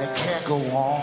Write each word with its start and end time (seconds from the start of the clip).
and 0.00 0.08
it 0.08 0.16
can't 0.16 0.44
go 0.44 0.56
on. 0.56 1.00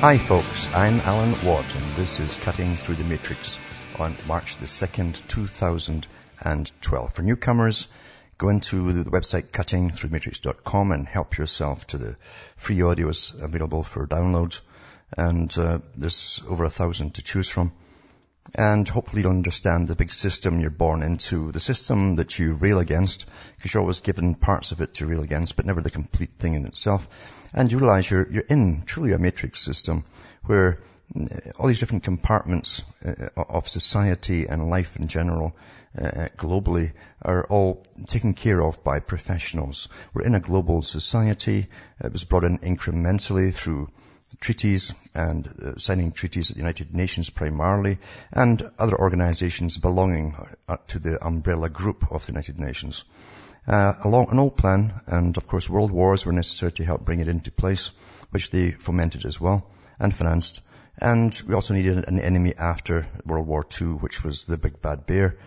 Hi 0.00 0.18
folks, 0.18 0.72
I'm 0.74 1.00
Alan 1.00 1.34
Watt 1.44 1.74
and 1.74 1.84
this 1.94 2.20
is 2.20 2.36
Cutting 2.36 2.76
Through 2.76 2.96
the 2.96 3.04
Matrix 3.04 3.58
on 3.98 4.16
March 4.26 4.56
the 4.56 4.66
2nd, 4.66 5.26
2012. 5.26 7.12
For 7.12 7.22
newcomers, 7.22 7.88
go 8.36 8.48
into 8.48 8.92
the 8.92 9.10
website 9.10 9.48
cuttingthroughmatrix.com 9.48 10.92
and 10.92 11.06
help 11.06 11.36
yourself 11.36 11.86
to 11.88 11.98
the 11.98 12.16
free 12.56 12.78
audios 12.78 13.40
available 13.40 13.82
for 13.82 14.06
download. 14.06 14.60
And 15.16 15.56
uh, 15.58 15.80
there's 15.96 16.42
over 16.48 16.64
a 16.64 16.70
thousand 16.70 17.14
to 17.14 17.22
choose 17.22 17.48
from. 17.48 17.72
And 18.54 18.88
hopefully 18.88 19.22
you'll 19.22 19.30
understand 19.30 19.88
the 19.88 19.94
big 19.94 20.10
system 20.10 20.60
you're 20.60 20.70
born 20.70 21.02
into, 21.02 21.52
the 21.52 21.60
system 21.60 22.16
that 22.16 22.38
you 22.38 22.54
rail 22.54 22.78
against, 22.78 23.26
because 23.56 23.74
you're 23.74 23.82
always 23.82 24.00
given 24.00 24.34
parts 24.34 24.72
of 24.72 24.80
it 24.80 24.94
to 24.94 25.06
rail 25.06 25.22
against, 25.22 25.56
but 25.56 25.66
never 25.66 25.82
the 25.82 25.90
complete 25.90 26.30
thing 26.38 26.54
in 26.54 26.64
itself. 26.64 27.08
And 27.52 27.70
you 27.70 27.78
realize 27.78 28.10
you're, 28.10 28.30
you're 28.30 28.42
in 28.42 28.82
truly 28.84 29.12
a 29.12 29.18
matrix 29.18 29.60
system 29.60 30.04
where 30.44 30.80
uh, 31.14 31.24
all 31.58 31.68
these 31.68 31.80
different 31.80 32.04
compartments 32.04 32.82
uh, 33.04 33.28
of 33.36 33.68
society 33.68 34.46
and 34.46 34.70
life 34.70 34.96
in 34.96 35.08
general 35.08 35.54
uh, 35.98 36.28
globally 36.36 36.92
are 37.22 37.44
all 37.46 37.82
taken 38.06 38.34
care 38.34 38.62
of 38.62 38.82
by 38.84 39.00
professionals. 39.00 39.88
We're 40.12 40.24
in 40.24 40.34
a 40.34 40.40
global 40.40 40.82
society. 40.82 41.66
It 42.02 42.12
was 42.12 42.24
brought 42.24 42.44
in 42.44 42.58
incrementally 42.58 43.54
through 43.54 43.90
treaties 44.40 44.94
and 45.14 45.46
uh, 45.46 45.76
signing 45.76 46.12
treaties 46.12 46.50
at 46.50 46.56
the 46.56 46.60
United 46.60 46.94
Nations 46.94 47.30
primarily 47.30 47.98
and 48.32 48.70
other 48.78 48.98
organizations 48.98 49.78
belonging 49.78 50.36
uh, 50.68 50.76
to 50.88 50.98
the 50.98 51.24
umbrella 51.24 51.68
group 51.68 52.10
of 52.10 52.26
the 52.26 52.32
United 52.32 52.58
Nations. 52.58 53.04
Uh, 53.66 53.94
along 54.04 54.28
an 54.30 54.38
old 54.38 54.56
plan, 54.56 54.98
and 55.06 55.36
of 55.36 55.46
course 55.46 55.68
world 55.68 55.90
wars 55.90 56.24
were 56.24 56.32
necessary 56.32 56.72
to 56.72 56.84
help 56.84 57.04
bring 57.04 57.20
it 57.20 57.28
into 57.28 57.50
place, 57.50 57.90
which 58.30 58.50
they 58.50 58.70
fomented 58.70 59.26
as 59.26 59.40
well 59.40 59.66
and 59.98 60.14
financed. 60.14 60.60
And 61.00 61.40
we 61.46 61.54
also 61.54 61.74
needed 61.74 62.08
an 62.08 62.18
enemy 62.18 62.54
after 62.56 63.06
World 63.24 63.46
War 63.46 63.66
II, 63.80 63.88
which 63.88 64.24
was 64.24 64.44
the 64.44 64.56
big 64.56 64.80
bad 64.80 65.06
bear, 65.06 65.38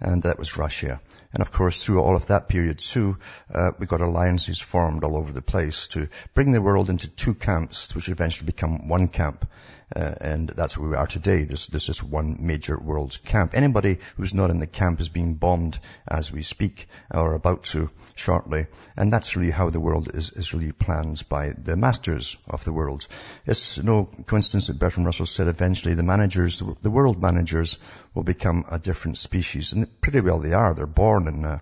and 0.00 0.22
that 0.24 0.38
was 0.38 0.56
Russia. 0.56 1.00
And 1.32 1.42
of 1.42 1.52
course, 1.52 1.84
through 1.84 2.00
all 2.00 2.16
of 2.16 2.26
that 2.28 2.48
period 2.48 2.78
too, 2.78 3.18
uh, 3.52 3.72
we 3.78 3.86
got 3.86 4.00
alliances 4.00 4.60
formed 4.60 5.04
all 5.04 5.16
over 5.16 5.32
the 5.32 5.42
place 5.42 5.88
to 5.88 6.08
bring 6.34 6.52
the 6.52 6.62
world 6.62 6.88
into 6.88 7.08
two 7.08 7.34
camps, 7.34 7.94
which 7.94 8.08
eventually 8.08 8.46
become 8.46 8.88
one 8.88 9.08
camp. 9.08 9.46
Uh, 9.94 10.14
and 10.20 10.48
that's 10.50 10.76
where 10.76 10.90
we 10.90 10.96
are 10.96 11.06
today. 11.06 11.44
There's, 11.44 11.66
there's 11.68 11.86
just 11.86 12.02
one 12.02 12.36
major 12.40 12.78
world 12.78 13.18
camp. 13.24 13.52
Anybody 13.54 13.98
who's 14.16 14.34
not 14.34 14.50
in 14.50 14.58
the 14.58 14.66
camp 14.66 15.00
is 15.00 15.08
being 15.08 15.34
bombed 15.34 15.78
as 16.06 16.30
we 16.30 16.42
speak, 16.42 16.88
or 17.10 17.34
about 17.34 17.64
to 17.64 17.90
shortly. 18.14 18.66
And 18.98 19.10
that's 19.10 19.34
really 19.34 19.50
how 19.50 19.70
the 19.70 19.80
world 19.80 20.14
is, 20.14 20.30
is 20.30 20.52
really 20.52 20.72
planned 20.72 21.26
by 21.30 21.54
the 21.56 21.74
masters 21.74 22.36
of 22.48 22.64
the 22.64 22.72
world. 22.72 23.06
It's 23.46 23.82
no 23.82 24.04
coincidence 24.26 24.66
that 24.66 24.78
Bertrand 24.78 25.06
Russell 25.06 25.24
said 25.24 25.48
eventually 25.48 25.94
the 25.94 26.02
managers, 26.02 26.62
the 26.82 26.90
world 26.90 27.22
managers 27.22 27.78
will 28.14 28.24
become 28.24 28.66
a 28.70 28.78
different 28.78 29.16
species. 29.16 29.72
And 29.72 30.00
pretty 30.02 30.20
well 30.20 30.38
they 30.38 30.52
are. 30.52 30.74
They're 30.74 30.86
born 30.86 31.17
in, 31.26 31.44
uh, 31.44 31.58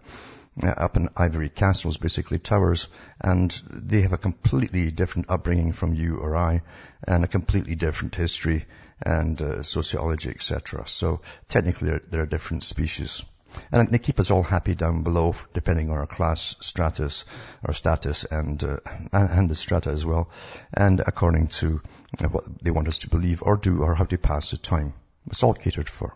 up 0.63 0.97
in 0.97 1.09
ivory 1.17 1.49
castles, 1.49 1.97
basically 1.97 2.39
towers, 2.39 2.89
and 3.21 3.51
they 3.71 4.03
have 4.03 4.13
a 4.13 4.19
completely 4.19 4.91
different 4.91 5.31
upbringing 5.31 5.73
from 5.73 5.95
you 5.95 6.17
or 6.17 6.37
I, 6.37 6.63
and 7.07 7.25
a 7.25 7.29
completely 7.29 7.75
different 7.75 8.15
history 8.15 8.67
and 9.03 9.41
uh, 9.41 9.63
sociology, 9.63 10.31
etc. 10.31 10.87
So 10.87 11.21
technically, 11.49 11.91
they're, 11.91 12.03
they're 12.09 12.23
a 12.23 12.29
different 12.29 12.65
species. 12.65 13.25
And 13.73 13.91
they 13.91 13.99
keep 13.99 14.21
us 14.21 14.31
all 14.31 14.43
happy 14.43 14.75
down 14.75 15.03
below, 15.03 15.35
depending 15.55 15.91
on 15.91 15.97
our 15.97 16.07
class 16.07 16.57
stratus, 16.61 17.25
our 17.65 17.73
status, 17.73 18.25
and 18.25 18.63
uh, 18.63 18.79
and 19.13 19.49
the 19.49 19.55
strata 19.55 19.91
as 19.91 20.05
well, 20.05 20.31
and 20.75 21.01
according 21.01 21.49
to 21.49 21.81
what 22.31 22.45
they 22.63 22.71
want 22.71 22.89
us 22.89 22.99
to 23.01 23.09
believe 23.09 23.43
or 23.43 23.57
do 23.57 23.83
or 23.83 23.95
how 23.95 24.05
to 24.05 24.19
pass 24.19 24.51
the 24.51 24.59
time. 24.59 24.93
It's 25.29 25.43
all 25.43 25.55
catered 25.55 25.89
for. 25.89 26.15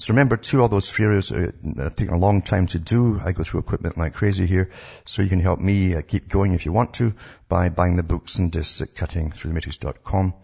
So 0.00 0.12
remember 0.12 0.36
too, 0.36 0.62
all 0.62 0.68
those 0.68 1.00
areas 1.00 1.32
are 1.32 1.52
uh, 1.76 1.90
taking 1.90 2.14
a 2.14 2.18
long 2.18 2.40
time 2.40 2.68
to 2.68 2.78
do. 2.78 3.20
I 3.20 3.32
go 3.32 3.42
through 3.42 3.58
equipment 3.60 3.98
like 3.98 4.14
crazy 4.14 4.46
here. 4.46 4.70
So 5.04 5.22
you 5.22 5.28
can 5.28 5.40
help 5.40 5.58
me 5.58 5.96
uh, 5.96 6.02
keep 6.02 6.28
going 6.28 6.54
if 6.54 6.66
you 6.66 6.72
want 6.72 6.94
to 6.94 7.14
by 7.48 7.68
buying 7.68 7.96
the 7.96 8.04
books 8.04 8.38
and 8.38 8.52
discs 8.52 8.80
at 8.80 8.94
cuttingthroughthematrix.com. 8.94 10.34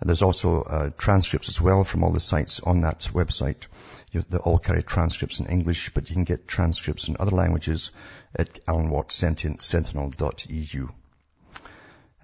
And 0.00 0.08
there's 0.08 0.20
also 0.20 0.62
uh, 0.62 0.90
transcripts 0.98 1.48
as 1.48 1.58
well 1.58 1.84
from 1.84 2.04
all 2.04 2.12
the 2.12 2.20
sites 2.20 2.60
on 2.60 2.80
that 2.80 3.08
website. 3.14 3.66
You 4.12 4.20
know, 4.20 4.26
they 4.28 4.36
all 4.36 4.58
carry 4.58 4.82
transcripts 4.82 5.40
in 5.40 5.46
English, 5.46 5.94
but 5.94 6.10
you 6.10 6.14
can 6.14 6.24
get 6.24 6.46
transcripts 6.46 7.08
in 7.08 7.16
other 7.18 7.34
languages 7.34 7.92
at 8.36 8.62
alanwattsentinel.eu. 8.66 10.88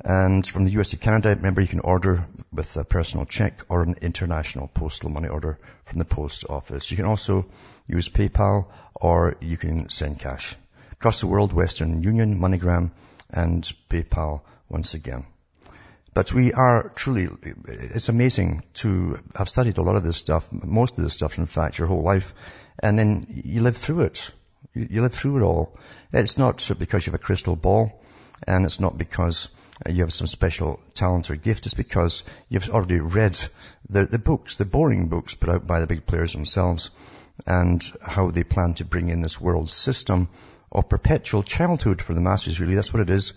And 0.01 0.47
from 0.47 0.65
the 0.65 0.73
US 0.81 0.91
to 0.91 0.97
Canada, 0.97 1.35
remember 1.35 1.61
you 1.61 1.69
can 1.69 1.81
order 1.81 2.27
with 2.53 2.77
a 2.77 2.85
personal 2.85 3.27
check 3.27 3.63
or 3.69 3.83
an 3.83 3.97
international 4.03 4.69
postal 4.69 5.11
money 5.11 5.29
order 5.29 5.59
from 5.85 5.99
the 5.99 6.05
post 6.05 6.45
office. 6.49 6.91
You 6.91 6.97
can 6.97 7.07
also 7.07 7.47
use 7.87 8.09
PayPal 8.09 8.67
or 8.95 9.37
you 9.41 9.57
can 9.57 9.89
send 9.89 10.19
cash. 10.19 10.57
Across 10.93 11.21
the 11.21 11.27
world, 11.27 11.53
Western 11.53 12.03
Union, 12.03 12.39
MoneyGram, 12.39 12.91
and 13.31 13.63
PayPal 13.89 14.41
once 14.69 14.95
again. 14.95 15.27
But 16.13 16.33
we 16.33 16.53
are 16.53 16.91
truly, 16.95 17.29
it's 17.67 18.09
amazing 18.09 18.63
to 18.75 19.19
have 19.35 19.49
studied 19.49 19.79
a 19.79 19.83
lot 19.83 19.97
of 19.97 20.05
this 20.05 20.17
stuff, 20.17 20.49
most 20.53 20.97
of 20.97 21.03
this 21.03 21.15
stuff, 21.15 21.39
in 21.39 21.47
fact, 21.47 21.79
your 21.79 21.89
whole 21.89 22.03
life, 22.03 22.35
and 22.79 22.97
then 22.97 23.27
you 23.29 23.63
live 23.63 23.77
through 23.77 24.03
it. 24.03 24.31
You, 24.73 25.03
live 25.03 25.13
through 25.13 25.39
it 25.39 25.43
all. 25.43 25.77
It's 26.13 26.39
not 26.39 26.71
because 26.79 27.07
you 27.07 27.13
have 27.13 27.21
a 27.21 27.25
crystal 27.25 27.57
ball, 27.57 28.01
and 28.47 28.65
it's 28.65 28.81
not 28.81 28.97
because 28.97 29.49
you 29.89 30.03
have 30.03 30.13
some 30.13 30.27
special 30.27 30.81
talent 30.95 31.31
or 31.31 31.37
gift. 31.37 31.67
It's 31.67 31.75
because 31.75 32.25
you've 32.49 32.71
already 32.71 33.01
read 33.01 33.39
the, 33.89 34.07
the 34.07 34.19
books, 34.19 34.57
the 34.57 34.65
boring 34.65 35.09
books 35.09 35.35
put 35.35 35.51
out 35.51 35.67
by 35.67 35.81
the 35.81 35.87
big 35.87 36.07
players 36.07 36.33
themselves, 36.33 36.91
and 37.47 37.85
how 38.03 38.31
they 38.31 38.45
plan 38.45 38.75
to 38.75 38.85
bring 38.85 39.09
in 39.09 39.21
this 39.21 39.41
world 39.41 39.71
system 39.71 40.29
of 40.71 40.89
perpetual 40.89 41.43
childhood 41.43 42.01
for 42.01 42.15
the 42.15 42.21
masses, 42.21 42.61
really. 42.61 42.75
That's 42.75 42.93
what 42.93 43.03
it 43.03 43.11
is 43.11 43.35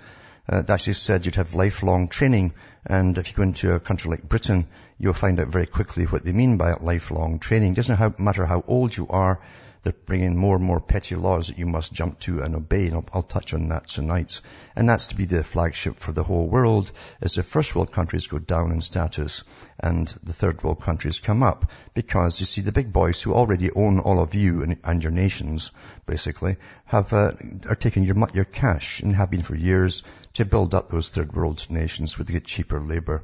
uh, 0.50 0.64
actually 0.68 0.94
said 0.94 1.26
you'd 1.26 1.36
have 1.36 1.56
lifelong 1.56 2.08
training. 2.08 2.54
And 2.86 3.18
if 3.18 3.30
you 3.30 3.36
go 3.36 3.44
into 3.44 3.74
a 3.74 3.80
country 3.80 4.12
like 4.12 4.28
Britain, 4.28 4.68
you'll 4.98 5.14
find 5.14 5.40
out 5.40 5.48
very 5.48 5.66
quickly 5.66 6.06
what 6.06 6.24
they 6.24 6.32
mean 6.32 6.58
by 6.58 6.74
lifelong 6.74 7.40
training. 7.40 7.74
It 7.74 7.76
doesn't 7.76 8.20
matter 8.20 8.46
how 8.46 8.64
old 8.68 8.96
you 8.96 9.08
are, 9.10 9.40
they're 9.88 9.94
bringing 10.06 10.36
more 10.36 10.58
and 10.58 10.66
more 10.66 10.82
petty 10.82 11.16
laws 11.16 11.48
that 11.48 11.58
you 11.58 11.66
must 11.66 11.94
jump 11.94 12.20
to 12.20 12.42
and 12.42 12.54
obey. 12.56 12.88
And 12.88 12.96
I'll, 12.96 13.06
I'll, 13.14 13.24
touch 13.24 13.54
on 13.54 13.70
that 13.70 13.88
tonight. 13.88 14.42
And 14.76 14.90
that's 14.90 15.08
to 15.08 15.16
be 15.16 15.24
the 15.24 15.46
flagship 15.46 15.96
for 15.96 16.12
the 16.12 16.24
whole 16.24 16.46
world 16.46 16.92
as 17.22 17.36
the 17.36 17.44
first 17.44 17.74
world 17.74 17.94
countries 17.94 18.28
go 18.28 18.38
down 18.38 18.74
in 18.74 18.82
status 18.82 19.46
and 19.80 20.06
the 20.24 20.34
third 20.34 20.62
world 20.62 20.82
countries 20.82 21.22
come 21.22 21.42
up. 21.42 21.72
Because 21.94 22.42
you 22.42 22.46
see, 22.46 22.60
the 22.60 22.74
big 22.74 22.92
boys 22.92 23.22
who 23.22 23.34
already 23.34 23.72
own 23.72 24.00
all 24.00 24.20
of 24.20 24.36
you 24.36 24.62
and, 24.62 24.76
and 24.84 25.02
your 25.02 25.14
nations, 25.14 25.72
basically, 26.06 26.58
have, 26.84 27.14
uh, 27.14 27.32
are 27.70 27.76
taking 27.76 28.04
your, 28.04 28.18
your 28.34 28.44
cash 28.44 29.00
and 29.00 29.16
have 29.16 29.32
been 29.32 29.42
for 29.42 29.56
years 29.56 30.04
to 30.34 30.44
build 30.44 30.76
up 30.76 30.90
those 30.90 31.12
third 31.12 31.32
world 31.32 31.66
nations 31.70 32.18
with 32.18 32.28
the 32.28 32.42
cheaper 32.42 32.82
labor. 32.82 33.24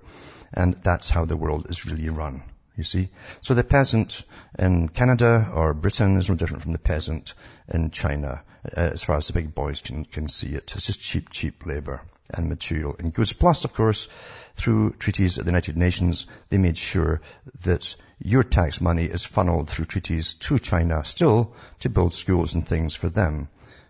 And 0.54 0.76
that's 0.76 1.10
how 1.10 1.26
the 1.26 1.36
world 1.36 1.66
is 1.70 1.86
really 1.86 2.08
run 2.08 2.42
you 2.76 2.84
see. 2.84 3.10
So 3.42 3.54
the 3.54 3.64
peasant 3.64 4.24
in 4.58 4.90
Canada 4.90 5.52
or 5.54 5.74
Britain 5.74 6.18
is 6.18 6.30
no 6.30 6.36
different 6.36 6.64
from 6.64 6.72
the 6.72 6.80
peasant 6.80 7.34
in 7.68 7.92
China, 7.92 8.42
uh, 8.66 8.80
as 8.80 9.04
far 9.04 9.18
as 9.18 9.28
the 9.28 9.34
big 9.34 9.54
boys 9.54 9.82
can, 9.82 10.06
can 10.06 10.28
see 10.28 10.50
it. 10.50 10.74
It's 10.76 10.88
just 10.88 11.02
cheap, 11.02 11.30
cheap 11.30 11.66
labor 11.66 12.02
and 12.34 12.50
material 12.50 12.96
and 12.98 13.14
goods. 13.14 13.34
Plus, 13.34 13.66
of 13.66 13.74
course, 13.74 14.08
through 14.56 14.92
treaties 14.94 15.38
at 15.38 15.46
the 15.46 15.52
United 15.52 15.78
Nations, 15.78 16.26
they 16.50 16.58
made 16.58 16.78
sure 16.78 17.22
that 17.64 17.96
your 18.20 18.44
tax 18.44 18.82
money 18.82 19.06
is 19.06 19.26
funneled 19.26 19.70
through 19.70 19.86
treaties 19.86 20.34
to 20.36 20.58
China 20.58 21.04
still 21.04 21.54
to 21.82 21.90
build 21.90 22.14
schools 22.14 22.54
and 22.54 22.68
things 22.68 22.96
for 22.96 23.10
them. 23.10 23.48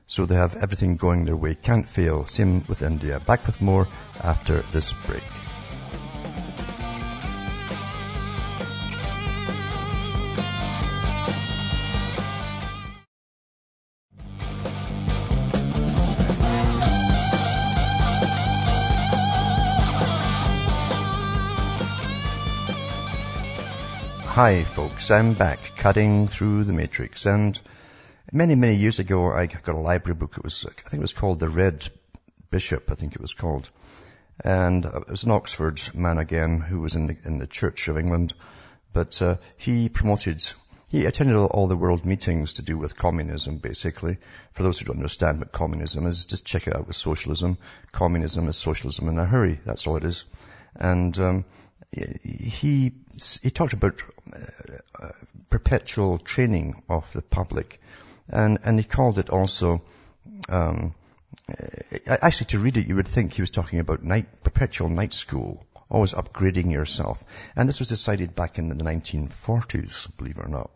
So 0.08 0.26
they 0.26 0.36
have 0.36 0.56
everything 0.58 0.98
going 0.98 1.24
their 1.24 1.36
way. 1.36 1.56
Can't 1.56 1.88
fail. 1.88 2.28
Same 2.28 2.66
with 2.68 2.82
India. 2.82 3.20
Back 3.20 3.48
with 3.48 3.62
more 3.62 3.88
after 4.22 4.64
this 4.74 4.92
break. 4.92 5.24
Hi 24.44 24.66
folks, 24.66 25.10
I'm 25.10 25.36
back 25.36 25.72
cutting 25.78 26.28
through 26.28 26.66
the 26.66 26.74
matrix 26.74 27.26
and 27.26 27.58
many, 28.34 28.56
many 28.56 28.76
years 28.76 29.00
ago 29.00 29.32
I 29.32 29.46
got 29.46 29.74
a 29.74 29.80
library 29.80 30.16
book. 30.16 30.36
It 30.36 30.44
was, 30.44 30.66
I 30.66 30.90
think 30.90 31.00
it 31.00 31.00
was 31.00 31.14
called 31.14 31.40
The 31.40 31.48
Red 31.48 31.88
Bishop, 32.52 32.92
I 32.92 32.96
think 32.96 33.16
it 33.16 33.22
was 33.22 33.34
called. 33.34 33.70
And 34.44 34.84
it 34.84 35.08
was 35.08 35.24
an 35.24 35.32
Oxford 35.32 35.80
man 35.96 36.18
again 36.18 36.60
who 36.60 36.82
was 36.82 36.98
in 36.98 37.08
the, 37.08 37.16
in 37.24 37.38
the 37.38 37.48
Church 37.48 37.88
of 37.88 37.98
England, 37.98 38.34
but 38.92 39.22
uh, 39.22 39.38
he 39.56 39.88
promoted 39.88 40.44
he 40.90 41.06
attended 41.06 41.38
all 41.38 41.68
the 41.68 41.78
world 41.78 42.06
meetings 42.06 42.56
to 42.56 42.64
do 42.64 42.78
with 42.78 42.98
communism, 42.98 43.60
basically. 43.60 44.18
For 44.52 44.64
those 44.64 44.78
who 44.78 44.88
don't 44.88 44.98
understand 44.98 45.40
what 45.40 45.54
communism 45.54 46.06
is, 46.06 46.26
just 46.26 46.46
check 46.46 46.68
it 46.68 46.76
out 46.76 46.86
with 46.86 46.98
socialism. 46.98 47.58
Communism 47.94 48.50
is 48.50 48.58
socialism 48.58 49.08
in 49.08 49.18
a 49.18 49.26
hurry. 49.26 49.62
That's 49.66 49.88
all 49.88 49.96
it 49.96 50.04
is. 50.04 50.26
And 50.76 51.18
um, 51.18 51.46
he 51.94 52.94
he 53.42 53.50
talked 53.50 53.74
about 53.74 54.02
uh, 55.00 55.10
perpetual 55.50 56.18
training 56.18 56.84
of 56.90 57.12
the 57.14 57.22
public, 57.22 57.82
and 58.28 58.60
and 58.64 58.80
he 58.80 58.84
called 58.84 59.20
it 59.20 59.30
also. 59.30 59.82
Um, 60.50 60.96
actually, 62.08 62.48
to 62.48 62.60
read 62.60 62.78
it, 62.78 62.88
you 62.88 62.96
would 62.96 63.08
think 63.08 63.34
he 63.34 63.42
was 63.42 63.52
talking 63.52 63.80
about 63.80 64.04
night, 64.04 64.44
perpetual 64.44 64.90
night 64.90 65.14
school, 65.14 65.66
always 65.90 66.14
upgrading 66.14 66.72
yourself. 66.72 67.24
And 67.56 67.68
this 67.68 67.80
was 67.80 67.90
decided 67.90 68.36
back 68.36 68.58
in 68.58 68.70
the 68.70 68.76
1940s, 68.76 70.16
believe 70.18 70.38
it 70.38 70.46
or 70.46 70.50
not 70.50 70.72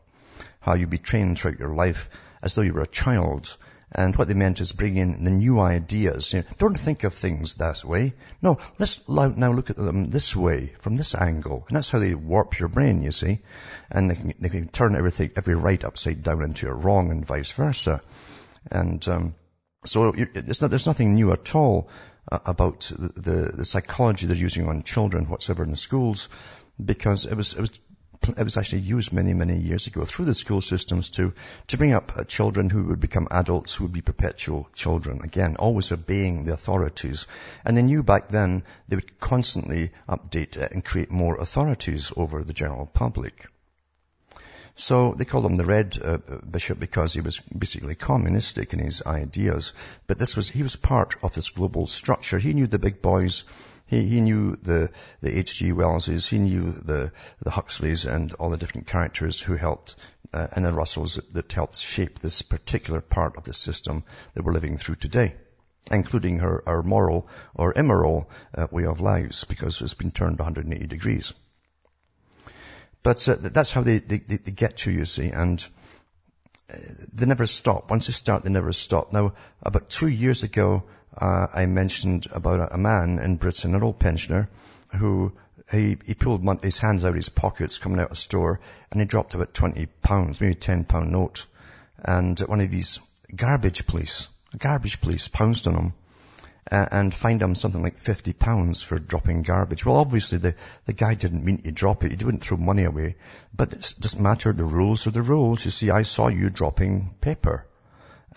how 0.67 0.73
you'd 0.73 0.89
be 0.89 0.97
trained 0.97 1.39
throughout 1.39 1.59
your 1.59 1.73
life 1.73 2.09
as 2.41 2.55
though 2.55 2.61
you 2.61 2.73
were 2.73 2.81
a 2.81 2.87
child. 2.87 3.55
And 3.91 4.15
what 4.15 4.27
they 4.27 4.33
meant 4.33 4.59
is 4.59 4.73
bring 4.73 4.97
in 4.97 5.23
the 5.23 5.31
new 5.31 5.61
ideas. 5.61 6.33
You 6.33 6.41
know, 6.41 6.47
don't 6.57 6.77
think 6.77 7.05
of 7.05 7.13
things 7.13 7.55
that 7.55 7.85
way. 7.85 8.13
No, 8.41 8.57
let's 8.79 9.07
now 9.07 9.53
look 9.53 9.69
at 9.69 9.77
them 9.77 10.09
this 10.09 10.35
way, 10.35 10.73
from 10.79 10.97
this 10.97 11.15
angle. 11.15 11.63
And 11.67 11.77
that's 11.77 11.89
how 11.89 11.99
they 11.99 12.13
warp 12.13 12.59
your 12.59 12.67
brain, 12.67 13.01
you 13.01 13.11
see. 13.11 13.39
And 13.89 14.11
they 14.11 14.15
can, 14.15 14.33
they 14.39 14.49
can 14.49 14.67
turn 14.67 14.95
everything, 14.95 15.31
every 15.37 15.55
right 15.55 15.83
upside 15.83 16.21
down 16.21 16.41
into 16.41 16.67
a 16.67 16.73
wrong 16.73 17.11
and 17.11 17.25
vice 17.25 17.51
versa. 17.53 18.01
And 18.69 19.07
um, 19.07 19.35
so 19.85 20.11
not, 20.11 20.69
there's 20.69 20.87
nothing 20.87 21.15
new 21.15 21.31
at 21.31 21.55
all 21.55 21.89
uh, 22.29 22.39
about 22.45 22.81
the, 22.81 23.21
the, 23.21 23.51
the 23.57 23.65
psychology 23.65 24.27
they're 24.27 24.35
using 24.35 24.67
on 24.67 24.83
children 24.83 25.29
whatsoever 25.29 25.63
in 25.63 25.71
the 25.71 25.77
schools 25.77 26.27
because 26.83 27.25
it 27.25 27.35
was, 27.35 27.53
it 27.53 27.61
was 27.61 27.79
it 28.23 28.43
was 28.43 28.57
actually 28.57 28.81
used 28.81 29.13
many, 29.13 29.33
many 29.33 29.57
years 29.57 29.87
ago 29.87 30.05
through 30.05 30.25
the 30.25 30.33
school 30.33 30.61
systems 30.61 31.09
to, 31.11 31.33
to 31.67 31.77
bring 31.77 31.93
up 31.93 32.13
uh, 32.15 32.23
children 32.23 32.69
who 32.69 32.85
would 32.85 32.99
become 32.99 33.27
adults 33.31 33.75
who 33.75 33.85
would 33.85 33.93
be 33.93 34.01
perpetual 34.01 34.69
children. 34.73 35.21
Again, 35.23 35.55
always 35.57 35.91
obeying 35.91 36.45
the 36.45 36.53
authorities. 36.53 37.27
And 37.65 37.77
they 37.77 37.81
knew 37.81 38.03
back 38.03 38.29
then 38.29 38.63
they 38.87 38.95
would 38.95 39.19
constantly 39.19 39.91
update 40.07 40.57
and 40.57 40.83
create 40.83 41.11
more 41.11 41.37
authorities 41.37 42.11
over 42.15 42.43
the 42.43 42.53
general 42.53 42.85
public. 42.85 43.47
So 44.79 45.15
they 45.17 45.25
called 45.25 45.45
him 45.45 45.55
the 45.55 45.65
Red 45.65 45.97
uh, 45.99 46.17
Bishop 46.49 46.79
because 46.79 47.11
he 47.11 47.21
was 47.21 47.39
basically 47.39 47.95
communistic 47.95 48.73
in 48.73 48.79
his 48.79 49.01
ideas. 49.03 49.73
But 50.05 50.19
this 50.19 50.35
was, 50.35 50.49
he 50.49 50.61
was 50.61 50.75
part 50.75 51.15
of 51.23 51.33
this 51.33 51.49
global 51.49 51.87
structure. 51.87 52.37
He 52.37 52.53
knew 52.53 52.67
the 52.67 52.77
big 52.77 53.01
boys 53.01 53.43
he, 53.87 54.03
he 54.03 54.21
knew 54.21 54.55
the, 54.55 54.91
the 55.21 55.37
H.G. 55.37 55.71
Wellses, 55.71 56.27
he 56.27 56.39
knew 56.39 56.71
the, 56.71 57.11
the 57.41 57.49
Huxleys 57.49 58.05
and 58.05 58.31
all 58.33 58.49
the 58.49 58.57
different 58.57 58.87
characters 58.87 59.41
who 59.41 59.55
helped, 59.55 59.95
uh, 60.33 60.47
and 60.51 60.65
the 60.65 60.73
Russells 60.73 61.15
that, 61.15 61.33
that 61.33 61.51
helped 61.51 61.77
shape 61.77 62.19
this 62.19 62.41
particular 62.41 63.01
part 63.01 63.37
of 63.37 63.43
the 63.43 63.53
system 63.53 64.03
that 64.33 64.43
we're 64.43 64.53
living 64.53 64.77
through 64.77 64.95
today 64.95 65.33
including 65.91 66.39
her, 66.39 66.63
our 66.67 66.83
moral 66.83 67.27
or 67.55 67.73
immoral 67.77 68.29
uh, 68.53 68.67
way 68.71 68.85
of 68.85 68.99
lives, 68.99 69.45
because 69.45 69.81
it's 69.81 69.93
been 69.93 70.11
turned 70.11 70.37
180 70.37 70.87
degrees. 70.87 71.33
But 73.03 73.27
uh, 73.29 73.35
that's 73.39 73.71
how 73.71 73.81
they, 73.81 73.99
they, 73.99 74.17
they, 74.17 74.51
get 74.51 74.77
to, 74.77 74.91
you 74.91 75.05
see, 75.05 75.29
and 75.29 75.65
uh, 76.69 76.77
they 77.13 77.25
never 77.25 77.45
stop. 77.45 77.89
Once 77.89 78.07
they 78.07 78.13
start, 78.13 78.43
they 78.43 78.49
never 78.49 78.73
stop. 78.73 79.13
Now, 79.13 79.33
about 79.61 79.89
two 79.89 80.07
years 80.07 80.43
ago, 80.43 80.83
uh, 81.19 81.47
I 81.53 81.65
mentioned 81.65 82.27
about 82.31 82.73
a, 82.73 82.77
man 82.77 83.19
in 83.19 83.37
Britain, 83.37 83.75
an 83.75 83.83
old 83.83 83.99
pensioner, 83.99 84.49
who 84.97 85.33
he, 85.71 85.97
he 86.05 86.13
pulled 86.13 86.63
his 86.63 86.79
hands 86.79 87.03
out 87.03 87.09
of 87.09 87.15
his 87.15 87.29
pockets 87.29 87.77
coming 87.77 87.99
out 87.99 88.07
of 88.07 88.11
a 88.13 88.15
store 88.15 88.59
and 88.91 89.01
he 89.01 89.05
dropped 89.05 89.33
about 89.33 89.53
20 89.53 89.85
pounds, 90.01 90.39
maybe 90.39 90.55
10 90.55 90.85
pound 90.85 91.11
note. 91.11 91.45
And 91.99 92.39
one 92.39 92.61
of 92.61 92.71
these 92.71 92.99
garbage 93.35 93.85
police, 93.87 94.27
garbage 94.57 95.01
police 95.01 95.27
pounced 95.27 95.67
on 95.67 95.75
him 95.75 95.93
uh, 96.71 96.85
and 96.91 97.13
fined 97.13 97.41
him 97.41 97.55
something 97.55 97.81
like 97.81 97.97
50 97.97 98.33
pounds 98.33 98.83
for 98.83 98.99
dropping 98.99 99.41
garbage. 99.41 99.85
Well, 99.85 99.97
obviously 99.97 100.37
the, 100.37 100.55
the 100.85 100.93
guy 100.93 101.15
didn't 101.15 101.43
mean 101.43 101.61
to 101.63 101.71
drop 101.71 102.03
it. 102.03 102.11
He 102.11 102.17
didn't 102.17 102.39
throw 102.39 102.57
money 102.57 102.83
away. 102.83 103.15
But 103.55 103.73
it 103.73 103.93
doesn't 103.99 104.21
matter. 104.21 104.53
The 104.53 104.63
rules 104.63 105.07
are 105.07 105.11
the 105.11 105.21
rules. 105.21 105.65
You 105.65 105.71
see, 105.71 105.89
I 105.89 106.03
saw 106.03 106.27
you 106.27 106.49
dropping 106.49 107.15
paper. 107.21 107.66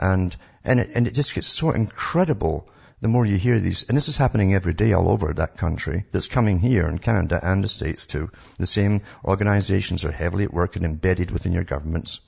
And, 0.00 0.34
and 0.64 0.80
it, 0.80 0.90
and 0.94 1.06
it 1.06 1.14
just 1.14 1.34
gets 1.34 1.46
so 1.46 1.70
incredible 1.72 2.68
the 3.00 3.08
more 3.08 3.24
you 3.24 3.36
hear 3.36 3.58
these, 3.58 3.84
and 3.88 3.96
this 3.96 4.08
is 4.08 4.16
happening 4.16 4.54
every 4.54 4.74
day 4.74 4.92
all 4.92 5.10
over 5.10 5.32
that 5.32 5.56
country, 5.56 6.04
that's 6.12 6.26
coming 6.26 6.58
here 6.58 6.86
in 6.86 6.98
Canada 6.98 7.40
and 7.42 7.64
the 7.64 7.68
States 7.68 8.06
too. 8.06 8.30
The 8.58 8.66
same 8.66 9.00
organizations 9.24 10.04
are 10.04 10.12
heavily 10.12 10.44
at 10.44 10.52
work 10.52 10.76
and 10.76 10.84
embedded 10.84 11.30
within 11.30 11.52
your 11.52 11.64
governments, 11.64 12.20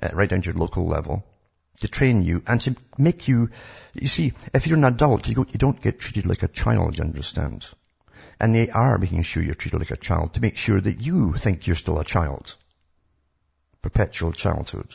uh, 0.00 0.10
right 0.12 0.28
down 0.28 0.42
to 0.42 0.50
your 0.50 0.58
local 0.58 0.86
level, 0.86 1.24
to 1.80 1.88
train 1.88 2.22
you 2.22 2.42
and 2.46 2.60
to 2.60 2.76
make 2.96 3.26
you, 3.26 3.50
you 3.94 4.06
see, 4.06 4.32
if 4.54 4.66
you're 4.66 4.78
an 4.78 4.84
adult, 4.84 5.26
you 5.26 5.34
don't, 5.34 5.52
you 5.52 5.58
don't 5.58 5.82
get 5.82 5.98
treated 5.98 6.26
like 6.26 6.44
a 6.44 6.48
child, 6.48 6.98
you 6.98 7.04
understand. 7.04 7.66
And 8.40 8.54
they 8.54 8.70
are 8.70 8.98
making 8.98 9.22
sure 9.22 9.42
you're 9.42 9.54
treated 9.54 9.80
like 9.80 9.90
a 9.90 9.96
child 9.96 10.34
to 10.34 10.40
make 10.40 10.56
sure 10.56 10.80
that 10.80 11.00
you 11.00 11.32
think 11.32 11.66
you're 11.66 11.76
still 11.76 11.98
a 11.98 12.04
child. 12.04 12.54
Perpetual 13.82 14.32
childhood. 14.32 14.94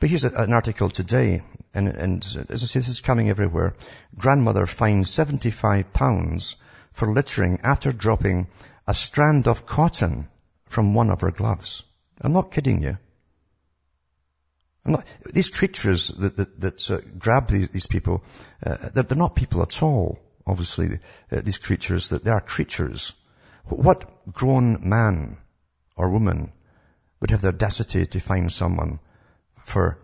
But 0.00 0.08
here's 0.08 0.24
an 0.24 0.52
article 0.52 0.90
today, 0.90 1.42
and, 1.72 1.88
and 1.88 2.24
as 2.50 2.62
I 2.62 2.66
say, 2.66 2.80
this 2.80 2.88
is 2.88 3.00
coming 3.00 3.30
everywhere. 3.30 3.74
Grandmother 4.16 4.66
fined 4.66 5.06
75 5.06 5.92
pounds 5.92 6.56
for 6.92 7.12
littering 7.12 7.60
after 7.62 7.92
dropping 7.92 8.48
a 8.86 8.94
strand 8.94 9.48
of 9.48 9.66
cotton 9.66 10.28
from 10.66 10.94
one 10.94 11.10
of 11.10 11.20
her 11.20 11.30
gloves. 11.30 11.82
I'm 12.20 12.32
not 12.32 12.50
kidding 12.50 12.82
you. 12.82 12.98
Not, 14.84 15.06
these 15.32 15.48
creatures 15.48 16.08
that, 16.08 16.36
that, 16.36 16.60
that 16.60 16.90
uh, 16.90 17.00
grab 17.18 17.48
these, 17.48 17.70
these 17.70 17.86
people, 17.86 18.22
uh, 18.64 18.76
they're, 18.92 19.04
they're, 19.04 19.16
not 19.16 19.34
people 19.34 19.62
at 19.62 19.82
all, 19.82 20.18
obviously, 20.46 20.98
uh, 21.32 21.40
these 21.40 21.58
creatures, 21.58 22.08
that 22.10 22.22
they 22.22 22.30
are 22.30 22.40
creatures. 22.40 23.14
What 23.64 24.32
grown 24.32 24.88
man 24.88 25.38
or 25.96 26.10
woman 26.10 26.52
would 27.20 27.30
have 27.30 27.40
the 27.40 27.48
audacity 27.48 28.04
to 28.04 28.20
find 28.20 28.52
someone 28.52 28.98
for 29.64 29.98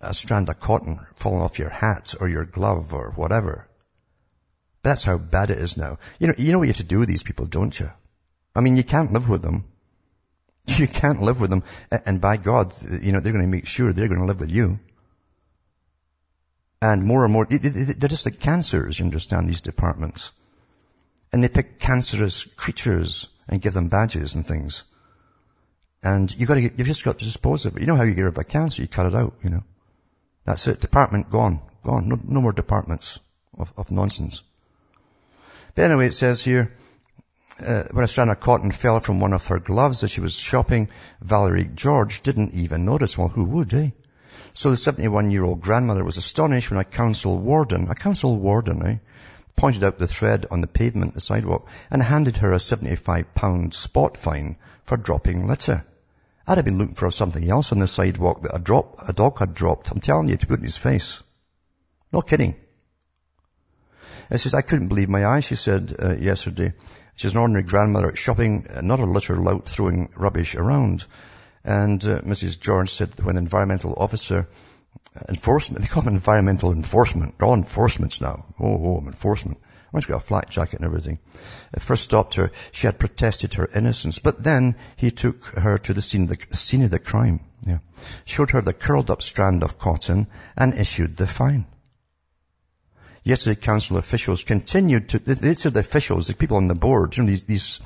a 0.00 0.14
strand 0.14 0.48
of 0.48 0.60
cotton 0.60 1.00
falling 1.16 1.42
off 1.42 1.58
your 1.58 1.68
hat 1.68 2.14
or 2.20 2.28
your 2.28 2.44
glove 2.44 2.94
or 2.94 3.10
whatever. 3.10 3.68
That's 4.82 5.04
how 5.04 5.18
bad 5.18 5.50
it 5.50 5.58
is 5.58 5.76
now. 5.76 5.98
You 6.18 6.28
know, 6.28 6.34
you 6.38 6.52
know 6.52 6.58
what 6.58 6.64
you 6.64 6.70
have 6.70 6.78
to 6.78 6.84
do 6.84 7.00
with 7.00 7.08
these 7.08 7.22
people, 7.22 7.46
don't 7.46 7.78
you? 7.78 7.90
I 8.54 8.60
mean, 8.60 8.76
you 8.76 8.84
can't 8.84 9.12
live 9.12 9.28
with 9.28 9.42
them. 9.42 9.64
You 10.66 10.86
can't 10.86 11.20
live 11.20 11.40
with 11.40 11.50
them. 11.50 11.64
And 11.90 12.20
by 12.20 12.36
God, 12.36 12.74
you 13.02 13.12
know, 13.12 13.20
they're 13.20 13.32
going 13.32 13.44
to 13.44 13.50
make 13.50 13.66
sure 13.66 13.92
they're 13.92 14.08
going 14.08 14.20
to 14.20 14.26
live 14.26 14.40
with 14.40 14.50
you. 14.50 14.78
And 16.80 17.04
more 17.04 17.24
and 17.24 17.32
more, 17.32 17.46
they're 17.46 18.08
just 18.08 18.24
like 18.24 18.40
cancers, 18.40 18.98
you 18.98 19.04
understand, 19.04 19.48
these 19.48 19.62
departments. 19.62 20.32
And 21.32 21.42
they 21.42 21.48
pick 21.48 21.80
cancerous 21.80 22.44
creatures 22.44 23.28
and 23.48 23.60
give 23.60 23.74
them 23.74 23.88
badges 23.88 24.34
and 24.34 24.46
things. 24.46 24.84
And 26.02 26.34
you 26.34 26.46
got 26.46 26.54
to, 26.54 26.62
you've 26.62 26.86
just 26.86 27.04
got 27.04 27.18
to 27.18 27.24
dispose 27.24 27.66
of 27.66 27.76
it. 27.76 27.80
You 27.80 27.86
know 27.86 27.96
how 27.96 28.04
you 28.04 28.14
get 28.14 28.22
rid 28.22 28.32
of 28.32 28.38
a 28.38 28.44
cancer? 28.44 28.82
You 28.82 28.88
cut 28.88 29.06
it 29.06 29.14
out, 29.14 29.34
you 29.42 29.50
know. 29.50 29.64
That's 30.46 30.66
it. 30.66 30.80
Department 30.80 31.30
gone. 31.30 31.60
Gone. 31.84 32.08
No, 32.08 32.18
no 32.22 32.40
more 32.40 32.52
departments 32.52 33.20
of, 33.56 33.72
of 33.76 33.90
nonsense. 33.90 34.42
But 35.74 35.84
anyway, 35.84 36.06
it 36.06 36.14
says 36.14 36.42
here, 36.42 36.72
uh, 37.60 37.84
when 37.90 38.04
a 38.04 38.08
strand 38.08 38.30
of 38.30 38.40
cotton 38.40 38.70
fell 38.70 39.00
from 39.00 39.20
one 39.20 39.34
of 39.34 39.46
her 39.48 39.58
gloves 39.58 40.02
as 40.02 40.10
she 40.10 40.20
was 40.20 40.34
shopping, 40.34 40.88
Valerie 41.20 41.70
George 41.74 42.22
didn't 42.22 42.54
even 42.54 42.84
notice. 42.86 43.18
Well, 43.18 43.28
who 43.28 43.44
would, 43.44 43.72
eh? 43.74 43.90
So 44.54 44.70
the 44.70 44.76
71 44.76 45.30
year 45.30 45.44
old 45.44 45.60
grandmother 45.60 46.02
was 46.02 46.16
astonished 46.16 46.70
when 46.70 46.80
a 46.80 46.84
council 46.84 47.38
warden, 47.38 47.88
a 47.88 47.94
council 47.94 48.36
warden, 48.38 48.84
eh, 48.86 48.96
pointed 49.56 49.84
out 49.84 49.98
the 49.98 50.06
thread 50.06 50.46
on 50.50 50.60
the 50.60 50.66
pavement, 50.66 51.14
the 51.14 51.20
sidewalk, 51.20 51.68
and 51.90 52.02
handed 52.02 52.38
her 52.38 52.52
a 52.52 52.58
75 52.58 53.34
pound 53.34 53.74
spot 53.74 54.16
fine 54.16 54.56
for 54.84 54.96
dropping 54.96 55.46
litter. 55.46 55.84
I'd 56.50 56.58
have 56.58 56.64
been 56.64 56.78
looking 56.78 56.96
for 56.96 57.12
something 57.12 57.48
else 57.48 57.70
on 57.70 57.78
the 57.78 57.86
sidewalk 57.86 58.42
that 58.42 58.56
a 58.56 58.58
drop, 58.58 59.08
a 59.08 59.12
dog 59.12 59.38
had 59.38 59.54
dropped. 59.54 59.88
I'm 59.92 60.00
telling 60.00 60.28
you, 60.28 60.36
to 60.36 60.46
put 60.48 60.58
in 60.58 60.64
his 60.64 60.76
face. 60.76 61.22
Not 62.12 62.26
kidding. 62.26 62.56
It 64.30 64.38
says, 64.38 64.52
I 64.52 64.62
couldn't 64.62 64.88
believe 64.88 65.08
my 65.08 65.24
eyes, 65.24 65.44
she 65.44 65.54
said 65.54 65.94
uh, 66.02 66.16
yesterday. 66.16 66.72
She's 67.14 67.30
an 67.30 67.38
ordinary 67.38 67.62
grandmother 67.62 68.16
shopping, 68.16 68.66
uh, 68.68 68.80
not 68.80 68.98
a 68.98 69.04
litter 69.04 69.36
lout 69.36 69.68
throwing 69.68 70.10
rubbish 70.16 70.56
around. 70.56 71.06
And 71.62 72.04
uh, 72.04 72.22
Mrs. 72.22 72.58
George 72.58 72.90
said 72.90 73.10
when 73.22 73.36
environmental 73.36 73.94
officer, 73.96 74.48
uh, 75.14 75.20
enforcement, 75.28 75.82
they 75.84 75.88
call 75.88 76.02
them 76.02 76.14
environmental 76.14 76.72
enforcement. 76.72 77.40
All 77.40 77.54
enforcements 77.54 78.20
now. 78.20 78.46
Oh, 78.58 78.74
oh, 78.74 79.04
enforcement. 79.06 79.60
Well, 79.92 80.00
she 80.00 80.08
got 80.08 80.22
a 80.22 80.26
flak 80.26 80.50
jacket 80.50 80.76
and 80.76 80.84
everything. 80.84 81.18
At 81.74 81.82
first 81.82 82.04
stopped 82.04 82.34
her, 82.34 82.52
she 82.70 82.86
had 82.86 83.00
protested 83.00 83.54
her 83.54 83.68
innocence, 83.74 84.20
but 84.20 84.42
then 84.42 84.76
he 84.96 85.10
took 85.10 85.44
her 85.46 85.78
to 85.78 85.94
the 85.94 86.02
scene 86.02 86.22
of 86.22 86.28
the, 86.28 86.56
scene 86.56 86.84
of 86.84 86.90
the 86.90 87.00
crime. 87.00 87.40
Yeah. 87.66 87.78
Showed 88.24 88.50
her 88.50 88.62
the 88.62 88.72
curled 88.72 89.10
up 89.10 89.20
strand 89.20 89.64
of 89.64 89.78
cotton 89.78 90.28
and 90.56 90.74
issued 90.74 91.16
the 91.16 91.26
fine. 91.26 91.66
Yesterday, 93.24 93.60
council 93.60 93.98
officials 93.98 94.44
continued 94.44 95.10
to, 95.10 95.18
these 95.18 95.66
are 95.66 95.70
the 95.70 95.80
officials, 95.80 96.28
the 96.28 96.34
people 96.34 96.56
on 96.56 96.68
the 96.68 96.74
board, 96.74 97.16
you 97.16 97.24
know, 97.24 97.28
these, 97.28 97.42
these, 97.42 97.80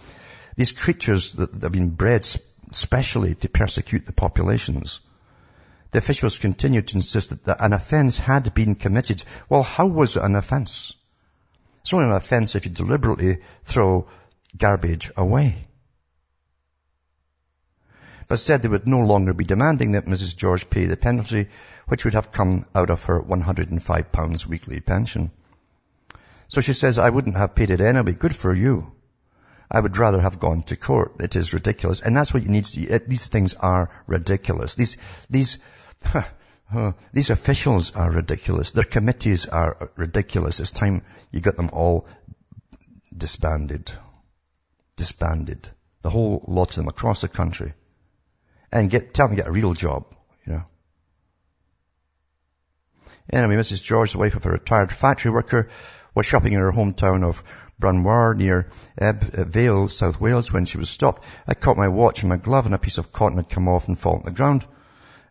these 0.56 0.72
creatures 0.72 1.32
that 1.32 1.62
have 1.62 1.72
been 1.72 1.90
bred 1.90 2.24
specially 2.70 3.34
to 3.36 3.48
persecute 3.48 4.06
the 4.06 4.12
populations. 4.12 5.00
The 5.90 5.98
officials 5.98 6.38
continued 6.38 6.88
to 6.88 6.96
insist 6.96 7.44
that 7.44 7.64
an 7.64 7.72
offence 7.72 8.18
had 8.18 8.52
been 8.52 8.74
committed. 8.74 9.24
Well, 9.48 9.62
how 9.62 9.86
was 9.86 10.16
it 10.16 10.22
an 10.22 10.36
offence? 10.36 10.94
It's 11.84 11.92
only 11.92 12.06
an 12.06 12.12
offence 12.12 12.54
if 12.54 12.64
you 12.64 12.70
deliberately 12.70 13.42
throw 13.64 14.08
garbage 14.56 15.10
away. 15.18 15.68
But 18.26 18.38
said 18.38 18.62
they 18.62 18.68
would 18.68 18.88
no 18.88 19.00
longer 19.00 19.34
be 19.34 19.44
demanding 19.44 19.92
that 19.92 20.06
Mrs. 20.06 20.34
George 20.34 20.70
pay 20.70 20.86
the 20.86 20.96
penalty, 20.96 21.50
which 21.86 22.06
would 22.06 22.14
have 22.14 22.32
come 22.32 22.64
out 22.74 22.88
of 22.88 23.04
her 23.04 23.20
£105 23.20 24.46
weekly 24.46 24.80
pension. 24.80 25.30
So 26.48 26.62
she 26.62 26.72
says, 26.72 26.98
I 26.98 27.10
wouldn't 27.10 27.36
have 27.36 27.54
paid 27.54 27.70
it 27.70 27.82
anyway. 27.82 28.14
Good 28.14 28.34
for 28.34 28.54
you. 28.54 28.90
I 29.70 29.80
would 29.80 29.98
rather 29.98 30.22
have 30.22 30.40
gone 30.40 30.62
to 30.62 30.76
court. 30.76 31.16
It 31.20 31.36
is 31.36 31.52
ridiculous. 31.52 32.00
And 32.00 32.16
that's 32.16 32.32
what 32.32 32.44
you 32.44 32.48
need 32.48 32.64
to, 32.64 32.98
these 33.00 33.26
things 33.26 33.52
are 33.52 33.90
ridiculous. 34.06 34.74
These, 34.74 34.96
these, 35.28 35.58
these 37.12 37.30
officials 37.30 37.94
are 37.94 38.10
ridiculous. 38.10 38.72
Their 38.72 38.84
committees 38.84 39.46
are 39.46 39.90
ridiculous. 39.96 40.60
It's 40.60 40.70
time 40.70 41.02
you 41.30 41.40
get 41.40 41.56
them 41.56 41.70
all 41.72 42.06
disbanded. 43.16 43.90
Disbanded. 44.96 45.68
The 46.02 46.10
whole 46.10 46.44
lot 46.48 46.70
of 46.70 46.76
them 46.76 46.88
across 46.88 47.20
the 47.20 47.28
country. 47.28 47.72
And 48.72 48.90
get, 48.90 49.14
tell 49.14 49.28
them 49.28 49.36
to 49.36 49.42
get 49.42 49.48
a 49.48 49.52
real 49.52 49.74
job, 49.74 50.06
you 50.46 50.54
know. 50.54 50.64
Anyway, 53.32 53.56
Mrs. 53.56 53.82
George, 53.82 54.12
the 54.12 54.18
wife 54.18 54.36
of 54.36 54.44
a 54.44 54.50
retired 54.50 54.92
factory 54.92 55.30
worker, 55.30 55.70
was 56.14 56.26
shopping 56.26 56.52
in 56.52 56.60
her 56.60 56.72
hometown 56.72 57.24
of 57.24 57.42
Brynmawr 57.80 58.36
near 58.36 58.70
Ebb 58.98 59.24
uh, 59.36 59.44
Vale, 59.44 59.88
South 59.88 60.20
Wales, 60.20 60.52
when 60.52 60.64
she 60.64 60.78
was 60.78 60.90
stopped. 60.90 61.24
I 61.46 61.54
caught 61.54 61.76
my 61.76 61.88
watch 61.88 62.22
and 62.22 62.28
my 62.28 62.36
glove 62.36 62.66
and 62.66 62.74
a 62.74 62.78
piece 62.78 62.98
of 62.98 63.12
cotton 63.12 63.36
had 63.36 63.48
come 63.48 63.68
off 63.68 63.88
and 63.88 63.98
fallen 63.98 64.20
on 64.20 64.24
the 64.26 64.32
ground. 64.32 64.66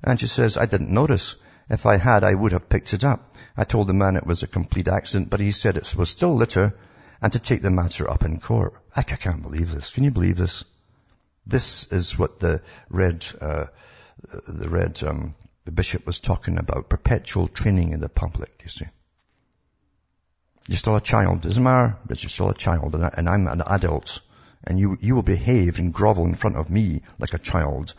And 0.04 0.20
she 0.20 0.28
says, 0.28 0.58
I 0.58 0.66
didn't 0.66 0.90
notice. 0.90 1.36
If 1.70 1.86
I 1.86 1.98
had, 1.98 2.24
I 2.24 2.34
would 2.34 2.52
have 2.52 2.68
picked 2.68 2.94
it 2.94 3.04
up. 3.04 3.34
I 3.56 3.64
told 3.64 3.88
the 3.88 3.94
man 3.94 4.18
it 4.18 4.28
was 4.28 4.44
a 4.44 4.48
complete 4.48 4.90
accident, 4.90 5.30
but 5.30 5.40
he 5.40 5.52
said 5.52 5.78
it 5.78 5.96
was 5.96 6.10
still 6.10 6.36
litter 6.36 6.76
and 7.22 7.32
to 7.32 7.40
take 7.40 7.62
the 7.62 7.72
matter 7.72 8.10
up 8.10 8.26
in 8.26 8.40
court. 8.40 8.74
I 8.94 9.04
can't 9.04 9.42
believe 9.42 9.72
this. 9.72 9.94
Can 9.94 10.04
you 10.04 10.12
believe 10.12 10.36
this? 10.36 10.66
This 11.46 11.92
is 11.92 12.20
what 12.20 12.40
the 12.40 12.62
red, 12.90 13.26
uh, 13.40 13.68
the 14.48 14.70
red, 14.70 15.02
um, 15.04 15.36
the 15.64 15.72
bishop 15.72 16.06
was 16.06 16.20
talking 16.20 16.58
about. 16.58 16.90
Perpetual 16.90 17.48
training 17.48 17.94
in 17.94 18.02
the 18.02 18.10
public, 18.10 18.52
you 18.64 18.70
see. 18.70 18.86
You're 20.68 20.78
still 20.78 20.98
a 20.98 21.02
child. 21.02 21.42
Doesn't 21.42 21.64
matter, 21.64 21.98
but 22.06 22.22
you're 22.22 22.30
still 22.30 22.50
a 22.50 22.54
child 22.54 22.96
and, 22.96 23.06
I, 23.06 23.14
and 23.16 23.30
I'm 23.30 23.48
an 23.48 23.62
adult. 23.66 24.20
And 24.66 24.78
you, 24.78 24.98
you 25.00 25.16
will 25.16 25.24
behave 25.24 25.80
and 25.80 25.94
grovel 25.94 26.26
in 26.26 26.36
front 26.36 26.58
of 26.58 26.70
me 26.70 27.04
like 27.20 27.34
a 27.34 27.38
child 27.40 27.94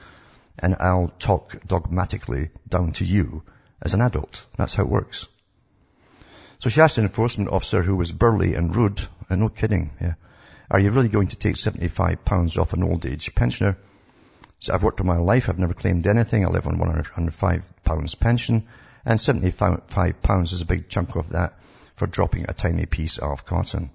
and 0.59 0.77
I'll 0.79 1.13
talk 1.19 1.57
dogmatically 1.67 2.51
down 2.69 2.93
to 2.93 3.05
you 3.05 3.43
as 3.83 3.95
an 3.95 4.01
adult. 4.01 4.47
That's 4.57 4.75
how 4.75 4.85
it 4.85 4.89
works. 4.89 5.27
So 6.59 6.71
she 6.71 6.81
asked 6.81 6.99
an 6.99 7.05
enforcement 7.05 7.51
officer 7.51 7.83
who 7.83 7.97
was 7.97 8.13
burly 8.13 8.55
and 8.55 8.75
rude, 8.75 9.07
and 9.29 9.41
no 9.41 9.49
kidding, 9.49 9.91
yeah, 10.01 10.15
are 10.71 10.81
you 10.81 10.91
really 10.91 11.09
going 11.09 11.29
to 11.29 11.37
take 11.37 11.57
75 11.57 12.25
pounds 12.25 12.57
off 12.57 12.73
an 12.73 12.83
old 12.83 13.05
age 13.05 13.35
pensioner? 13.35 13.77
So 14.61 14.73
I've 14.73 14.83
worked 14.83 15.01
all 15.01 15.07
my 15.07 15.19
life, 15.19 15.49
I've 15.49 15.59
never 15.59 15.75
claimed 15.75 16.07
anything, 16.07 16.45
I 16.45 16.49
live 16.49 16.67
on 16.67 16.79
105 16.79 17.85
pounds 17.85 18.15
pension, 18.15 18.67
and 19.05 19.21
75 19.21 20.23
pounds 20.23 20.53
is 20.53 20.63
a 20.63 20.67
big 20.67 20.89
chunk 20.89 21.17
of 21.17 21.31
that 21.31 21.59
for 21.97 22.07
dropping 22.07 22.47
a 22.49 22.55
tiny 22.55 22.87
piece 22.87 23.19
of 23.19 23.45
cotton. 23.45 23.91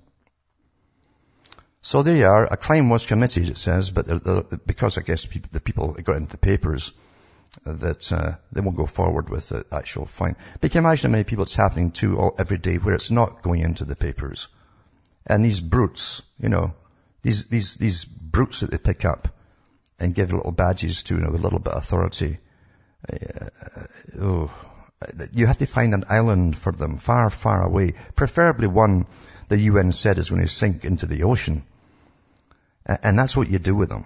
So 1.82 2.04
there 2.04 2.16
you 2.16 2.26
are. 2.26 2.46
A 2.46 2.58
crime 2.58 2.90
was 2.90 3.06
committed, 3.06 3.50
it 3.50 3.58
says, 3.58 3.92
but 3.92 4.06
the, 4.06 4.20
the, 4.20 4.60
because 4.66 4.98
I 4.98 5.02
guess 5.02 5.26
people, 5.26 5.50
the 5.52 5.62
people 5.62 5.94
got 5.94 6.18
into 6.18 6.32
the 6.32 6.38
papers, 6.38 6.92
uh, 7.66 7.74
that 7.74 8.12
uh, 8.12 8.34
they 8.52 8.62
won't 8.62 8.78
go 8.78 8.86
forward 8.86 9.30
with 9.30 9.50
the 9.50 9.66
actual 9.72 10.06
fine. 10.06 10.36
But 10.60 10.64
you 10.64 10.70
can 10.70 10.86
imagine 10.86 11.10
how 11.10 11.14
many 11.14 11.24
people 11.24 11.44
it's 11.44 11.56
happening 11.56 11.92
to 11.92 12.20
all, 12.20 12.36
every 12.38 12.58
day 12.58 12.76
where 12.78 12.96
it's 12.96 13.12
not 13.12 13.42
going 13.42 13.62
into 13.62 13.86
the 13.86 13.96
papers. 13.96 14.50
And 15.26 15.44
these 15.44 15.62
brutes, 15.62 16.22
you 16.40 16.50
know, 16.50 16.74
these, 17.22 17.46
these, 17.46 17.76
these 17.76 18.06
brutes 18.06 18.60
that 18.60 18.72
they 18.72 18.78
pick 18.78 19.06
up 19.06 19.30
and 20.00 20.14
give 20.14 20.34
little 20.34 20.52
badges 20.52 21.04
to, 21.04 21.16
you 21.16 21.22
know, 21.22 21.32
with 21.32 21.42
a 21.42 21.44
little 21.44 21.60
bit 21.60 21.74
of 21.74 21.82
authority. 21.82 22.40
Uh, 23.12 23.48
oh, 24.20 24.54
you 25.34 25.48
have 25.48 25.58
to 25.58 25.66
find 25.66 25.94
an 25.94 26.06
island 26.10 26.58
for 26.58 26.74
them 26.74 26.98
far, 26.98 27.30
far 27.30 27.66
away, 27.66 27.94
preferably 28.16 28.68
one 28.68 29.06
the 29.48 29.58
UN 29.58 29.92
said 29.92 30.20
is 30.20 30.30
going 30.30 30.42
to 30.42 30.48
sink 30.48 30.86
into 30.86 31.06
the 31.06 31.24
ocean. 31.24 31.64
And 32.90 33.20
that's 33.20 33.38
what 33.38 33.50
you 33.50 33.60
do 33.60 33.76
with 33.76 33.90
them. 33.90 34.06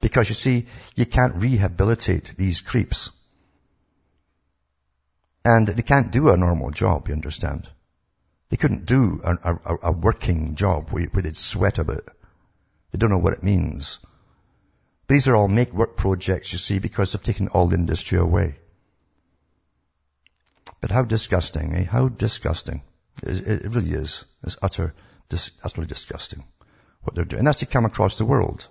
Because 0.00 0.30
you 0.30 0.34
see, 0.34 0.66
you 0.94 1.04
can't 1.04 1.36
rehabilitate 1.36 2.34
these 2.38 2.62
creeps. 2.62 3.10
And 5.44 5.68
they 5.68 5.82
can't 5.82 6.10
do 6.10 6.30
a 6.30 6.36
normal 6.36 6.70
job, 6.70 7.08
you 7.08 7.14
understand. 7.14 7.68
They 8.48 8.56
couldn't 8.56 8.86
do 8.86 9.20
a, 9.22 9.34
a, 9.34 9.76
a 9.82 9.92
working 9.92 10.54
job 10.54 10.90
where, 10.90 11.04
where 11.06 11.22
they'd 11.22 11.36
sweat 11.36 11.78
a 11.78 11.84
bit. 11.84 12.08
They 12.92 12.98
don't 12.98 13.10
know 13.10 13.18
what 13.18 13.34
it 13.34 13.42
means. 13.42 13.98
These 15.08 15.28
are 15.28 15.36
all 15.36 15.48
make 15.48 15.72
work 15.72 15.96
projects, 15.96 16.52
you 16.52 16.58
see, 16.58 16.78
because 16.78 17.12
they've 17.12 17.22
taken 17.22 17.48
all 17.48 17.74
industry 17.74 18.18
away. 18.18 18.56
But 20.80 20.90
how 20.90 21.02
disgusting, 21.02 21.74
eh? 21.74 21.84
How 21.84 22.08
disgusting. 22.08 22.82
It, 23.22 23.74
really 23.74 23.92
is. 23.92 24.24
It's 24.42 24.56
utter, 24.62 24.94
dis, 25.28 25.50
utterly 25.62 25.86
disgusting 25.86 26.44
what 27.02 27.14
they're 27.14 27.24
doing. 27.24 27.40
And 27.40 27.46
that's 27.46 27.60
to 27.60 27.66
come 27.66 27.84
across 27.84 28.18
the 28.18 28.24
world. 28.24 28.66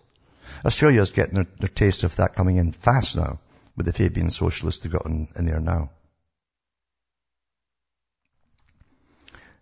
Australia's 0.65 1.11
getting 1.11 1.35
their, 1.35 1.47
their, 1.59 1.69
taste 1.69 2.03
of 2.03 2.15
that 2.17 2.35
coming 2.35 2.57
in 2.57 2.71
fast 2.71 3.15
now 3.15 3.39
with 3.75 3.85
the 3.85 3.93
Fabian 3.93 4.29
socialists 4.29 4.83
they've 4.83 4.91
got 4.91 5.05
in, 5.05 5.27
in 5.35 5.45
there 5.45 5.59
now. 5.59 5.89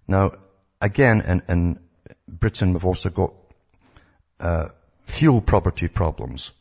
Now, 0.08 0.32
again, 0.82 1.22
in, 1.22 1.44
in 1.48 1.80
Britain, 2.28 2.74
we've 2.74 2.86
also 2.86 3.10
got 3.10 3.34
uh, 4.40 4.70
fuel 5.06 5.42
property 5.42 5.88
problems. 5.88 6.52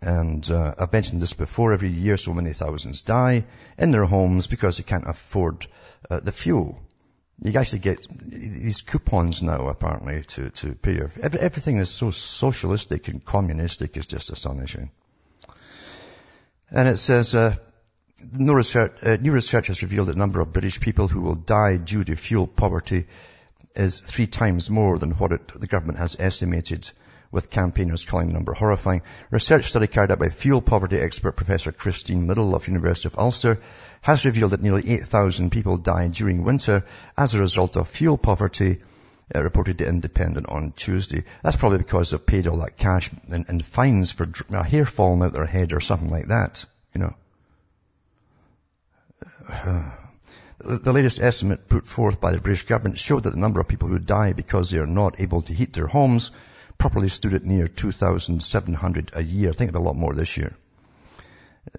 And 0.00 0.48
uh, 0.50 0.74
I've 0.78 0.92
mentioned 0.92 1.22
this 1.22 1.32
before. 1.32 1.72
Every 1.72 1.88
year, 1.88 2.16
so 2.16 2.34
many 2.34 2.52
thousands 2.52 3.02
die 3.02 3.44
in 3.78 3.90
their 3.90 4.04
homes 4.04 4.46
because 4.46 4.76
they 4.76 4.82
can't 4.82 5.08
afford 5.08 5.66
uh, 6.10 6.20
the 6.20 6.32
fuel. 6.32 6.78
You 7.42 7.58
actually 7.58 7.80
get 7.80 8.06
these 8.10 8.82
coupons 8.82 9.42
now, 9.42 9.68
apparently, 9.68 10.22
to, 10.22 10.50
to 10.50 10.74
pay 10.74 10.94
your, 10.94 11.10
everything 11.20 11.78
is 11.78 11.90
so 11.90 12.10
socialistic 12.10 13.08
and 13.08 13.24
communistic, 13.24 13.96
it's 13.96 14.06
just 14.06 14.30
astonishing. 14.30 14.90
And 16.70 16.88
it 16.88 16.98
says, 16.98 17.34
uh, 17.34 17.56
new 18.32 18.54
research, 18.54 18.92
uh, 19.02 19.16
new 19.20 19.32
research 19.32 19.66
has 19.66 19.82
revealed 19.82 20.08
that 20.08 20.12
the 20.12 20.18
number 20.18 20.40
of 20.40 20.52
British 20.52 20.80
people 20.80 21.08
who 21.08 21.20
will 21.20 21.34
die 21.34 21.76
due 21.76 22.04
to 22.04 22.16
fuel 22.16 22.46
poverty 22.46 23.06
is 23.74 24.00
three 24.00 24.26
times 24.26 24.70
more 24.70 24.98
than 24.98 25.12
what 25.12 25.32
it, 25.32 25.60
the 25.60 25.66
government 25.66 25.98
has 25.98 26.16
estimated 26.18 26.90
with 27.34 27.50
campaigners 27.50 28.04
calling 28.04 28.28
the 28.28 28.32
number 28.32 28.54
horrifying. 28.54 29.02
Research 29.30 29.68
study 29.68 29.88
carried 29.88 30.12
out 30.12 30.20
by 30.20 30.28
fuel 30.28 30.62
poverty 30.62 30.98
expert 30.98 31.32
Professor 31.32 31.72
Christine 31.72 32.28
Liddell 32.28 32.54
of 32.54 32.68
University 32.68 33.08
of 33.08 33.18
Ulster 33.18 33.58
has 34.02 34.24
revealed 34.24 34.52
that 34.52 34.62
nearly 34.62 34.88
8,000 34.88 35.50
people 35.50 35.76
died 35.76 36.12
during 36.12 36.44
winter 36.44 36.84
as 37.18 37.34
a 37.34 37.40
result 37.40 37.76
of 37.76 37.88
fuel 37.88 38.16
poverty, 38.16 38.80
uh, 39.34 39.42
reported 39.42 39.78
to 39.78 39.88
Independent 39.88 40.48
on 40.48 40.72
Tuesday. 40.72 41.24
That's 41.42 41.56
probably 41.56 41.78
because 41.78 42.12
they've 42.12 42.24
paid 42.24 42.46
all 42.46 42.58
that 42.58 42.76
cash 42.76 43.10
in 43.28 43.60
fines 43.60 44.12
for 44.12 44.28
a 44.50 44.62
hair 44.62 44.84
falling 44.84 45.22
out 45.22 45.32
their 45.32 45.44
head 45.44 45.72
or 45.72 45.80
something 45.80 46.10
like 46.10 46.28
that, 46.28 46.64
you 46.94 47.00
know. 47.00 47.14
the 50.58 50.92
latest 50.92 51.20
estimate 51.20 51.68
put 51.68 51.88
forth 51.88 52.20
by 52.20 52.30
the 52.30 52.40
British 52.40 52.64
government 52.66 52.98
showed 52.98 53.24
that 53.24 53.30
the 53.30 53.40
number 53.40 53.60
of 53.60 53.66
people 53.66 53.88
who 53.88 53.98
die 53.98 54.32
because 54.32 54.70
they 54.70 54.78
are 54.78 54.86
not 54.86 55.18
able 55.18 55.42
to 55.42 55.52
heat 55.52 55.72
their 55.72 55.88
homes 55.88 56.30
properly 56.78 57.08
stood 57.08 57.34
at 57.34 57.44
near 57.44 57.66
2,700 57.66 59.10
a 59.14 59.22
year. 59.22 59.50
I 59.50 59.52
think 59.52 59.70
of 59.70 59.76
a 59.76 59.80
lot 59.80 59.96
more 59.96 60.14
this 60.14 60.36
year. 60.36 60.54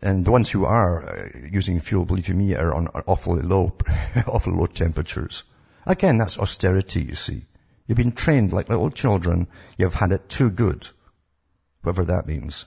And 0.01 0.25
the 0.25 0.31
ones 0.31 0.49
who 0.49 0.65
are 0.65 1.03
uh, 1.03 1.29
using 1.51 1.79
fuel, 1.79 2.05
believe 2.05 2.27
you 2.27 2.33
me, 2.33 2.55
are 2.55 2.73
on 2.73 2.87
awfully 2.87 3.43
low, 3.43 3.73
awfully 4.27 4.55
low 4.55 4.65
temperatures. 4.65 5.43
Again, 5.85 6.17
that's 6.17 6.39
austerity, 6.39 7.03
you 7.03 7.15
see. 7.15 7.45
You've 7.87 7.97
been 7.97 8.13
trained 8.13 8.51
like 8.51 8.69
little 8.69 8.89
children. 8.89 9.47
You've 9.77 9.93
had 9.93 10.11
it 10.11 10.27
too 10.27 10.49
good. 10.49 10.87
Whatever 11.83 12.05
that 12.05 12.25
means. 12.25 12.65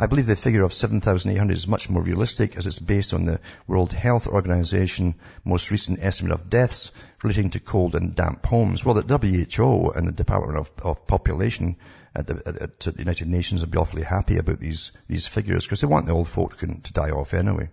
I 0.00 0.06
believe 0.06 0.26
the 0.26 0.36
figure 0.36 0.62
of 0.62 0.72
7,800 0.72 1.52
is 1.52 1.66
much 1.66 1.90
more 1.90 2.00
realistic 2.00 2.56
as 2.56 2.66
it's 2.66 2.78
based 2.78 3.12
on 3.12 3.24
the 3.24 3.40
World 3.66 3.92
Health 3.92 4.28
Organization 4.28 5.16
most 5.44 5.72
recent 5.72 5.98
estimate 6.00 6.32
of 6.32 6.48
deaths 6.48 6.92
relating 7.24 7.50
to 7.50 7.60
cold 7.60 7.96
and 7.96 8.14
damp 8.14 8.46
homes. 8.46 8.84
Well, 8.84 8.94
the 8.94 9.18
WHO 9.18 9.90
and 9.90 10.06
the 10.06 10.12
Department 10.12 10.56
of, 10.56 10.70
of 10.84 11.08
Population 11.08 11.76
at 12.14 12.28
the, 12.28 12.34
at 12.46 12.78
the, 12.78 12.94
United 12.96 13.26
Nations 13.26 13.60
would 13.60 13.72
be 13.72 13.78
awfully 13.78 14.04
happy 14.04 14.38
about 14.38 14.60
these, 14.60 14.92
these 15.08 15.26
figures 15.26 15.64
because 15.64 15.80
they 15.80 15.88
want 15.88 16.06
the 16.06 16.12
old 16.12 16.28
folk 16.28 16.56
to, 16.58 16.66
to 16.66 16.92
die 16.92 17.10
off 17.10 17.34
anyway. 17.34 17.68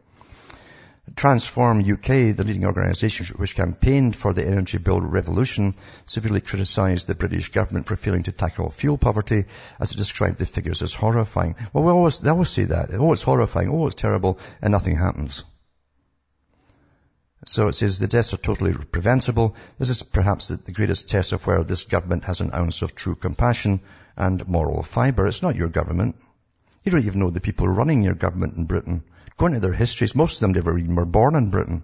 Transform 1.14 1.80
UK, 1.80 2.36
the 2.36 2.44
leading 2.44 2.66
organisation 2.66 3.28
which 3.38 3.56
campaigned 3.56 4.16
for 4.16 4.34
the 4.34 4.46
energy 4.46 4.80
bill 4.80 5.00
revolution, 5.00 5.76
severely 6.08 6.42
criticised 6.42 7.06
the 7.06 7.14
British 7.14 7.50
government 7.50 7.86
for 7.86 7.96
failing 7.96 8.24
to 8.24 8.32
tackle 8.32 8.72
fuel 8.72 8.98
poverty 8.98 9.46
as 9.80 9.92
it 9.92 9.98
described 9.98 10.40
the 10.40 10.48
figures 10.48 10.82
as 10.82 10.96
horrifying. 10.96 11.56
Well, 11.72 11.84
we 11.84 11.92
always, 11.92 12.20
they 12.20 12.32
always 12.32 12.50
say 12.50 12.64
that. 12.64 12.90
Oh, 12.94 13.14
it's 13.14 13.22
horrifying. 13.22 13.70
Oh, 13.70 13.86
it's 13.86 13.96
terrible. 13.96 14.40
And 14.62 14.72
nothing 14.72 14.96
happens. 14.96 15.44
So 17.46 17.68
it 17.68 17.74
says 17.74 18.00
the 18.00 18.08
deaths 18.08 18.34
are 18.34 18.38
totally 18.38 18.74
preventable. 18.74 19.56
This 19.78 19.92
is 19.92 20.02
perhaps 20.02 20.48
the, 20.48 20.72
greatest 20.72 21.10
test 21.10 21.32
of 21.32 21.46
where 21.46 21.64
this 21.64 21.84
government 21.84 22.24
has 22.24 22.42
an 22.42 22.52
ounce 22.52 22.82
of 22.82 22.96
true 22.96 23.14
compassion 23.14 23.82
and 24.18 24.48
moral 24.48 24.82
fibre. 24.82 25.28
It's 25.28 25.44
not 25.44 25.56
your 25.56 25.70
government. 25.70 26.16
You 26.84 26.92
don't 26.92 27.06
even 27.06 27.20
know 27.20 27.30
the 27.30 27.42
people 27.42 27.68
running 27.68 28.02
your 28.02 28.16
government 28.16 28.58
in 28.58 28.66
Britain. 28.66 29.04
Go 29.38 29.48
into 29.48 29.60
their 29.60 29.74
histories, 29.74 30.16
most 30.16 30.36
of 30.36 30.42
them 30.42 30.54
never 30.54 30.78
even 30.78 30.96
were 30.96 31.06
born 31.06 31.36
in 31.36 31.50
Britain. 31.50 31.84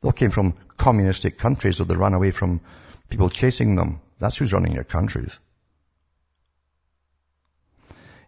They 0.00 0.08
all 0.08 0.12
came 0.12 0.30
from 0.30 0.54
communistic 0.76 1.38
countries 1.38 1.80
or 1.80 1.84
they 1.84 1.96
ran 1.96 2.12
away 2.12 2.32
from 2.32 2.60
people 3.08 3.30
chasing 3.30 3.76
them. 3.76 4.00
That's 4.18 4.36
who's 4.36 4.52
running 4.52 4.74
your 4.74 4.84
countries. 4.84 5.38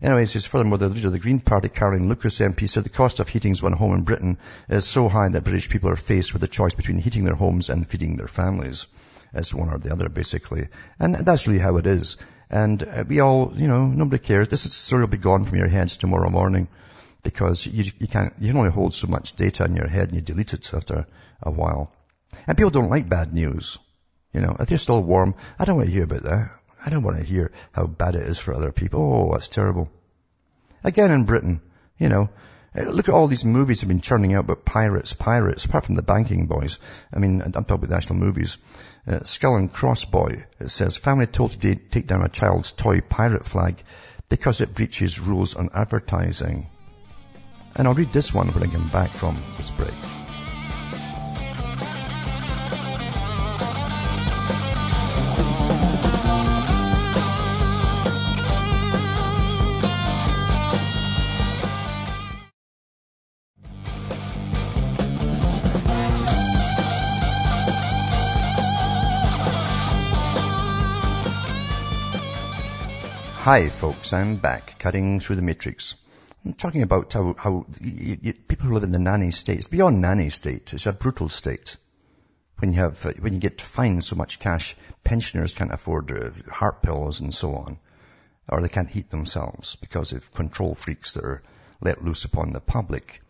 Anyway, 0.01 0.13
Anyways, 0.15 0.31
says 0.31 0.47
furthermore, 0.47 0.79
the 0.79 0.89
leader 0.89 1.09
of 1.09 1.13
the 1.13 1.19
Green 1.19 1.41
Party, 1.41 1.69
Caroline 1.69 2.09
Lucas 2.09 2.39
MP, 2.39 2.69
said 2.69 2.85
the 2.85 2.89
cost 2.89 3.21
of 3.21 3.29
heating 3.29 3.55
one 3.57 3.73
home 3.73 3.95
in 3.95 4.03
Britain 4.03 4.39
is 4.69 4.87
so 4.87 5.09
high 5.09 5.29
that 5.29 5.45
British 5.45 5.69
people 5.69 5.91
are 5.91 5.97
faced 5.97 6.33
with 6.33 6.41
the 6.41 6.49
choice 6.49 6.75
between 6.75 6.99
heating 6.99 7.25
their 7.25 7.35
homes 7.35 7.69
and 7.69 7.87
feeding 7.87 8.17
their 8.17 8.29
families. 8.29 8.87
It's 9.35 9.53
one 9.53 9.69
or 9.69 9.79
the 9.79 9.93
other, 9.93 10.09
basically. 10.09 10.69
And 11.01 11.17
that's 11.17 11.47
really 11.47 11.59
how 11.59 11.77
it 11.77 11.87
is. 11.87 12.17
And 12.49 12.83
uh, 12.83 13.05
we 13.07 13.21
all, 13.21 13.53
you 13.57 13.67
know, 13.67 13.87
nobody 13.87 14.23
cares. 14.23 14.49
This 14.49 14.65
is 14.65 14.73
sort 14.73 15.03
of 15.03 15.11
be 15.11 15.19
gone 15.19 15.45
from 15.45 15.59
your 15.59 15.69
heads 15.69 15.97
tomorrow 15.97 16.31
morning 16.31 16.69
because 17.23 17.67
you, 17.67 17.91
you 17.99 18.07
can't, 18.07 18.33
you 18.39 18.49
can 18.49 18.59
only 18.59 18.71
hold 18.71 18.95
so 18.95 19.07
much 19.07 19.37
data 19.37 19.65
in 19.65 19.75
your 19.75 19.89
head 19.89 20.09
and 20.09 20.15
you 20.17 20.21
delete 20.21 20.55
it 20.55 20.73
after 20.73 21.07
a 21.43 21.51
while. 21.51 21.93
And 22.47 22.57
people 22.57 22.71
don't 22.71 22.91
like 22.91 23.09
bad 23.09 23.33
news. 23.33 23.79
You 24.33 24.41
know, 24.41 24.57
if 24.61 24.69
they're 24.69 24.79
still 24.79 25.03
warm, 25.03 25.35
I 25.59 25.65
don't 25.65 25.77
want 25.77 25.89
to 25.89 25.95
hear 25.95 26.05
about 26.05 26.23
that. 26.25 26.51
I 26.85 26.91
don't 26.91 27.03
want 27.03 27.19
to 27.19 27.25
hear 27.25 27.51
how 27.73 27.87
bad 27.87 28.15
it 28.15 28.23
is 28.23 28.39
for 28.39 28.55
other 28.55 28.73
people. 28.73 29.01
Oh, 29.01 29.33
that's 29.33 29.49
terrible. 29.49 29.91
Again 30.85 31.11
in 31.11 31.25
Britain, 31.25 31.61
you 31.99 32.09
know, 32.09 32.31
uh, 32.79 32.83
look 32.83 33.09
at 33.09 33.15
all 33.15 33.27
these 33.27 33.45
movies 33.45 33.81
have 33.81 33.89
been 33.89 34.01
churning 34.01 34.35
out 34.35 34.45
about 34.45 34.65
pirates, 34.65 35.15
pirates, 35.15 35.65
apart 35.65 35.87
from 35.87 35.97
the 35.97 36.03
banking 36.03 36.47
boys. 36.47 36.79
I 37.13 37.19
mean, 37.19 37.41
I'm 37.43 37.53
talking 37.53 37.77
about 37.77 37.91
national 37.91 38.19
movies. 38.19 38.59
Uh, 39.07 39.25
Skull 39.25 39.57
and 39.57 39.73
Crossboy, 39.73 40.45
it 40.61 40.71
says, 40.71 40.97
family 40.97 41.27
told 41.27 41.53
to 41.53 41.75
take 41.75 42.07
down 42.07 42.23
a 42.23 42.29
child's 42.29 42.73
toy 42.73 43.01
pirate 43.01 43.45
flag 43.45 43.83
because 44.29 44.61
it 44.61 44.75
breaches 44.75 45.19
rules 45.19 45.55
on 45.55 45.71
advertising. 45.73 46.69
And 47.79 47.87
I'll 47.87 47.95
read 47.95 48.13
this 48.13 48.35
one 48.35 48.49
when 48.49 48.65
I 48.65 48.67
come 48.67 48.89
back 48.89 49.15
from 49.15 49.41
this 49.57 49.71
break. 49.71 49.95
Hi 73.49 73.69
folks, 73.71 74.13
I'm 74.13 74.37
back, 74.37 74.79
cutting 74.79 75.21
through 75.21 75.37
the 75.37 75.43
matrix. 75.43 75.95
I'm 76.45 76.55
talking 76.55 76.83
about 76.83 77.13
how, 77.13 77.35
how 77.37 77.67
you, 77.81 78.19
you, 78.23 78.33
people 78.33 78.67
who 78.67 78.75
live 78.75 78.85
in 78.85 78.93
the 78.93 78.99
nanny 78.99 79.31
state, 79.31 79.59
it's 79.59 79.67
beyond 79.67 80.01
nanny 80.01 80.31
state, 80.31 80.73
it's 80.73 80.87
a 80.87 80.93
brutal 80.93 81.29
state. 81.29 81.77
When 82.59 82.73
you 82.73 82.81
have, 82.81 83.05
when 83.21 83.35
you 83.35 83.41
get 83.41 83.61
fined 83.61 84.03
so 84.05 84.17
much 84.17 84.41
cash, 84.41 84.77
pensioners 85.05 85.55
can't 85.55 85.73
afford 85.73 86.11
uh, 86.11 86.31
heart 86.51 86.83
pills 86.83 87.21
and 87.21 87.35
so 87.35 87.55
on. 87.55 87.79
Or 88.49 88.61
they 88.61 88.69
can't 88.69 88.89
heat 88.89 89.11
themselves 89.11 89.77
because 89.77 90.13
of 90.13 90.33
control 90.33 90.75
freaks 90.75 91.13
that 91.13 91.25
are 91.25 91.43
let 91.81 92.05
loose 92.05 92.25
upon 92.25 92.53
the 92.53 92.61
public. 92.61 93.21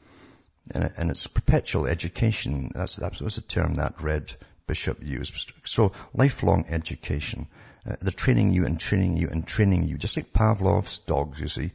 And, 0.75 0.93
and 0.97 1.11
it's 1.11 1.27
perpetual 1.27 1.87
education. 1.87 2.71
That's, 2.75 2.97
that 2.97 3.21
was 3.21 3.37
a 3.37 3.43
term 3.43 3.75
that 3.75 4.01
Red 4.01 4.35
Bishop 4.69 5.03
used. 5.03 5.53
So 5.65 5.93
lifelong 6.15 6.67
education. 6.69 7.49
Uh, 7.85 7.97
they're 8.01 8.13
training 8.13 8.53
you 8.53 8.67
and 8.67 8.79
training 8.79 9.17
you 9.17 9.29
and 9.29 9.47
training 9.47 9.89
you, 9.89 9.99
just 9.99 10.17
like 10.17 10.33
Pavlov's 10.33 11.01
dogs, 11.01 11.41
you 11.41 11.49
see 11.49 11.73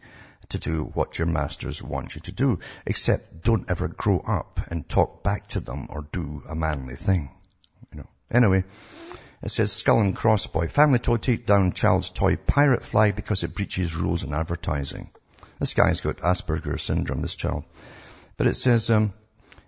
to 0.49 0.59
do 0.59 0.83
what 0.93 1.17
your 1.17 1.27
masters 1.27 1.81
want 1.81 2.15
you 2.15 2.21
to 2.21 2.31
do, 2.31 2.59
except 2.85 3.43
don't 3.43 3.69
ever 3.69 3.87
grow 3.87 4.19
up 4.19 4.59
and 4.69 4.87
talk 4.87 5.23
back 5.23 5.47
to 5.47 5.59
them 5.59 5.87
or 5.89 6.05
do 6.11 6.43
a 6.47 6.55
manly 6.55 6.95
thing. 6.95 7.29
You 7.91 7.99
know. 7.99 8.07
Anyway, 8.31 8.63
it 9.41 9.49
says 9.49 9.71
skull 9.71 9.99
and 9.99 10.15
crossboy. 10.15 10.69
Family 10.69 10.99
toy 10.99 11.17
take 11.17 11.45
down 11.45 11.71
child's 11.73 12.09
toy 12.09 12.35
pirate 12.35 12.83
flag 12.83 13.15
because 13.15 13.43
it 13.43 13.55
breaches 13.55 13.95
rules 13.95 14.23
in 14.23 14.33
advertising. 14.33 15.09
This 15.59 15.73
guy's 15.73 16.01
got 16.01 16.17
Asperger's 16.17 16.83
syndrome, 16.83 17.21
this 17.21 17.35
child. 17.35 17.63
But 18.37 18.47
it 18.47 18.55
says, 18.55 18.89
um, 18.89 19.13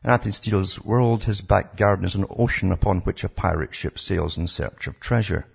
in 0.06 0.12
Anthony 0.12 0.34
Steele's 0.34 0.80
world, 0.86 1.24
his 1.24 1.42
back 1.42 1.76
garden 1.76 2.06
is 2.06 2.14
an 2.14 2.28
ocean 2.30 2.72
upon 2.72 3.00
which 3.02 3.24
a 3.24 3.30
pirate 3.30 3.74
ship 3.74 3.98
sails 3.98 4.38
in 4.38 4.46
search 4.46 4.86
of 4.86 5.00
treasure. 5.00 5.48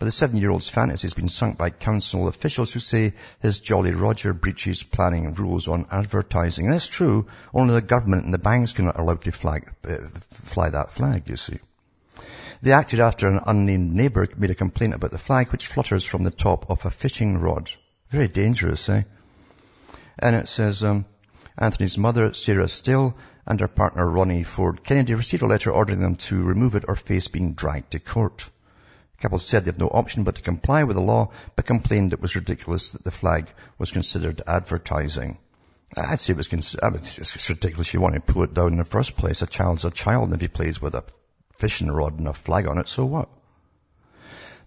But 0.00 0.06
the 0.06 0.10
seven-year-old's 0.10 0.68
fantasy 0.68 1.04
has 1.06 1.14
been 1.14 1.28
sunk 1.28 1.56
by 1.56 1.70
council 1.70 2.26
officials 2.26 2.72
who 2.72 2.80
say 2.80 3.12
his 3.40 3.60
Jolly 3.60 3.92
Roger 3.92 4.32
breaches 4.32 4.82
planning 4.82 5.32
rules 5.34 5.68
on 5.68 5.86
advertising. 5.92 6.66
And 6.66 6.74
it's 6.74 6.88
true, 6.88 7.28
only 7.54 7.74
the 7.74 7.82
government 7.82 8.24
and 8.24 8.34
the 8.34 8.38
banks 8.38 8.72
cannot 8.72 8.98
allow 8.98 9.14
to 9.14 9.30
flag, 9.30 9.72
uh, 9.84 9.98
fly 10.32 10.70
that 10.70 10.90
flag, 10.90 11.28
you 11.28 11.36
see. 11.36 11.60
They 12.62 12.72
acted 12.72 12.98
after 12.98 13.28
an 13.28 13.38
unnamed 13.46 13.92
neighbour 13.92 14.26
made 14.36 14.50
a 14.50 14.56
complaint 14.56 14.94
about 14.94 15.12
the 15.12 15.18
flag 15.18 15.52
which 15.52 15.68
flutters 15.68 16.04
from 16.04 16.24
the 16.24 16.32
top 16.32 16.68
of 16.68 16.84
a 16.84 16.90
fishing 16.90 17.38
rod. 17.38 17.70
Very 18.08 18.26
dangerous, 18.26 18.88
eh? 18.88 19.02
And 20.18 20.34
it 20.34 20.48
says, 20.48 20.82
um, 20.82 21.06
Anthony's 21.56 21.96
mother, 21.96 22.34
Sarah 22.34 22.68
Still, 22.68 23.16
and 23.46 23.60
her 23.60 23.68
partner 23.68 24.10
Ronnie 24.10 24.42
Ford 24.42 24.82
Kennedy 24.82 25.14
received 25.14 25.42
a 25.42 25.46
letter 25.46 25.70
ordering 25.70 26.00
them 26.00 26.16
to 26.16 26.42
remove 26.42 26.74
it 26.74 26.84
or 26.88 26.96
face 26.96 27.28
being 27.28 27.52
dragged 27.52 27.92
to 27.92 28.00
court. 28.00 28.50
The 29.16 29.22
couple 29.22 29.38
said 29.38 29.64
they 29.64 29.68
have 29.68 29.78
no 29.78 29.86
option 29.86 30.24
but 30.24 30.34
to 30.34 30.42
comply 30.42 30.82
with 30.82 30.96
the 30.96 31.02
law, 31.02 31.30
but 31.54 31.64
complained 31.64 32.12
it 32.12 32.20
was 32.20 32.34
ridiculous 32.34 32.90
that 32.90 33.04
the 33.04 33.12
flag 33.12 33.52
was 33.78 33.92
considered 33.92 34.42
advertising. 34.46 35.38
I'd 35.96 36.20
say 36.20 36.32
it 36.32 36.36
was 36.36 36.48
considered, 36.48 36.96
it's 36.96 37.48
ridiculous 37.48 37.94
you 37.94 38.00
want 38.00 38.16
to 38.16 38.20
pull 38.20 38.42
it 38.42 38.54
down 38.54 38.72
in 38.72 38.78
the 38.78 38.84
first 38.84 39.16
place. 39.16 39.40
A 39.42 39.46
child's 39.46 39.84
a 39.84 39.92
child 39.92 40.24
and 40.24 40.34
if 40.34 40.40
he 40.40 40.48
plays 40.48 40.82
with 40.82 40.96
a 40.96 41.04
fishing 41.58 41.88
rod 41.88 42.18
and 42.18 42.26
a 42.26 42.32
flag 42.32 42.66
on 42.66 42.78
it, 42.78 42.88
so 42.88 43.04
what? 43.04 43.28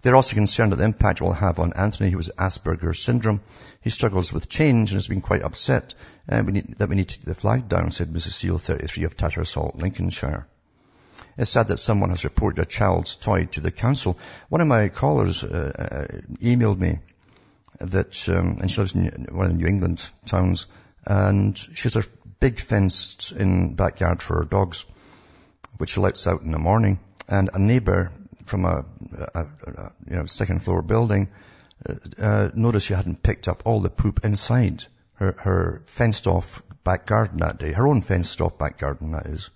They're 0.02 0.16
also 0.16 0.36
concerned 0.36 0.72
that 0.72 0.78
the 0.78 0.86
impact 0.86 1.22
it 1.22 1.24
will 1.24 1.34
have 1.34 1.60
on 1.60 1.74
Anthony, 1.74 2.12
who 2.12 2.18
has 2.18 2.30
Asperger's 2.38 3.02
syndrome. 3.02 3.42
He 3.82 3.90
struggles 3.90 4.32
with 4.32 4.50
change 4.50 4.92
and 4.92 4.98
has 4.98 5.08
been 5.08 5.22
quite 5.22 5.42
upset 5.42 5.96
uh, 6.30 6.44
we 6.46 6.54
need, 6.54 6.76
that 6.78 6.90
we 6.90 6.96
need 6.96 7.10
to 7.10 7.18
take 7.18 7.26
the 7.26 7.34
flag 7.34 7.68
down, 7.68 7.92
said 7.92 8.10
Mrs. 8.10 8.34
Seal, 8.34 8.58
33 8.58 9.06
of 9.06 9.18
Tattershall, 9.18 9.76
Lincolnshire. 9.76 10.48
It's 11.38 11.52
sad 11.52 11.68
that 11.68 11.78
someone 11.78 12.10
has 12.10 12.24
reported 12.24 12.62
a 12.62 12.66
child's 12.66 13.16
toy 13.16 13.46
to 13.46 13.62
the 13.62 13.72
council. 13.72 14.18
One 14.50 14.62
of 14.62 14.68
my 14.68 14.90
callers 14.90 15.44
uh, 15.44 15.72
uh, 15.78 16.36
emailed 16.42 16.80
me 16.80 17.00
that, 17.80 18.28
um, 18.30 18.58
and 18.60 18.70
she 18.70 18.82
lives 18.82 18.96
in 18.96 19.28
one 19.32 19.46
of 19.46 19.52
the 19.52 19.58
New 19.58 19.68
England 19.68 20.10
towns, 20.26 20.66
and 21.06 21.58
she 21.58 21.84
has 21.84 21.96
a 21.96 22.04
big 22.40 22.60
fenced 22.60 23.32
in 23.32 23.76
backyard 23.76 24.22
for 24.22 24.38
her 24.38 24.46
dogs, 24.46 24.86
which 25.78 25.92
she 25.92 26.00
lets 26.00 26.28
out 26.28 26.42
in 26.42 26.52
the 26.52 26.60
morning. 26.60 27.00
And 27.28 27.50
a 27.54 27.60
neighbour 27.60 28.12
from 28.48 28.66
a, 28.66 28.86
a, 29.34 29.42
a 29.42 29.92
you 30.10 30.16
know 30.16 30.26
second 30.26 30.64
floor 30.64 30.82
building 30.82 31.30
uh, 31.88 31.94
uh, 32.20 32.50
noticed 32.56 32.88
she 32.88 32.94
hadn't 32.94 33.22
picked 33.22 33.48
up 33.48 33.64
all 33.66 33.82
the 33.82 33.90
poop 33.90 34.24
inside 34.24 34.86
her, 35.16 35.36
her 35.40 35.84
fenced 35.88 36.28
off 36.28 36.64
back 36.84 37.06
garden 37.06 37.40
that 37.40 37.60
day, 37.60 37.74
her 37.74 37.88
own 37.88 38.02
fenced 38.02 38.42
off 38.42 38.58
back 38.58 38.78
garden 38.78 39.12
that 39.12 39.26
is, 39.26 39.50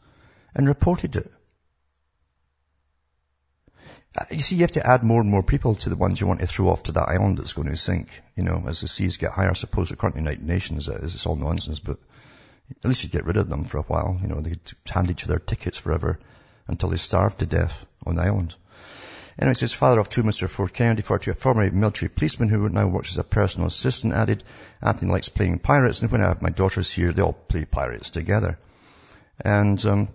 and 0.53 0.67
reported 0.67 1.15
it. 1.15 1.31
Uh, 4.17 4.25
you 4.29 4.39
see, 4.39 4.55
you 4.55 4.61
have 4.61 4.71
to 4.71 4.85
add 4.85 5.03
more 5.03 5.21
and 5.21 5.29
more 5.29 5.43
people 5.43 5.73
to 5.73 5.89
the 5.89 5.95
ones 5.95 6.19
you 6.19 6.27
want 6.27 6.41
to 6.41 6.47
throw 6.47 6.67
off 6.67 6.83
to 6.83 6.91
that 6.91 7.07
island 7.07 7.37
that's 7.37 7.53
going 7.53 7.69
to 7.69 7.77
sink. 7.77 8.09
You 8.35 8.43
know, 8.43 8.63
as 8.67 8.81
the 8.81 8.87
seas 8.87 9.17
get 9.17 9.31
higher, 9.31 9.49
I 9.49 9.53
suppose 9.53 9.91
according 9.91 10.21
to 10.21 10.23
the 10.23 10.29
United 10.31 10.45
Nations 10.45 10.89
is, 10.89 11.15
it's 11.15 11.25
all 11.25 11.37
nonsense, 11.37 11.79
but 11.79 11.97
at 12.69 12.85
least 12.85 13.03
you 13.03 13.09
get 13.09 13.25
rid 13.25 13.37
of 13.37 13.47
them 13.47 13.63
for 13.63 13.77
a 13.77 13.83
while. 13.83 14.19
You 14.21 14.27
know, 14.27 14.41
they'd 14.41 14.59
hand 14.85 15.09
each 15.09 15.23
other 15.23 15.39
tickets 15.39 15.77
forever 15.77 16.19
until 16.67 16.89
they 16.89 16.97
starve 16.97 17.37
to 17.37 17.45
death 17.45 17.85
on 18.05 18.15
the 18.15 18.23
island. 18.23 18.55
Anyway, 19.41 19.53
it 19.53 19.57
says, 19.57 19.73
father 19.73 19.99
of 19.99 20.07
two, 20.07 20.21
Mr. 20.21 20.47
Ford 20.47 20.71
Kennedy, 20.71 21.01
40, 21.01 21.31
a 21.31 21.33
former 21.33 21.71
military 21.71 22.09
policeman 22.09 22.47
who 22.47 22.69
now 22.69 22.87
works 22.87 23.09
as 23.09 23.17
a 23.17 23.23
personal 23.23 23.67
assistant, 23.67 24.13
added, 24.13 24.43
Anthony 24.83 25.11
likes 25.11 25.29
playing 25.29 25.57
pirates, 25.57 26.03
and 26.03 26.11
when 26.11 26.21
I 26.21 26.27
have 26.27 26.43
my 26.43 26.51
daughters 26.51 26.93
here, 26.93 27.11
they 27.11 27.23
all 27.23 27.33
play 27.33 27.65
pirates 27.65 28.11
together. 28.11 28.59
And 29.43 29.83
um, 29.87 30.09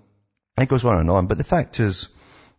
it 0.57 0.69
goes 0.69 0.85
on 0.85 1.01
and 1.01 1.11
on, 1.11 1.27
but 1.27 1.39
the 1.39 1.45
fact 1.45 1.81
is, 1.81 2.09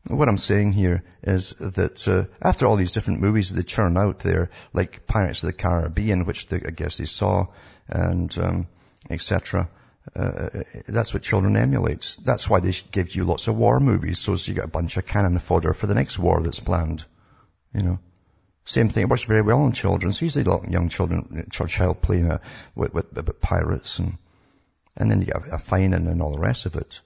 what 0.10 0.28
I'm 0.28 0.38
saying 0.38 0.74
here 0.74 1.04
is 1.24 1.52
that 1.52 2.06
uh, 2.06 2.26
after 2.42 2.66
all 2.66 2.76
these 2.76 2.92
different 2.92 3.22
movies 3.22 3.50
that 3.50 3.56
they 3.56 3.64
churn 3.64 3.98
out 3.98 4.20
there, 4.20 4.50
like 4.74 5.08
Pirates 5.08 5.44
of 5.44 5.48
the 5.48 5.54
Caribbean, 5.54 6.26
which 6.26 6.48
they, 6.48 6.58
I 6.58 6.72
guess 6.72 6.98
they 6.98 7.06
saw, 7.06 7.48
and 7.88 8.38
um, 8.38 8.68
etc., 9.10 9.70
Uh, 10.15 10.20
uh, 10.54 10.63
that's 10.88 11.13
what 11.13 11.24
children 11.24 11.58
emulate. 11.58 12.17
That's 12.24 12.50
why 12.50 12.60
they 12.60 12.72
give 12.91 13.15
you 13.15 13.26
lots 13.26 13.48
of 13.48 13.58
war 13.58 13.80
movies, 13.80 14.20
so 14.20 14.36
you 14.36 14.54
get 14.54 14.65
a 14.65 14.70
bunch 14.70 14.98
of 14.98 15.06
cannon 15.06 15.38
fodder 15.39 15.74
for 15.74 15.88
the 15.88 15.96
next 15.96 16.17
war 16.17 16.41
that's 16.41 16.60
planned. 16.60 17.04
You 17.74 17.84
know, 17.84 18.00
same 18.65 18.89
thing. 18.89 19.04
It 19.04 19.10
works 19.10 19.26
very 19.26 19.41
well 19.41 19.62
on 19.62 19.74
children. 19.74 20.13
So 20.13 20.26
usually 20.26 20.46
a 20.46 20.50
lot 20.50 20.65
of 20.65 20.72
young 20.72 20.89
children, 20.89 21.46
uh, 21.46 21.67
child 21.67 22.02
playing 22.02 22.30
uh, 22.32 22.36
a, 22.36 22.41
with, 22.76 22.93
with, 22.93 23.13
with, 23.13 23.41
pirates, 23.41 24.00
and 24.00 24.17
and 24.96 25.12
then 25.12 25.20
you 25.22 25.28
get 25.28 25.48
a, 25.48 25.56
a 25.56 25.58
fine 25.58 25.93
and, 25.93 26.08
and 26.08 26.22
all 26.22 26.32
the 26.32 26.39
rest 26.39 26.65
of 26.65 26.76
it. 26.76 27.02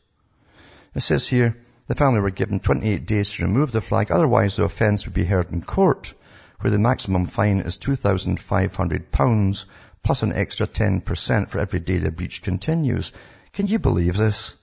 It 0.96 1.02
says 1.02 1.28
here 1.28 1.58
the 1.88 1.96
family 1.96 2.20
were 2.20 2.30
given 2.30 2.60
28 2.60 3.06
days 3.06 3.32
to 3.34 3.44
remove 3.44 3.72
the 3.72 3.82
flag, 3.82 4.12
otherwise 4.12 4.56
the 4.56 4.64
offence 4.64 5.06
would 5.06 5.14
be 5.14 5.26
heard 5.26 5.52
in 5.52 5.62
court, 5.62 6.14
where 6.62 6.72
the 6.72 6.80
maximum 6.80 7.26
fine 7.26 7.60
is 7.60 7.78
£2,500 7.80 9.66
plus 10.04 10.24
an 10.24 10.34
extra 10.34 10.68
10% 10.68 11.50
for 11.50 11.60
every 11.60 11.80
day 11.80 11.98
the 11.98 12.12
breach 12.12 12.42
continues. 12.42 13.12
Can 13.54 13.68
you 13.68 13.80
believe 13.80 14.16
this? 14.18 14.56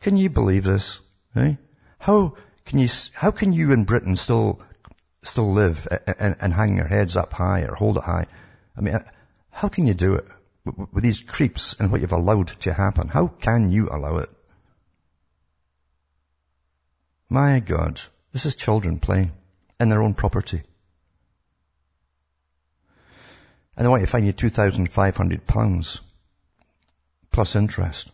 Can 0.00 0.16
you 0.16 0.30
believe 0.30 0.64
this? 0.64 1.00
Eh? 1.36 1.54
How 1.98 2.36
can 2.64 2.78
you, 2.78 2.88
how 3.14 3.30
can 3.30 3.52
you 3.52 3.72
in 3.72 3.84
Britain 3.84 4.16
still, 4.16 4.62
still 5.22 5.52
live 5.52 5.86
and, 6.18 6.36
and 6.40 6.52
hang 6.52 6.76
your 6.76 6.86
heads 6.86 7.16
up 7.16 7.32
high 7.32 7.62
or 7.62 7.74
hold 7.74 7.96
it 7.96 8.04
high? 8.04 8.26
I 8.76 8.80
mean, 8.80 8.98
how 9.50 9.68
can 9.68 9.86
you 9.86 9.94
do 9.94 10.14
it 10.14 10.26
with 10.64 11.04
these 11.04 11.20
creeps 11.20 11.76
and 11.78 11.92
what 11.92 12.00
you've 12.00 12.12
allowed 12.12 12.48
to 12.62 12.72
happen? 12.72 13.08
How 13.08 13.28
can 13.28 13.70
you 13.70 13.88
allow 13.90 14.18
it? 14.18 14.30
My 17.28 17.60
God, 17.60 18.00
this 18.32 18.46
is 18.46 18.56
children 18.56 19.00
playing 19.00 19.32
in 19.80 19.88
their 19.88 20.02
own 20.02 20.14
property. 20.14 20.62
And 23.76 23.84
they 23.84 23.88
want 23.88 24.02
to 24.02 24.06
fine 24.06 24.24
you 24.24 24.32
£2,500 24.32 26.00
plus 27.32 27.56
interest. 27.56 28.12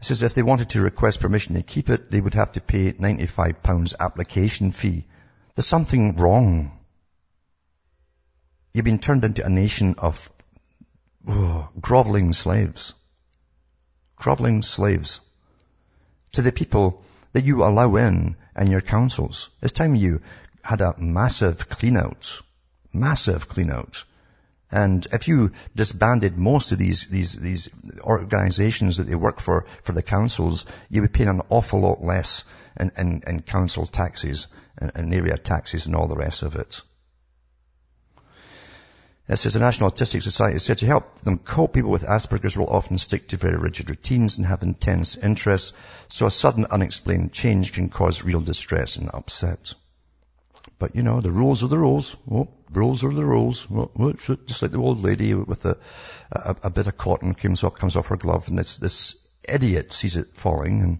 It 0.00 0.04
says 0.04 0.22
if 0.22 0.34
they 0.34 0.42
wanted 0.42 0.70
to 0.70 0.82
request 0.82 1.20
permission 1.20 1.54
to 1.54 1.62
keep 1.62 1.88
it, 1.88 2.10
they 2.10 2.20
would 2.20 2.34
have 2.34 2.52
to 2.52 2.60
pay 2.60 2.92
£95 2.92 3.94
application 3.98 4.70
fee. 4.72 5.06
There's 5.54 5.66
something 5.66 6.16
wrong. 6.16 6.78
You've 8.74 8.84
been 8.84 8.98
turned 8.98 9.24
into 9.24 9.44
a 9.44 9.48
nation 9.48 9.94
of 9.98 10.30
oh, 11.26 11.68
groveling 11.80 12.32
slaves. 12.32 12.94
Groveling 14.16 14.62
slaves. 14.62 15.20
To 16.32 16.42
the 16.42 16.52
people 16.52 17.02
that 17.32 17.44
you 17.44 17.64
allow 17.64 17.96
in 17.96 18.36
and 18.54 18.70
your 18.70 18.82
councils. 18.82 19.48
It's 19.62 19.72
time 19.72 19.94
you 19.94 20.20
had 20.62 20.80
a 20.80 20.94
massive 20.98 21.68
clean 21.68 21.96
out 21.96 22.42
Massive 22.98 23.48
clean 23.48 23.70
out. 23.70 24.04
And 24.70 25.06
if 25.12 25.28
you 25.28 25.52
disbanded 25.74 26.38
most 26.38 26.72
of 26.72 26.78
these, 26.78 27.06
these, 27.06 27.32
these 27.32 27.68
organizations 28.02 28.98
that 28.98 29.04
they 29.04 29.14
work 29.14 29.40
for, 29.40 29.64
for 29.82 29.92
the 29.92 30.02
councils, 30.02 30.66
you 30.90 31.00
would 31.00 31.14
pay 31.14 31.24
an 31.24 31.40
awful 31.48 31.80
lot 31.80 32.02
less 32.02 32.44
in, 32.78 32.92
in, 32.98 33.22
in 33.26 33.42
council 33.42 33.86
taxes 33.86 34.46
and, 34.76 34.92
and 34.94 35.14
area 35.14 35.38
taxes 35.38 35.86
and 35.86 35.96
all 35.96 36.06
the 36.06 36.16
rest 36.16 36.42
of 36.42 36.56
it. 36.56 36.82
It 39.26 39.36
says 39.36 39.52
the 39.52 39.60
National 39.60 39.90
Autistic 39.90 40.22
Society 40.22 40.58
said 40.58 40.78
to 40.78 40.86
help 40.86 41.20
them 41.20 41.38
cope, 41.38 41.74
people 41.74 41.90
with 41.90 42.04
Asperger's 42.04 42.56
will 42.56 42.68
often 42.68 42.96
stick 42.96 43.28
to 43.28 43.36
very 43.36 43.58
rigid 43.58 43.90
routines 43.90 44.38
and 44.38 44.46
have 44.46 44.62
intense 44.62 45.16
interests, 45.16 45.76
so 46.08 46.26
a 46.26 46.30
sudden 46.30 46.64
unexplained 46.70 47.32
change 47.32 47.74
can 47.74 47.90
cause 47.90 48.22
real 48.22 48.40
distress 48.40 48.96
and 48.96 49.10
upset. 49.12 49.74
But 50.78 50.96
you 50.96 51.02
know, 51.02 51.20
the 51.20 51.30
rules 51.30 51.62
are 51.62 51.68
the 51.68 51.78
rules. 51.78 52.16
Oh, 52.30 52.48
rules 52.70 53.04
are 53.04 53.12
the 53.12 53.24
rules. 53.24 53.66
Just 54.46 54.62
like 54.62 54.70
the 54.70 54.78
old 54.78 55.02
lady 55.02 55.34
with 55.34 55.64
a, 55.64 55.76
a, 56.30 56.56
a, 56.64 56.70
bit 56.70 56.86
of 56.86 56.96
cotton 56.96 57.34
comes 57.34 57.64
off, 57.64 57.74
comes 57.74 57.96
off 57.96 58.08
her 58.08 58.16
glove 58.16 58.48
and 58.48 58.58
this, 58.58 58.78
this 58.78 59.26
idiot 59.48 59.92
sees 59.92 60.16
it 60.16 60.28
falling 60.34 60.82
and, 60.82 60.98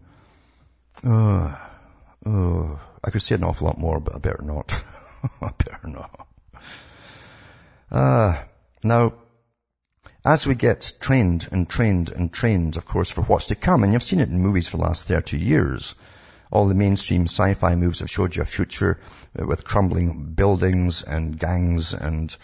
oh, 1.04 1.70
oh, 2.26 2.80
I 3.04 3.10
could 3.10 3.22
say 3.22 3.34
an 3.34 3.44
awful 3.44 3.66
lot 3.66 3.78
more, 3.78 4.00
but 4.00 4.14
I 4.14 4.18
better 4.18 4.42
not. 4.42 4.82
I 5.42 5.50
better 5.56 5.88
not. 5.88 6.28
Uh, 7.90 8.42
now, 8.84 9.14
as 10.24 10.46
we 10.46 10.54
get 10.54 10.92
trained 11.00 11.48
and 11.50 11.68
trained 11.68 12.10
and 12.10 12.32
trained, 12.32 12.76
of 12.76 12.84
course, 12.84 13.10
for 13.10 13.22
what's 13.22 13.46
to 13.46 13.54
come, 13.54 13.82
and 13.82 13.92
you've 13.92 14.02
seen 14.02 14.20
it 14.20 14.28
in 14.28 14.40
movies 14.40 14.68
for 14.68 14.76
the 14.76 14.82
last 14.82 15.06
30 15.08 15.38
years, 15.38 15.94
all 16.50 16.66
the 16.66 16.74
mainstream 16.74 17.24
sci-fi 17.24 17.74
movies 17.74 18.00
have 18.00 18.10
showed 18.10 18.34
you 18.34 18.42
a 18.42 18.46
future 18.46 18.98
uh, 19.38 19.46
with 19.46 19.64
crumbling 19.64 20.32
buildings 20.34 21.02
and 21.02 21.38
gangs 21.38 21.94
and, 21.94 22.36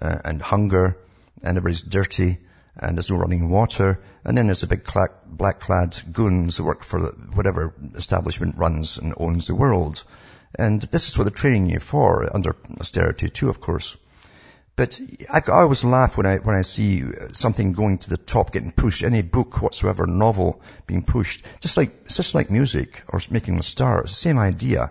uh, 0.00 0.18
and 0.24 0.42
hunger 0.42 0.96
and 1.42 1.56
everybody's 1.56 1.82
dirty 1.82 2.38
and 2.76 2.96
there's 2.96 3.10
no 3.10 3.16
running 3.16 3.48
water. 3.48 4.00
And 4.24 4.36
then 4.36 4.46
there's 4.46 4.62
the 4.62 4.66
big 4.66 4.88
black-clad 5.26 6.00
goons 6.12 6.56
that 6.56 6.64
work 6.64 6.84
for 6.84 7.00
whatever 7.34 7.74
establishment 7.94 8.56
runs 8.56 8.98
and 8.98 9.14
owns 9.16 9.46
the 9.46 9.54
world. 9.54 10.02
And 10.54 10.80
this 10.80 11.08
is 11.08 11.18
what 11.18 11.24
they're 11.24 11.30
training 11.30 11.70
you 11.70 11.80
for, 11.80 12.34
under 12.34 12.56
austerity 12.80 13.30
too, 13.30 13.48
of 13.48 13.60
course. 13.60 13.96
But 14.74 14.98
I, 15.30 15.42
I 15.46 15.62
always 15.62 15.84
laugh 15.84 16.16
when 16.16 16.26
I, 16.26 16.38
when 16.38 16.56
I 16.56 16.62
see 16.62 17.04
something 17.32 17.72
going 17.72 17.98
to 17.98 18.10
the 18.10 18.16
top, 18.16 18.52
getting 18.52 18.70
pushed, 18.70 19.02
any 19.02 19.22
book 19.22 19.60
whatsoever, 19.60 20.06
novel 20.06 20.62
being 20.86 21.02
pushed. 21.02 21.44
Just 21.60 21.76
like, 21.76 22.08
just 22.08 22.34
like 22.34 22.50
music 22.50 23.02
or 23.08 23.20
making 23.30 23.58
a 23.58 23.62
star. 23.62 24.02
It's 24.02 24.12
the 24.12 24.16
same 24.16 24.38
idea. 24.38 24.90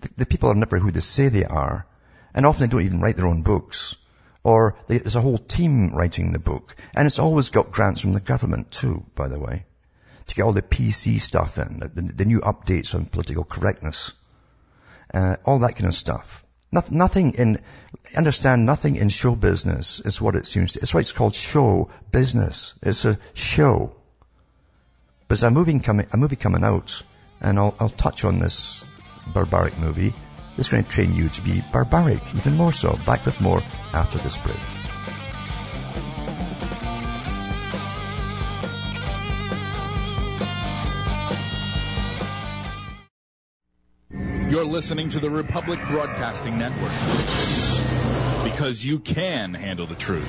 The, 0.00 0.10
the 0.18 0.26
people 0.26 0.50
are 0.50 0.54
never 0.54 0.78
who 0.78 0.90
they 0.90 1.00
say 1.00 1.28
they 1.28 1.44
are. 1.44 1.86
And 2.34 2.46
often 2.46 2.62
they 2.62 2.70
don't 2.70 2.84
even 2.84 3.00
write 3.00 3.16
their 3.16 3.26
own 3.26 3.42
books. 3.42 3.96
Or 4.42 4.76
they, 4.88 4.98
there's 4.98 5.16
a 5.16 5.20
whole 5.20 5.38
team 5.38 5.94
writing 5.94 6.32
the 6.32 6.40
book. 6.40 6.74
And 6.94 7.06
it's 7.06 7.20
always 7.20 7.50
got 7.50 7.70
grants 7.70 8.00
from 8.00 8.14
the 8.14 8.20
government 8.20 8.72
too, 8.72 9.06
by 9.14 9.28
the 9.28 9.38
way. 9.38 9.66
To 10.26 10.34
get 10.34 10.42
all 10.42 10.52
the 10.52 10.62
PC 10.62 11.20
stuff 11.20 11.58
in, 11.58 11.78
the, 11.78 11.88
the 11.88 12.24
new 12.24 12.40
updates 12.40 12.94
on 12.94 13.06
political 13.06 13.44
correctness. 13.44 14.12
Uh, 15.14 15.36
all 15.44 15.60
that 15.60 15.76
kind 15.76 15.86
of 15.86 15.94
stuff. 15.94 16.44
Nothing 16.72 17.34
in, 17.34 17.60
understand 18.16 18.64
nothing 18.64 18.96
in 18.96 19.10
show 19.10 19.34
business 19.36 20.00
is 20.00 20.22
what 20.22 20.36
it 20.36 20.46
seems. 20.46 20.76
It's 20.76 20.94
why 20.94 21.00
it's 21.00 21.12
called 21.12 21.34
show 21.34 21.90
business. 22.10 22.74
It's 22.82 23.04
a 23.04 23.18
show. 23.34 23.94
But 25.28 25.40
there's 25.40 25.42
a 25.42 25.50
movie 25.50 25.78
coming, 25.80 26.06
a 26.12 26.16
movie 26.16 26.36
coming 26.36 26.64
out, 26.64 27.02
and 27.42 27.58
I'll, 27.58 27.74
I'll 27.78 27.90
touch 27.90 28.24
on 28.24 28.38
this 28.38 28.86
barbaric 29.34 29.78
movie. 29.78 30.14
It's 30.56 30.70
going 30.70 30.84
to 30.84 30.90
train 30.90 31.14
you 31.14 31.28
to 31.28 31.42
be 31.42 31.62
barbaric, 31.72 32.22
even 32.34 32.56
more 32.56 32.72
so. 32.72 32.98
Back 33.06 33.26
with 33.26 33.40
more 33.40 33.62
after 33.92 34.18
this 34.18 34.38
break. 34.38 34.81
Listening 44.82 45.10
to 45.10 45.20
the 45.20 45.30
Republic 45.30 45.78
Broadcasting 45.86 46.58
Network. 46.58 46.90
Because 48.42 48.84
you 48.84 48.98
can 48.98 49.54
handle 49.54 49.86
the 49.86 49.94
truth. 49.94 50.28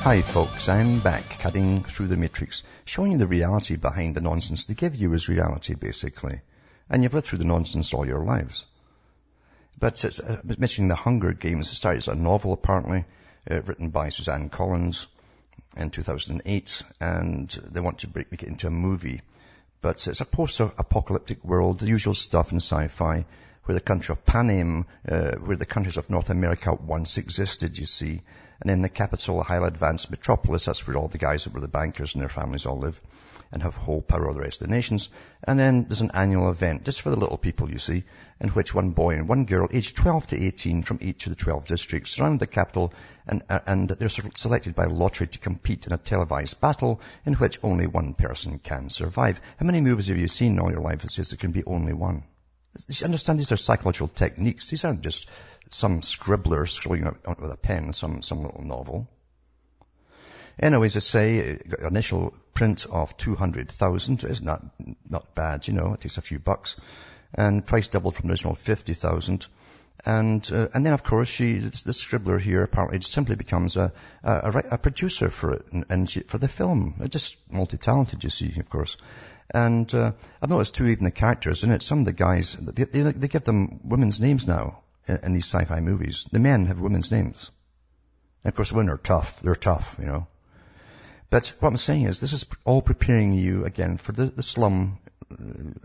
Hi 0.00 0.22
folks, 0.22 0.70
I'm 0.70 1.00
back 1.00 1.40
cutting 1.40 1.84
through 1.84 2.06
the 2.06 2.16
matrix, 2.16 2.62
showing 2.86 3.12
you 3.12 3.18
the 3.18 3.26
reality 3.26 3.76
behind 3.76 4.14
the 4.14 4.22
nonsense 4.22 4.64
they 4.64 4.72
give 4.72 4.96
you 4.96 5.12
as 5.12 5.28
reality 5.28 5.74
basically. 5.74 6.40
And 6.88 7.02
you've 7.02 7.12
lived 7.12 7.26
through 7.26 7.40
the 7.40 7.44
nonsense 7.44 7.92
all 7.92 8.06
your 8.06 8.24
lives. 8.24 8.64
But 9.80 10.04
it's 10.04 10.20
uh, 10.20 10.42
mentioning 10.44 10.88
the 10.88 10.94
Hunger 10.94 11.32
Games. 11.32 11.72
It 11.72 11.76
started 11.76 11.98
as 11.98 12.08
a 12.08 12.14
novel, 12.14 12.52
apparently, 12.52 13.06
uh, 13.50 13.62
written 13.62 13.88
by 13.88 14.10
Suzanne 14.10 14.50
Collins 14.50 15.06
in 15.74 15.88
2008, 15.88 16.82
and 17.00 17.48
they 17.48 17.80
want 17.80 18.00
to 18.00 18.08
break, 18.08 18.30
make 18.30 18.42
it 18.42 18.48
into 18.48 18.66
a 18.66 18.70
movie. 18.70 19.22
But 19.80 20.06
it's 20.06 20.20
a 20.20 20.26
post-apocalyptic 20.26 21.42
world, 21.42 21.80
the 21.80 21.86
usual 21.86 22.14
stuff 22.14 22.52
in 22.52 22.58
sci-fi, 22.58 23.24
where 23.64 23.74
the 23.74 23.80
country 23.80 24.12
of 24.12 24.26
Panem, 24.26 24.84
uh, 25.08 25.36
where 25.36 25.56
the 25.56 25.64
countries 25.64 25.96
of 25.96 26.10
North 26.10 26.28
America 26.28 26.74
once 26.74 27.16
existed, 27.16 27.78
you 27.78 27.86
see. 27.86 28.20
And 28.60 28.70
in 28.70 28.82
the 28.82 28.90
capital, 28.90 29.40
a 29.40 29.44
highly 29.44 29.68
advanced 29.68 30.10
metropolis, 30.10 30.66
that's 30.66 30.86
where 30.86 30.98
all 30.98 31.08
the 31.08 31.16
guys 31.16 31.44
that 31.44 31.54
were 31.54 31.60
the 31.60 31.68
bankers 31.68 32.14
and 32.14 32.20
their 32.20 32.28
families 32.28 32.66
all 32.66 32.78
live 32.78 33.00
and 33.52 33.62
have 33.62 33.74
whole 33.74 34.00
power 34.00 34.26
over 34.26 34.34
the 34.34 34.40
rest 34.40 34.60
of 34.60 34.68
the 34.68 34.74
nations. 34.74 35.08
And 35.42 35.58
then 35.58 35.84
there's 35.84 36.02
an 36.02 36.12
annual 36.14 36.50
event, 36.50 36.84
just 36.84 37.00
for 37.02 37.10
the 37.10 37.16
little 37.16 37.36
people, 37.36 37.70
you 37.70 37.78
see, 37.78 38.04
in 38.40 38.50
which 38.50 38.74
one 38.74 38.90
boy 38.90 39.14
and 39.14 39.28
one 39.28 39.44
girl, 39.44 39.68
aged 39.72 39.96
12 39.96 40.28
to 40.28 40.42
18 40.42 40.82
from 40.82 40.98
each 41.02 41.26
of 41.26 41.30
the 41.30 41.42
12 41.42 41.64
districts, 41.66 42.12
surround 42.12 42.40
the 42.40 42.46
capital 42.46 42.92
and, 43.26 43.42
uh, 43.48 43.60
and 43.66 43.88
they're 43.88 44.08
selected 44.08 44.74
by 44.74 44.84
lottery 44.84 45.26
to 45.26 45.38
compete 45.38 45.86
in 45.86 45.92
a 45.92 45.98
televised 45.98 46.60
battle 46.60 47.00
in 47.26 47.34
which 47.34 47.58
only 47.62 47.86
one 47.86 48.14
person 48.14 48.58
can 48.58 48.88
survive. 48.88 49.40
How 49.58 49.66
many 49.66 49.80
movies 49.80 50.08
have 50.08 50.18
you 50.18 50.28
seen 50.28 50.52
in 50.52 50.60
all 50.60 50.70
your 50.70 50.80
life 50.80 51.02
that 51.02 51.10
says 51.10 51.30
there 51.30 51.36
can 51.36 51.52
be 51.52 51.64
only 51.64 51.92
one? 51.92 52.24
You 52.88 53.04
understand 53.04 53.40
these 53.40 53.52
are 53.52 53.56
psychological 53.56 54.08
techniques. 54.08 54.70
These 54.70 54.84
aren't 54.84 55.02
just 55.02 55.28
some 55.70 56.02
scribbler 56.02 56.66
scrolling 56.66 57.04
out 57.26 57.40
with 57.40 57.50
a 57.50 57.56
pen, 57.56 57.92
some, 57.92 58.22
some 58.22 58.42
little 58.42 58.62
novel. 58.62 59.08
Anyways, 60.60 60.94
I 60.94 61.00
say, 61.00 61.58
initial 61.80 62.34
print 62.52 62.84
of 62.90 63.16
200,000 63.16 64.24
is 64.24 64.42
not, 64.42 64.62
not 65.08 65.34
bad, 65.34 65.66
you 65.66 65.72
know, 65.72 65.94
it 65.94 66.02
takes 66.02 66.18
a 66.18 66.22
few 66.22 66.38
bucks. 66.38 66.76
And 67.32 67.66
price 67.66 67.88
doubled 67.88 68.16
from 68.16 68.30
original 68.30 68.54
50,000. 68.54 69.46
And, 70.04 70.50
uh, 70.52 70.68
and 70.74 70.84
then 70.84 70.92
of 70.92 71.02
course 71.02 71.28
she, 71.28 71.58
the 71.58 71.94
scribbler 71.94 72.38
here 72.38 72.62
apparently 72.62 73.00
simply 73.00 73.36
becomes 73.36 73.76
a, 73.76 73.92
a, 74.22 74.62
a 74.72 74.78
producer 74.78 75.30
for 75.30 75.54
it 75.54 75.66
and, 75.88 76.08
she, 76.10 76.20
for 76.20 76.36
the 76.36 76.48
film. 76.48 76.94
Just 77.08 77.50
multi-talented, 77.50 78.22
you 78.22 78.30
see, 78.30 78.60
of 78.60 78.68
course. 78.68 78.98
And, 79.54 79.92
uh, 79.94 80.12
I've 80.42 80.50
noticed 80.50 80.74
too, 80.74 80.86
even 80.86 81.04
the 81.04 81.10
characters 81.10 81.64
in 81.64 81.70
it, 81.70 81.82
some 81.82 82.00
of 82.00 82.04
the 82.04 82.12
guys, 82.12 82.52
they, 82.52 82.84
they, 82.84 83.02
they 83.12 83.28
give 83.28 83.44
them 83.44 83.80
women's 83.84 84.20
names 84.20 84.46
now 84.46 84.82
in, 85.08 85.20
in 85.22 85.32
these 85.32 85.46
sci-fi 85.46 85.80
movies. 85.80 86.28
The 86.30 86.38
men 86.38 86.66
have 86.66 86.80
women's 86.80 87.10
names. 87.10 87.50
And 88.44 88.52
of 88.52 88.56
course, 88.56 88.72
women 88.72 88.90
are 88.90 88.98
tough. 88.98 89.40
They're 89.40 89.54
tough, 89.54 89.96
you 89.98 90.06
know. 90.06 90.26
But 91.30 91.52
what 91.60 91.68
I'm 91.68 91.76
saying 91.76 92.04
is 92.04 92.18
this 92.18 92.32
is 92.32 92.44
all 92.64 92.82
preparing 92.82 93.32
you 93.32 93.64
again 93.64 93.96
for 93.96 94.12
the, 94.12 94.26
the 94.26 94.42
slum 94.42 94.98
uh, 95.30 95.36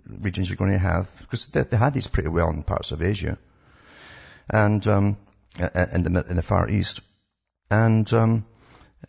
regions 0.07 0.49
you're 0.49 0.57
going 0.57 0.71
to 0.71 0.79
have, 0.79 1.07
because 1.19 1.47
they, 1.47 1.61
they, 1.61 1.77
had 1.77 1.93
these 1.93 2.07
pretty 2.07 2.29
well 2.29 2.49
in 2.49 2.63
parts 2.63 2.91
of 2.91 3.03
Asia 3.03 3.37
and 4.49 4.85
um, 4.87 5.17
in, 5.59 6.03
the, 6.03 6.25
in 6.27 6.35
the 6.35 6.41
Far 6.41 6.67
East. 6.67 7.01
And 7.69 8.11
um, 8.11 8.45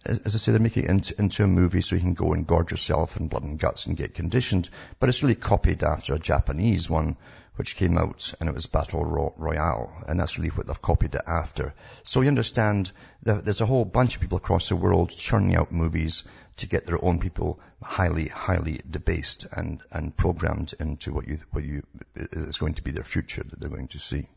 as 0.04 0.34
I 0.34 0.38
say, 0.38 0.52
they're 0.52 0.60
making 0.60 0.84
it 0.84 0.90
into, 0.90 1.20
into, 1.20 1.44
a 1.44 1.46
movie 1.46 1.80
so 1.80 1.94
you 1.94 2.02
can 2.02 2.14
go 2.14 2.32
and 2.34 2.46
gorge 2.46 2.70
yourself 2.70 3.16
in 3.16 3.28
blood 3.28 3.44
and 3.44 3.58
guts 3.58 3.86
and 3.86 3.96
get 3.96 4.14
conditioned. 4.14 4.68
But 5.00 5.08
it's 5.08 5.22
really 5.22 5.34
copied 5.34 5.82
after 5.82 6.14
a 6.14 6.18
Japanese 6.18 6.90
one 6.90 7.16
which 7.56 7.76
came 7.76 7.98
out 7.98 8.34
and 8.38 8.48
it 8.48 8.54
was 8.54 8.66
Battle 8.66 9.04
Royale. 9.04 10.04
And 10.06 10.20
that's 10.20 10.38
really 10.38 10.50
what 10.50 10.66
they've 10.66 10.82
copied 10.82 11.14
it 11.14 11.22
after. 11.26 11.74
So 12.02 12.20
you 12.20 12.28
understand 12.28 12.92
that 13.24 13.44
there's 13.44 13.60
a 13.60 13.66
whole 13.66 13.84
bunch 13.84 14.14
of 14.14 14.20
people 14.20 14.38
across 14.38 14.68
the 14.68 14.76
world 14.76 15.10
churning 15.10 15.56
out 15.56 15.72
movies 15.72 16.24
to 16.58 16.68
get 16.68 16.86
their 16.86 17.02
own 17.04 17.18
people 17.18 17.60
highly, 17.82 18.28
highly 18.28 18.80
debased 18.88 19.46
and, 19.52 19.82
and 19.90 20.16
programmed 20.16 20.74
into 20.80 21.12
what 21.12 21.28
you, 21.28 21.38
what 21.50 21.64
you, 21.64 21.82
is 22.14 22.58
going 22.58 22.74
to 22.74 22.82
be 22.82 22.92
their 22.92 23.04
future 23.04 23.42
that 23.42 23.60
they're 23.60 23.68
going 23.68 23.88
to 23.88 23.98
see. 23.98 24.28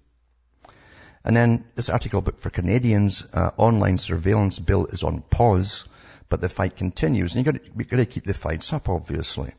And 1.24 1.36
then 1.36 1.66
this 1.76 1.90
article 1.90 2.22
book 2.22 2.40
for 2.40 2.50
Canadians, 2.50 3.28
uh, 3.34 3.52
online 3.58 3.98
surveillance 3.98 4.60
bill 4.60 4.86
is 4.86 5.04
on 5.04 5.22
pause, 5.22 5.88
but 6.30 6.42
the 6.42 6.50
fight 6.50 6.76
continues. 6.76 7.36
And 7.36 7.46
you've 7.46 7.54
got 7.54 7.64
to, 7.64 7.72
you've 7.78 7.90
got 7.90 7.98
to 7.98 8.06
keep 8.06 8.26
the 8.26 8.34
fights 8.34 8.72
up, 8.72 8.88
obviously. 8.88 9.52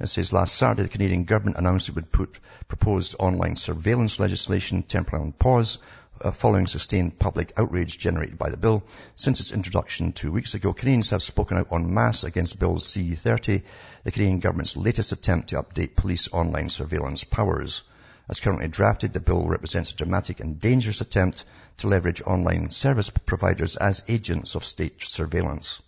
It 0.00 0.08
says 0.08 0.32
last 0.32 0.54
Saturday 0.54 0.84
the 0.84 0.88
Canadian 0.88 1.24
government 1.24 1.58
announced 1.58 1.90
it 1.90 1.94
would 1.94 2.10
put 2.10 2.40
proposed 2.68 3.16
online 3.18 3.56
surveillance 3.56 4.18
legislation 4.18 4.82
temporarily 4.82 5.26
on 5.26 5.32
pause 5.32 5.76
uh, 6.22 6.30
following 6.30 6.66
sustained 6.66 7.18
public 7.18 7.52
outrage 7.58 7.98
generated 7.98 8.38
by 8.38 8.48
the 8.48 8.56
bill. 8.56 8.82
Since 9.16 9.40
its 9.40 9.52
introduction 9.52 10.12
two 10.12 10.32
weeks 10.32 10.54
ago, 10.54 10.72
Canadians 10.72 11.10
have 11.10 11.22
spoken 11.22 11.58
out 11.58 11.70
en 11.70 11.92
masse 11.92 12.24
against 12.24 12.58
Bill 12.58 12.78
C-30, 12.78 13.62
the 14.04 14.10
Canadian 14.10 14.40
government's 14.40 14.74
latest 14.74 15.12
attempt 15.12 15.50
to 15.50 15.62
update 15.62 15.96
police 15.96 16.32
online 16.32 16.70
surveillance 16.70 17.24
powers. 17.24 17.82
As 18.26 18.40
currently 18.40 18.68
drafted, 18.68 19.12
the 19.12 19.20
bill 19.20 19.46
represents 19.46 19.92
a 19.92 19.96
dramatic 19.96 20.40
and 20.40 20.58
dangerous 20.58 21.02
attempt 21.02 21.44
to 21.78 21.88
leverage 21.88 22.22
online 22.22 22.70
service 22.70 23.10
providers 23.10 23.76
as 23.76 24.02
agents 24.08 24.54
of 24.54 24.64
state 24.64 25.02
surveillance. 25.02 25.82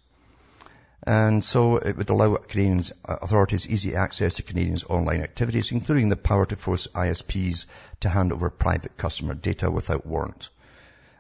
And 1.05 1.45
so 1.45 1.79
it 1.79 1.97
would 1.97 2.11
allow 2.11 2.37
Canadian 2.37 2.85
uh, 3.05 3.17
authorities 3.23 3.69
easy 3.69 3.97
access 3.97 4.37
to 4.37 4.45
Canadians' 4.45 4.85
online 4.85 5.21
activities, 5.21 5.73
including 5.73 6.09
the 6.09 6.17
power 6.17 6.47
to 6.47 6.55
force 6.55 6.87
ISPs 6.87 7.67
to 8.01 8.09
hand 8.09 8.33
over 8.33 8.51
private 8.51 8.97
customer 8.97 9.35
data 9.35 9.69
without 9.69 10.07
warrant. 10.07 10.49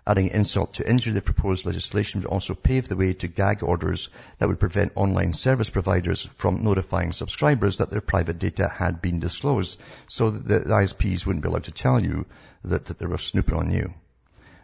Adding 0.06 0.28
insult 0.28 0.74
to 0.74 0.88
injury, 0.88 1.14
the 1.14 1.20
proposed 1.20 1.66
legislation 1.66 2.20
would 2.20 2.28
also 2.28 2.54
pave 2.54 2.86
the 2.86 2.96
way 2.96 3.12
to 3.14 3.26
gag 3.26 3.64
orders 3.64 4.08
that 4.38 4.48
would 4.48 4.60
prevent 4.60 4.92
online 4.94 5.32
service 5.32 5.70
providers 5.70 6.26
from 6.34 6.62
notifying 6.62 7.12
subscribers 7.12 7.78
that 7.78 7.90
their 7.90 8.00
private 8.00 8.38
data 8.38 8.68
had 8.68 9.02
been 9.02 9.18
disclosed, 9.18 9.80
so 10.08 10.30
that 10.30 10.64
the 10.64 10.74
ISPs 10.74 11.26
wouldn't 11.26 11.42
be 11.42 11.48
allowed 11.48 11.64
to 11.64 11.72
tell 11.72 12.00
you 12.00 12.26
that, 12.64 12.84
that 12.84 12.98
they 12.98 13.06
were 13.06 13.18
snooping 13.18 13.54
on 13.54 13.72
you 13.72 13.94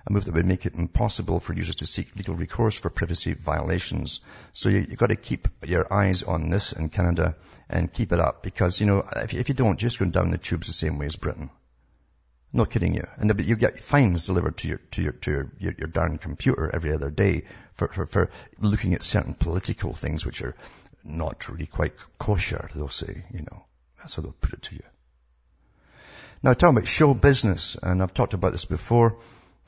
a 0.09 0.13
move 0.13 0.25
that 0.25 0.35
would 0.35 0.47
make 0.47 0.65
it 0.65 0.75
impossible 0.75 1.39
for 1.39 1.53
users 1.53 1.77
to 1.77 1.87
seek 1.87 2.17
legal 2.17 2.35
recourse 2.35 2.79
for 2.79 2.89
privacy 2.89 3.35
violations. 3.35 4.21
So 4.55 4.71
you, 4.71 4.81
have 4.81 4.97
got 4.97 5.09
to 5.09 5.17
keep 5.17 5.49
your 5.67 5.93
eyes 5.93 6.23
on 6.23 6.49
this 6.49 6.73
in 6.73 6.89
Canada 6.89 7.37
and 7.69 7.93
keep 7.93 8.13
it 8.13 8.19
up 8.19 8.43
because, 8.43 8.81
you 8.81 8.87
know, 8.87 9.05
if, 9.17 9.35
if 9.35 9.49
you 9.49 9.55
don't, 9.55 9.81
you're 9.81 9.89
just 9.89 9.99
going 9.99 10.11
down 10.11 10.31
the 10.31 10.39
tubes 10.39 10.67
the 10.67 10.73
same 10.73 10.99
way 10.99 11.07
as 11.07 11.17
Britain. 11.17 11.51
Not 12.53 12.71
kidding 12.71 12.95
you. 12.95 13.07
And 13.19 13.39
you 13.41 13.57
get 13.57 13.79
fines 13.79 14.25
delivered 14.25 14.57
to 14.59 14.69
your, 14.69 14.79
to 14.93 15.03
your, 15.03 15.13
to 15.13 15.31
your, 15.31 15.53
your, 15.59 15.75
your 15.77 15.89
darn 15.89 16.17
computer 16.17 16.71
every 16.75 16.95
other 16.95 17.11
day 17.11 17.45
for, 17.75 17.89
for, 17.89 18.07
for 18.07 18.31
looking 18.59 18.95
at 18.95 19.03
certain 19.03 19.35
political 19.35 19.93
things 19.93 20.25
which 20.25 20.41
are 20.41 20.55
not 21.05 21.49
really 21.49 21.67
quite 21.67 21.93
kosher, 22.19 22.71
they'll 22.75 22.89
say, 22.89 23.25
you 23.33 23.41
know. 23.41 23.65
That's 23.99 24.15
how 24.15 24.23
they'll 24.23 24.33
put 24.33 24.55
it 24.55 24.63
to 24.63 24.75
you. 24.77 24.83
Now 26.43 26.55
talking 26.55 26.77
about 26.77 26.89
show 26.89 27.15
business, 27.15 27.77
and 27.83 28.03
I've 28.03 28.15
talked 28.15 28.33
about 28.33 28.53
this 28.53 28.65
before, 28.65 29.19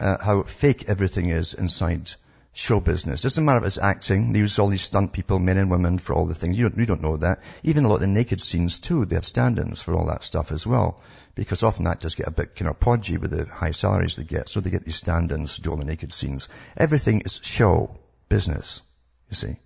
uh, 0.01 0.19
how 0.19 0.43
fake 0.43 0.85
everything 0.89 1.29
is 1.29 1.55
inside 1.55 2.11
show 2.53 2.81
business. 2.81 3.21
It 3.21 3.29
doesn't 3.29 3.45
matter 3.45 3.61
if 3.61 3.67
it's 3.67 3.79
acting. 3.79 4.33
They 4.33 4.41
use 4.41 4.59
all 4.59 4.69
these 4.69 4.83
stunt 4.83 5.13
people, 5.13 5.39
men 5.39 5.57
and 5.57 5.71
women, 5.71 5.99
for 5.99 6.15
all 6.15 6.27
the 6.27 6.35
things. 6.35 6.59
You 6.59 6.69
don't, 6.69 6.79
you 6.79 6.87
don't 6.87 7.03
know 7.03 7.17
that. 7.19 7.41
Even 7.63 7.85
a 7.85 7.89
lot 7.89 7.97
of 7.97 8.01
the 8.01 8.07
naked 8.09 8.41
scenes 8.41 8.81
too, 8.81 9.05
they 9.05 9.15
have 9.15 9.25
stand-ins 9.25 9.83
for 9.83 9.95
all 9.95 10.07
that 10.07 10.25
stuff 10.25 10.51
as 10.51 10.67
well. 10.67 11.01
Because 11.35 11.63
often 11.63 11.85
that 11.85 12.01
does 12.01 12.17
get 12.17 12.27
a 12.27 12.33
bit 12.33 12.57
kind 12.57 12.69
of 12.69 12.81
podgy 12.81 13.19
with 13.19 13.31
the 13.31 13.47
high 13.47 13.71
salaries 13.71 14.17
they 14.17 14.25
get. 14.25 14.49
So 14.49 14.61
they 14.61 14.71
get 14.71 14.85
these 14.85 14.97
stand-ins 14.97 15.55
to 15.55 15.63
do 15.63 15.71
all 15.71 15.77
the 15.77 15.85
naked 15.85 16.13
scenes. 16.13 16.49
Everything 16.77 17.21
is 17.21 17.41
show 17.43 17.97
business, 18.29 18.83
you 19.31 19.37
see. 19.37 19.57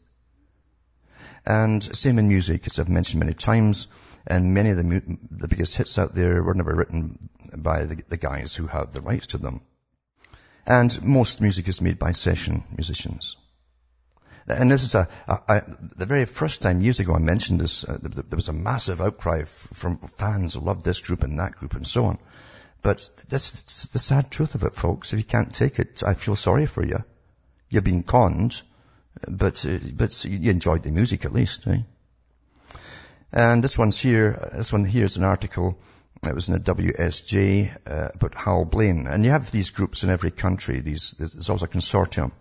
And 1.46 1.82
same 1.82 2.18
in 2.18 2.28
music, 2.28 2.66
as 2.66 2.78
I've 2.78 2.88
mentioned 2.88 3.20
many 3.20 3.34
times. 3.34 3.88
And 4.26 4.54
many 4.54 4.70
of 4.70 4.76
the, 4.76 5.18
the 5.30 5.48
biggest 5.48 5.76
hits 5.76 5.98
out 5.98 6.14
there 6.14 6.42
were 6.42 6.54
never 6.54 6.74
written 6.74 7.28
by 7.56 7.84
the, 7.84 8.02
the 8.08 8.16
guys 8.16 8.54
who 8.54 8.66
have 8.66 8.92
the 8.92 9.00
rights 9.00 9.28
to 9.28 9.38
them. 9.38 9.60
And 10.66 11.02
most 11.02 11.40
music 11.40 11.68
is 11.68 11.80
made 11.80 11.98
by 11.98 12.12
session 12.12 12.64
musicians. 12.70 13.36
And 14.46 14.70
this 14.70 14.82
is 14.82 14.94
a, 14.94 15.08
a, 15.26 15.40
a, 15.48 15.62
the 15.96 16.06
very 16.06 16.26
first 16.26 16.60
time 16.60 16.82
years 16.82 17.00
ago 17.00 17.14
I 17.14 17.18
mentioned 17.18 17.60
this, 17.60 17.84
uh, 17.84 17.98
there 18.00 18.36
was 18.36 18.48
a 18.48 18.52
massive 18.52 19.00
outcry 19.00 19.40
f- 19.42 19.48
from 19.48 19.98
fans 19.98 20.54
who 20.54 20.60
loved 20.60 20.84
this 20.84 21.00
group 21.00 21.22
and 21.22 21.38
that 21.38 21.56
group 21.56 21.74
and 21.74 21.86
so 21.86 22.06
on. 22.06 22.18
But 22.82 23.08
that's 23.30 23.86
the 23.86 23.98
sad 23.98 24.30
truth 24.30 24.54
of 24.54 24.64
it, 24.64 24.74
folks. 24.74 25.14
If 25.14 25.18
you 25.18 25.24
can't 25.24 25.54
take 25.54 25.78
it, 25.78 26.02
I 26.04 26.12
feel 26.12 26.36
sorry 26.36 26.66
for 26.66 26.84
you. 26.84 27.02
You've 27.70 27.84
been 27.84 28.02
conned, 28.02 28.60
but, 29.26 29.64
uh, 29.64 29.78
but 29.94 30.24
you 30.26 30.50
enjoyed 30.50 30.82
the 30.82 30.90
music 30.90 31.24
at 31.24 31.32
least, 31.32 31.66
eh? 31.66 31.78
And 33.32 33.64
this 33.64 33.78
one's 33.78 33.98
here, 33.98 34.50
this 34.52 34.72
one 34.72 34.84
here 34.84 35.04
is 35.04 35.16
an 35.16 35.24
article 35.24 35.78
it 36.22 36.34
was 36.34 36.48
in 36.48 36.54
the 36.54 36.74
WSJ 36.74 37.76
uh, 37.86 38.08
about 38.14 38.34
Hal 38.34 38.64
Blaine. 38.64 39.06
And 39.06 39.24
you 39.24 39.30
have 39.30 39.50
these 39.50 39.70
groups 39.70 40.04
in 40.04 40.10
every 40.10 40.30
country. 40.30 40.80
These, 40.80 41.12
there's 41.18 41.50
always 41.50 41.62
a 41.62 41.68
consortium 41.68 42.32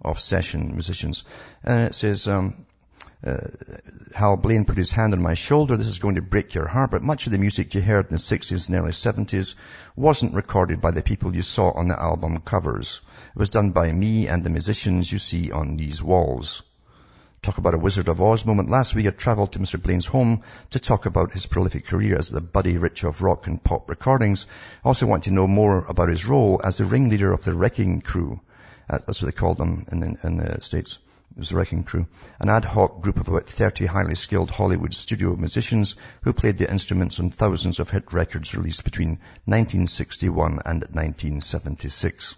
of 0.00 0.20
session 0.20 0.72
musicians. 0.72 1.24
And 1.64 1.88
it 1.88 1.94
says, 1.94 2.28
um, 2.28 2.66
uh, 3.24 3.38
Hal 4.14 4.36
Blaine 4.36 4.64
put 4.64 4.76
his 4.76 4.92
hand 4.92 5.12
on 5.14 5.22
my 5.22 5.34
shoulder. 5.34 5.76
This 5.76 5.88
is 5.88 5.98
going 5.98 6.16
to 6.16 6.22
break 6.22 6.54
your 6.54 6.68
heart, 6.68 6.90
but 6.90 7.02
much 7.02 7.26
of 7.26 7.32
the 7.32 7.38
music 7.38 7.74
you 7.74 7.80
heard 7.80 8.06
in 8.06 8.12
the 8.12 8.18
60s 8.18 8.68
and 8.68 8.76
early 8.76 8.92
70s 8.92 9.56
wasn't 9.96 10.34
recorded 10.34 10.80
by 10.80 10.90
the 10.90 11.02
people 11.02 11.34
you 11.34 11.42
saw 11.42 11.72
on 11.72 11.88
the 11.88 12.00
album 12.00 12.38
covers. 12.40 13.00
It 13.34 13.38
was 13.38 13.50
done 13.50 13.70
by 13.70 13.90
me 13.90 14.28
and 14.28 14.44
the 14.44 14.50
musicians 14.50 15.10
you 15.10 15.18
see 15.18 15.50
on 15.50 15.76
these 15.76 16.02
walls. 16.02 16.62
Talk 17.42 17.58
about 17.58 17.74
a 17.74 17.78
Wizard 17.78 18.08
of 18.08 18.20
Oz 18.20 18.44
moment. 18.44 18.70
Last 18.70 18.94
week 18.94 19.06
I 19.06 19.10
travelled 19.10 19.52
to 19.52 19.58
Mr. 19.58 19.80
Blaine's 19.80 20.06
home 20.06 20.42
to 20.70 20.80
talk 20.80 21.06
about 21.06 21.32
his 21.32 21.46
prolific 21.46 21.86
career 21.86 22.18
as 22.18 22.28
the 22.28 22.40
Buddy 22.40 22.76
Rich 22.76 23.04
of 23.04 23.22
rock 23.22 23.46
and 23.46 23.62
pop 23.62 23.88
recordings. 23.88 24.46
I 24.84 24.88
also 24.88 25.06
want 25.06 25.24
to 25.24 25.30
know 25.30 25.46
more 25.46 25.84
about 25.84 26.08
his 26.08 26.26
role 26.26 26.60
as 26.64 26.78
the 26.78 26.84
ringleader 26.84 27.32
of 27.32 27.44
the 27.44 27.54
Wrecking 27.54 28.00
Crew. 28.00 28.40
Uh, 28.90 28.98
that's 29.06 29.22
what 29.22 29.26
they 29.26 29.38
called 29.38 29.58
them 29.58 29.86
in 29.92 30.00
the, 30.00 30.18
in 30.24 30.36
the 30.38 30.60
States. 30.60 30.98
It 31.32 31.40
was 31.40 31.50
the 31.50 31.56
Wrecking 31.56 31.84
Crew, 31.84 32.06
an 32.40 32.48
ad 32.48 32.64
hoc 32.64 33.02
group 33.02 33.20
of 33.20 33.28
about 33.28 33.46
30 33.46 33.86
highly 33.86 34.14
skilled 34.14 34.50
Hollywood 34.50 34.94
studio 34.94 35.36
musicians 35.36 35.96
who 36.22 36.32
played 36.32 36.56
the 36.56 36.70
instruments 36.70 37.20
on 37.20 37.30
thousands 37.30 37.78
of 37.78 37.90
hit 37.90 38.12
records 38.12 38.54
released 38.54 38.84
between 38.84 39.18
1961 39.44 40.60
and 40.64 40.80
1976. 40.82 42.36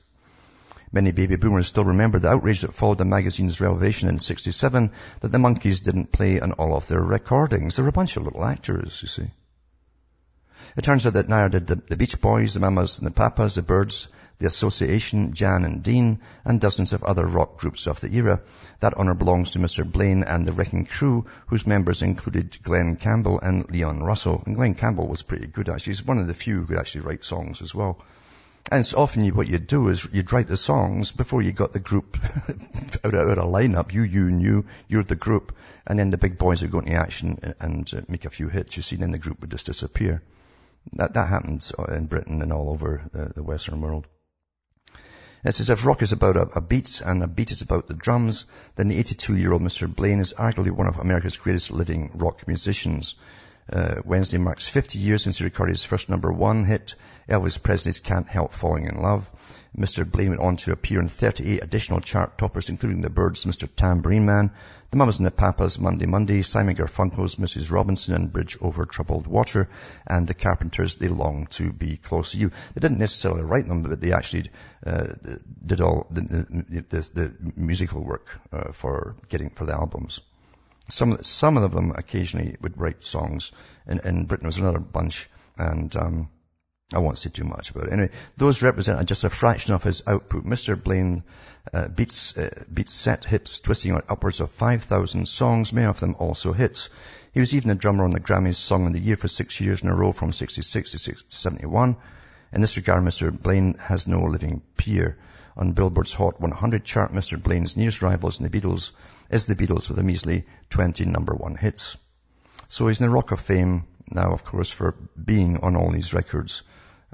Many 0.90 1.12
baby 1.12 1.37
boomers 1.37 1.66
still 1.66 1.85
remember 1.85 2.18
the 2.18 2.31
outrage 2.31 2.62
that 2.62 2.72
followed 2.72 2.98
the 2.98 3.05
magazine's 3.05 3.61
revelation 3.61 4.09
in 4.09 4.18
67 4.18 4.90
that 5.20 5.33
the 5.33 5.38
Monkees 5.38 5.83
didn't 5.83 6.12
play 6.12 6.40
on 6.40 6.53
all 6.53 6.74
of 6.74 6.88
their 6.88 7.03
recordings. 7.03 7.77
They 7.77 7.83
were 7.83 7.90
a 7.90 7.92
bunch 7.92 8.16
of 8.16 8.22
little 8.22 8.44
actors, 8.44 9.01
you 9.03 9.09
see. 9.09 9.31
It 10.77 10.85
turns 10.85 11.07
out 11.07 11.12
that 11.14 11.29
neither 11.29 11.48
did 11.48 11.66
the, 11.66 11.74
the 11.77 11.96
Beach 11.96 12.20
Boys, 12.20 12.55
the 12.55 12.61
Mamas 12.61 12.98
and 12.98 13.07
the 13.07 13.11
Papas, 13.11 13.57
the 13.57 13.62
Byrds, 13.62 14.09
the 14.38 14.46
Association, 14.46 15.35
Jan 15.35 15.64
and 15.64 15.83
Dean, 15.83 16.20
and 16.44 16.61
dozens 16.61 16.92
of 16.92 17.03
other 17.03 17.27
rock 17.27 17.59
groups 17.59 17.87
of 17.87 18.01
the 18.01 18.14
era. 18.14 18.40
That 18.81 18.94
honour 18.94 19.14
belongs 19.14 19.51
to 19.53 19.59
Mr. 19.59 19.90
Blaine 19.90 20.22
and 20.22 20.46
the 20.46 20.53
Wrecking 20.53 20.87
Crew, 20.87 21.27
whose 21.48 21.66
members 21.66 22.03
included 22.03 22.62
Glen 22.62 22.96
Campbell 22.96 23.40
and 23.40 23.68
Leon 23.70 24.01
Russell. 24.01 24.42
And 24.46 24.55
Glen 24.55 24.74
Campbell 24.74 25.09
was 25.09 25.22
pretty 25.22 25.48
good 25.48 25.68
actually. 25.68 25.92
He's 25.92 26.07
one 26.07 26.18
of 26.18 26.29
the 26.29 26.35
few 26.35 26.62
who 26.62 26.79
actually 26.79 27.03
write 27.03 27.24
songs 27.24 27.61
as 27.61 27.74
well. 27.74 28.01
And 28.70 28.85
so 28.85 28.98
often 28.98 29.24
you, 29.24 29.33
what 29.33 29.48
you'd 29.48 29.66
do 29.66 29.88
is 29.88 30.07
you'd 30.12 30.33
write 30.33 30.46
the 30.46 30.57
songs 30.57 31.11
before 31.11 31.40
you 31.40 31.52
got 31.52 31.72
the 31.72 31.81
group 31.81 32.18
out, 33.04 33.14
of, 33.14 33.31
out 33.31 33.38
of 33.38 33.44
lineup. 33.44 33.92
You, 33.92 34.02
you, 34.02 34.28
and 34.28 34.42
you, 34.42 34.66
you're 34.88 35.02
the 35.02 35.16
group. 35.16 35.57
And 35.87 35.98
then 35.98 36.11
the 36.11 36.18
big 36.18 36.37
boys 36.37 36.61
would 36.61 36.70
go 36.70 36.81
into 36.81 36.92
action 36.92 37.38
and, 37.42 37.54
and 37.61 37.94
uh, 37.94 38.00
make 38.09 38.26
a 38.26 38.31
few 38.31 38.48
hits, 38.48 38.76
you 38.76 38.83
see, 38.83 38.96
then 38.96 39.11
the 39.11 39.18
group 39.18 39.40
would 39.40 39.50
just 39.50 39.66
disappear. 39.66 40.22
That, 40.92 41.14
that 41.14 41.28
happens 41.28 41.72
in 41.88 42.07
Britain 42.07 42.42
and 42.42 42.52
all 42.52 42.68
over 42.68 43.02
the, 43.12 43.33
the 43.35 43.42
Western 43.42 43.81
world. 43.81 44.07
It 45.44 45.52
says 45.52 45.70
if 45.70 45.87
rock 45.87 46.02
is 46.02 46.12
about 46.12 46.37
a, 46.37 46.42
a, 46.59 46.61
beat 46.61 47.00
and 47.00 47.22
a 47.22 47.28
beat 47.28 47.52
is 47.52 47.62
about 47.62 47.87
the 47.87 47.94
drums, 47.94 48.44
then 48.74 48.88
the 48.88 49.02
82-year-old 49.02 49.62
Mr. 49.62 49.92
Blaine 49.92 50.20
is 50.20 50.35
arguably 50.35 50.72
one 50.72 50.88
of 50.88 50.98
America's 50.98 51.37
greatest 51.37 51.70
living 51.70 52.11
rock 52.14 52.46
musicians. 52.46 53.14
Uh, 53.70 53.96
Wednesday 54.04 54.38
marks 54.38 54.68
50 54.68 54.98
years 54.98 55.22
since 55.22 55.38
he 55.38 55.44
recorded 55.44 55.72
his 55.72 55.85
first 55.85 56.09
number 56.09 56.33
one 56.33 56.64
hit, 56.64 56.94
Elvis 57.28 57.62
Presley's 57.62 58.00
Can't 58.00 58.26
Help 58.26 58.52
Falling 58.52 58.87
in 58.87 59.02
Love. 59.02 59.31
Mr. 59.76 60.11
Blaine 60.11 60.31
went 60.31 60.40
on 60.40 60.57
to 60.57 60.72
appear 60.72 60.98
in 60.98 61.09
38 61.09 61.62
additional 61.62 62.00
chart 62.00 62.38
toppers, 62.38 62.70
including 62.70 63.02
the 63.02 63.11
Byrds' 63.11 63.44
Mr. 63.44 63.68
Tambourine 63.76 64.24
Man, 64.24 64.50
the 64.90 64.96
Mamas 64.96 65.18
and 65.18 65.26
the 65.26 65.31
Papas, 65.31 65.78
Monday 65.78 66.07
Monday, 66.07 66.40
Simon 66.40 66.74
Garfunkel's 66.74 67.37
Mrs. 67.37 67.70
Robinson 67.70 68.14
and 68.14 68.33
Bridge 68.33 68.57
Over 68.61 68.87
Troubled 68.87 69.26
Water, 69.26 69.68
and 70.07 70.26
the 70.26 70.33
Carpenters, 70.35 70.94
They 70.94 71.09
Long 71.09 71.46
to 71.50 71.70
Be 71.70 71.98
Close 71.98 72.33
to 72.33 72.38
You. 72.38 72.50
They 72.74 72.81
didn't 72.81 72.98
necessarily 72.98 73.42
write 73.42 73.68
them, 73.68 73.83
but 73.83 74.00
they 74.00 74.12
actually 74.12 74.50
uh, 74.87 75.09
did 75.64 75.83
all 75.83 76.07
the, 76.11 76.22
the, 76.22 76.83
the, 76.88 77.11
the 77.14 77.52
musical 77.57 78.02
work 78.02 78.40
uh, 78.50 78.72
for 78.72 79.16
getting 79.28 79.50
for 79.50 79.66
the 79.66 79.74
albums. 79.74 80.22
Some, 80.90 81.22
some 81.22 81.57
of 81.57 81.72
them 81.72 81.92
occasionally 81.96 82.57
would 82.61 82.81
write 82.81 83.05
songs. 83.05 83.53
In, 83.87 84.01
in 84.01 84.24
Britain 84.27 84.46
was 84.46 84.59
another 84.59 84.79
bunch. 84.79 85.29
And, 85.57 85.94
um, 85.96 86.29
I 86.90 87.01
won't 87.01 87.18
say 87.18 87.29
too 87.29 87.44
much 87.44 87.70
about 87.70 87.88
it. 87.88 87.92
Anyway, 87.92 88.11
those 88.38 88.62
represent 88.62 89.07
just 89.07 89.24
a 89.24 89.29
fraction 89.29 89.74
of 89.74 89.83
his 89.83 90.03
output. 90.07 90.44
Mr. 90.44 90.83
Blaine 90.83 91.22
uh, 91.74 91.88
beats, 91.88 92.37
uh, 92.38 92.64
beats 92.72 92.94
set 92.94 93.27
hits, 93.27 93.61
twisting 93.61 93.92
out 93.92 94.07
upwards 94.09 94.40
of 94.40 94.51
5,000 94.51 95.29
songs, 95.29 95.72
many 95.74 95.87
of 95.87 96.01
them 96.01 96.16
also 96.18 96.55
hits. 96.55 96.88
He 97.33 97.40
was 97.40 97.55
even 97.55 97.70
a 97.70 97.74
drummer 97.74 98.05
on 98.05 98.12
the 98.12 98.20
Grammys 98.20 98.55
Song 98.55 98.87
of 98.87 98.94
the 98.94 99.01
Year 99.01 99.16
for 99.16 99.29
six 99.29 99.61
years 99.61 99.83
in 99.83 99.90
a 99.90 99.94
row 99.94 100.12
from 100.12 100.33
66 100.33 100.92
to 100.92 101.14
71. 101.29 101.96
In 102.55 102.61
this 102.62 102.79
regard, 102.79 103.05
Mr. 103.05 103.38
Blaine 103.38 103.74
has 103.74 104.07
no 104.07 104.22
living 104.22 104.62
peer. 104.79 105.18
On 105.59 105.72
Billboard's 105.72 106.14
Hot 106.14 106.40
100 106.40 106.85
chart, 106.85 107.12
Mr. 107.12 107.42
Blaine's 107.42 107.77
nearest 107.77 108.01
rivals 108.01 108.38
in 108.38 108.44
the 108.44 108.61
Beatles 108.61 108.92
is 109.31 109.47
the 109.47 109.55
Beatles 109.55 109.88
with 109.88 109.99
a 109.99 110.03
measly 110.03 110.47
20 110.71 111.05
number 111.05 111.35
one 111.35 111.57
hits. 111.57 111.97
So 112.69 112.88
he's 112.88 113.01
in 113.01 113.07
the 113.07 113.12
Rock 113.12 113.33
of 113.33 113.41
Fame 113.41 113.85
now, 114.11 114.31
of 114.33 114.45
course, 114.45 114.71
for 114.71 114.95
being 115.23 115.59
on 115.59 115.77
all 115.77 115.91
these 115.91 116.14
records, 116.14 116.62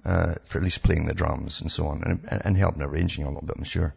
uh, 0.04 0.34
for 0.44 0.58
at 0.58 0.64
least 0.64 0.82
playing 0.82 1.06
the 1.06 1.14
drums 1.14 1.60
and 1.60 1.70
so 1.70 1.88
on, 1.88 2.02
and, 2.04 2.42
and 2.44 2.56
helping 2.56 2.82
arranging 2.82 3.24
a 3.24 3.28
little 3.28 3.46
bit, 3.46 3.56
I'm 3.56 3.64
sure. 3.64 3.94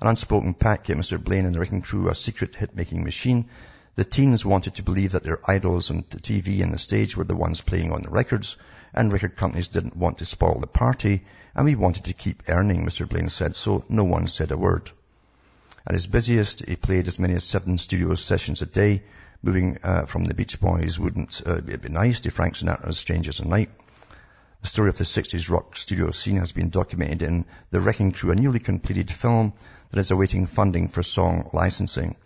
An 0.00 0.08
unspoken 0.08 0.54
pact 0.54 0.86
gave 0.86 0.96
Mr. 0.96 1.22
Blaine 1.22 1.46
and 1.46 1.54
the 1.54 1.60
Wrecking 1.60 1.82
Crew 1.82 2.08
a 2.08 2.14
secret 2.14 2.54
hit-making 2.54 3.02
machine. 3.02 3.48
The 3.96 4.04
teens 4.04 4.44
wanted 4.44 4.76
to 4.76 4.82
believe 4.82 5.12
that 5.12 5.24
their 5.24 5.40
idols 5.50 5.90
on 5.90 6.04
the 6.10 6.20
TV 6.20 6.62
and 6.62 6.72
the 6.72 6.78
stage 6.78 7.16
were 7.16 7.24
the 7.24 7.34
ones 7.34 7.60
playing 7.60 7.92
on 7.92 8.02
the 8.02 8.10
records, 8.10 8.56
and 8.94 9.12
record 9.12 9.36
companies 9.36 9.68
didn't 9.68 9.96
want 9.96 10.18
to 10.18 10.24
spoil 10.24 10.60
the 10.60 10.66
party, 10.66 11.24
and 11.54 11.64
we 11.64 11.74
wanted 11.74 12.04
to 12.04 12.12
keep 12.12 12.42
earning, 12.48 12.84
Mr. 12.84 13.08
Blaine 13.08 13.28
said, 13.28 13.56
so 13.56 13.84
no 13.88 14.04
one 14.04 14.26
said 14.26 14.52
a 14.52 14.56
word. 14.56 14.90
At 15.88 15.94
his 15.94 16.06
busiest, 16.06 16.66
he 16.66 16.76
played 16.76 17.08
as 17.08 17.18
many 17.18 17.32
as 17.32 17.44
seven 17.44 17.78
studio 17.78 18.14
sessions 18.14 18.60
a 18.60 18.66
day. 18.66 19.04
Moving 19.42 19.78
uh, 19.82 20.04
from 20.04 20.26
the 20.26 20.34
Beach 20.34 20.60
Boys 20.60 21.00
wouldn't 21.00 21.40
uh, 21.46 21.62
be 21.62 21.88
nice 21.88 22.20
to 22.20 22.30
Frank 22.30 22.56
Sinatra's 22.56 22.98
Strangers 22.98 23.40
in 23.40 23.48
Night. 23.48 23.70
The 24.60 24.68
story 24.68 24.90
of 24.90 24.98
the 24.98 25.04
60s 25.04 25.48
rock 25.48 25.78
studio 25.78 26.10
scene 26.10 26.36
has 26.36 26.52
been 26.52 26.68
documented 26.68 27.22
in 27.22 27.46
The 27.70 27.80
Wrecking 27.80 28.12
Crew, 28.12 28.32
a 28.32 28.34
newly 28.34 28.58
completed 28.58 29.10
film 29.10 29.54
that 29.88 29.98
is 29.98 30.10
awaiting 30.10 30.44
funding 30.44 30.88
for 30.88 31.02
song 31.02 31.48
licensing. 31.54 32.16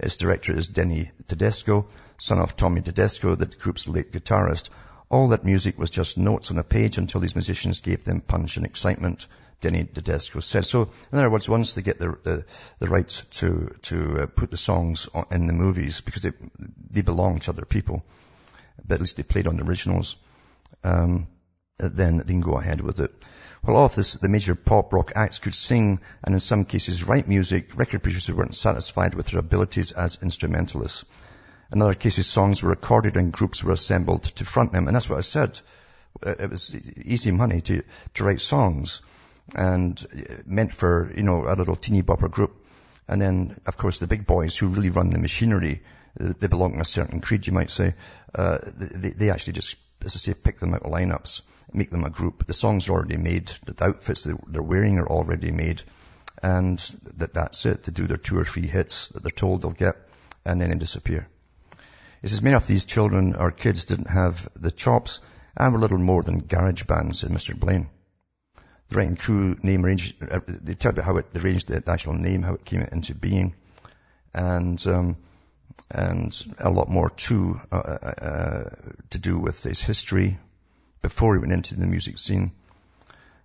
Its 0.00 0.16
director 0.16 0.52
is 0.52 0.66
Denny 0.66 1.12
Tedesco, 1.28 1.86
son 2.18 2.40
of 2.40 2.56
Tommy 2.56 2.80
Tedesco, 2.80 3.36
the 3.36 3.46
group's 3.46 3.86
late 3.86 4.10
guitarist. 4.10 4.68
All 5.08 5.28
that 5.28 5.44
music 5.44 5.78
was 5.78 5.90
just 5.90 6.18
notes 6.18 6.50
on 6.50 6.58
a 6.58 6.64
page 6.64 6.98
until 6.98 7.20
these 7.20 7.36
musicians 7.36 7.80
gave 7.80 8.04
them 8.04 8.20
punch 8.20 8.56
and 8.56 8.66
excitement. 8.66 9.26
Denny 9.60 9.84
Tedesco 9.84 10.40
said. 10.40 10.66
So, 10.66 10.90
in 11.12 11.18
other 11.18 11.30
words, 11.30 11.48
once 11.48 11.74
they 11.74 11.82
get 11.82 11.98
the 11.98 12.18
the, 12.22 12.44
the 12.78 12.88
rights 12.88 13.22
to 13.38 13.74
to 13.82 14.22
uh, 14.22 14.26
put 14.26 14.50
the 14.50 14.56
songs 14.56 15.08
on, 15.14 15.24
in 15.30 15.46
the 15.46 15.52
movies, 15.52 16.00
because 16.00 16.22
they 16.22 16.32
they 16.90 17.00
belong 17.02 17.38
to 17.40 17.52
other 17.52 17.64
people, 17.64 18.04
but 18.84 18.96
at 18.96 19.00
least 19.00 19.16
they 19.16 19.22
played 19.22 19.46
on 19.46 19.56
the 19.56 19.64
originals, 19.64 20.16
um, 20.84 21.28
then 21.78 22.18
they 22.18 22.24
can 22.24 22.40
go 22.40 22.58
ahead 22.58 22.80
with 22.80 23.00
it. 23.00 23.12
While 23.62 23.78
all 23.78 23.86
of 23.86 23.94
this, 23.94 24.14
the 24.14 24.28
major 24.28 24.54
pop 24.54 24.92
rock 24.92 25.12
acts 25.16 25.38
could 25.38 25.54
sing 25.54 26.00
and 26.22 26.34
in 26.34 26.40
some 26.40 26.64
cases 26.64 27.02
write 27.02 27.26
music, 27.26 27.76
record 27.76 28.02
producers 28.02 28.34
weren't 28.34 28.54
satisfied 28.54 29.14
with 29.14 29.26
their 29.26 29.40
abilities 29.40 29.92
as 29.92 30.22
instrumentalists. 30.22 31.04
In 31.72 31.82
other 31.82 31.94
cases, 31.94 32.26
songs 32.26 32.62
were 32.62 32.70
recorded 32.70 33.16
and 33.16 33.32
groups 33.32 33.64
were 33.64 33.72
assembled 33.72 34.24
to 34.24 34.44
front 34.44 34.72
them. 34.72 34.86
And 34.86 34.94
that's 34.94 35.10
what 35.10 35.18
I 35.18 35.22
said. 35.22 35.60
Uh, 36.24 36.34
it 36.38 36.50
was 36.50 36.74
easy 36.74 37.30
money 37.30 37.60
to, 37.62 37.82
to 38.14 38.24
write 38.24 38.40
songs 38.40 39.02
and 39.54 40.04
uh, 40.12 40.34
meant 40.46 40.72
for, 40.72 41.12
you 41.16 41.22
know, 41.22 41.46
a 41.46 41.54
little 41.54 41.76
teeny 41.76 42.02
bopper 42.02 42.30
group. 42.30 42.64
And 43.08 43.20
then, 43.20 43.56
of 43.66 43.76
course, 43.76 43.98
the 43.98 44.06
big 44.06 44.26
boys 44.26 44.56
who 44.56 44.68
really 44.68 44.90
run 44.90 45.10
the 45.10 45.18
machinery, 45.18 45.82
uh, 46.18 46.32
they 46.38 46.46
belong 46.46 46.74
to 46.74 46.80
a 46.80 46.84
certain 46.84 47.20
creed, 47.20 47.46
you 47.46 47.52
might 47.52 47.70
say, 47.70 47.94
uh, 48.34 48.58
they, 48.64 49.10
they 49.10 49.30
actually 49.30 49.54
just, 49.54 49.76
as 50.04 50.16
I 50.16 50.18
say, 50.18 50.34
pick 50.34 50.58
them 50.58 50.74
out 50.74 50.82
of 50.82 50.90
lineups, 50.90 51.42
make 51.72 51.90
them 51.90 52.04
a 52.04 52.10
group. 52.10 52.46
The 52.46 52.54
songs 52.54 52.88
are 52.88 52.92
already 52.92 53.16
made, 53.16 53.52
the 53.64 53.84
outfits 53.84 54.24
they're 54.24 54.62
wearing 54.62 54.98
are 54.98 55.08
already 55.08 55.52
made, 55.52 55.82
and 56.42 56.78
that, 57.16 57.34
that's 57.34 57.64
it. 57.66 57.84
They 57.84 57.92
do 57.92 58.06
their 58.06 58.16
two 58.16 58.38
or 58.38 58.44
three 58.44 58.66
hits 58.66 59.08
that 59.08 59.22
they're 59.22 59.30
told 59.30 59.62
they'll 59.62 59.70
get, 59.70 59.96
and 60.44 60.60
then 60.60 60.70
they 60.70 60.76
disappear. 60.76 61.28
He 62.22 62.28
says 62.28 62.42
many 62.42 62.56
of 62.56 62.66
these 62.66 62.84
children 62.84 63.34
or 63.34 63.50
kids 63.50 63.84
didn't 63.84 64.10
have 64.10 64.48
the 64.54 64.70
chops 64.70 65.20
and 65.56 65.72
were 65.72 65.80
little 65.80 65.98
more 65.98 66.22
than 66.22 66.40
garage 66.40 66.84
bands, 66.84 67.20
said 67.20 67.30
Mr. 67.30 67.58
Blaine 67.58 67.88
the 68.88 68.96
Wrecking 68.96 69.16
Crew 69.16 69.56
name 69.62 69.84
uh, 69.84 70.40
they 70.46 70.74
tell 70.74 70.90
about 70.90 71.04
how 71.04 71.16
it, 71.16 71.32
they 71.32 71.40
arranged 71.40 71.68
the 71.68 71.82
actual 71.90 72.14
name, 72.14 72.42
how 72.42 72.54
it 72.54 72.64
came 72.64 72.80
into 72.80 73.14
being, 73.14 73.54
and, 74.32 74.84
um, 74.86 75.16
and 75.90 76.46
a 76.58 76.70
lot 76.70 76.88
more 76.88 77.10
too, 77.10 77.58
uh, 77.72 77.76
uh, 77.76 78.24
uh, 78.24 78.70
to 79.10 79.18
do 79.18 79.38
with 79.38 79.62
his 79.62 79.80
history 79.80 80.38
before 81.02 81.34
he 81.34 81.40
went 81.40 81.52
into 81.52 81.74
the 81.74 81.86
music 81.86 82.18
scene. 82.18 82.52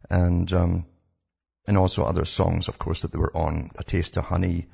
And, 0.09 0.51
um, 0.53 0.85
and 1.67 1.77
also 1.77 2.03
other 2.03 2.25
songs, 2.25 2.67
of 2.67 2.77
course, 2.77 3.01
that 3.01 3.11
they 3.11 3.19
were 3.19 3.35
on, 3.35 3.71
A 3.77 3.83
Taste 3.83 4.17
of 4.17 4.25
Honey, 4.25 4.67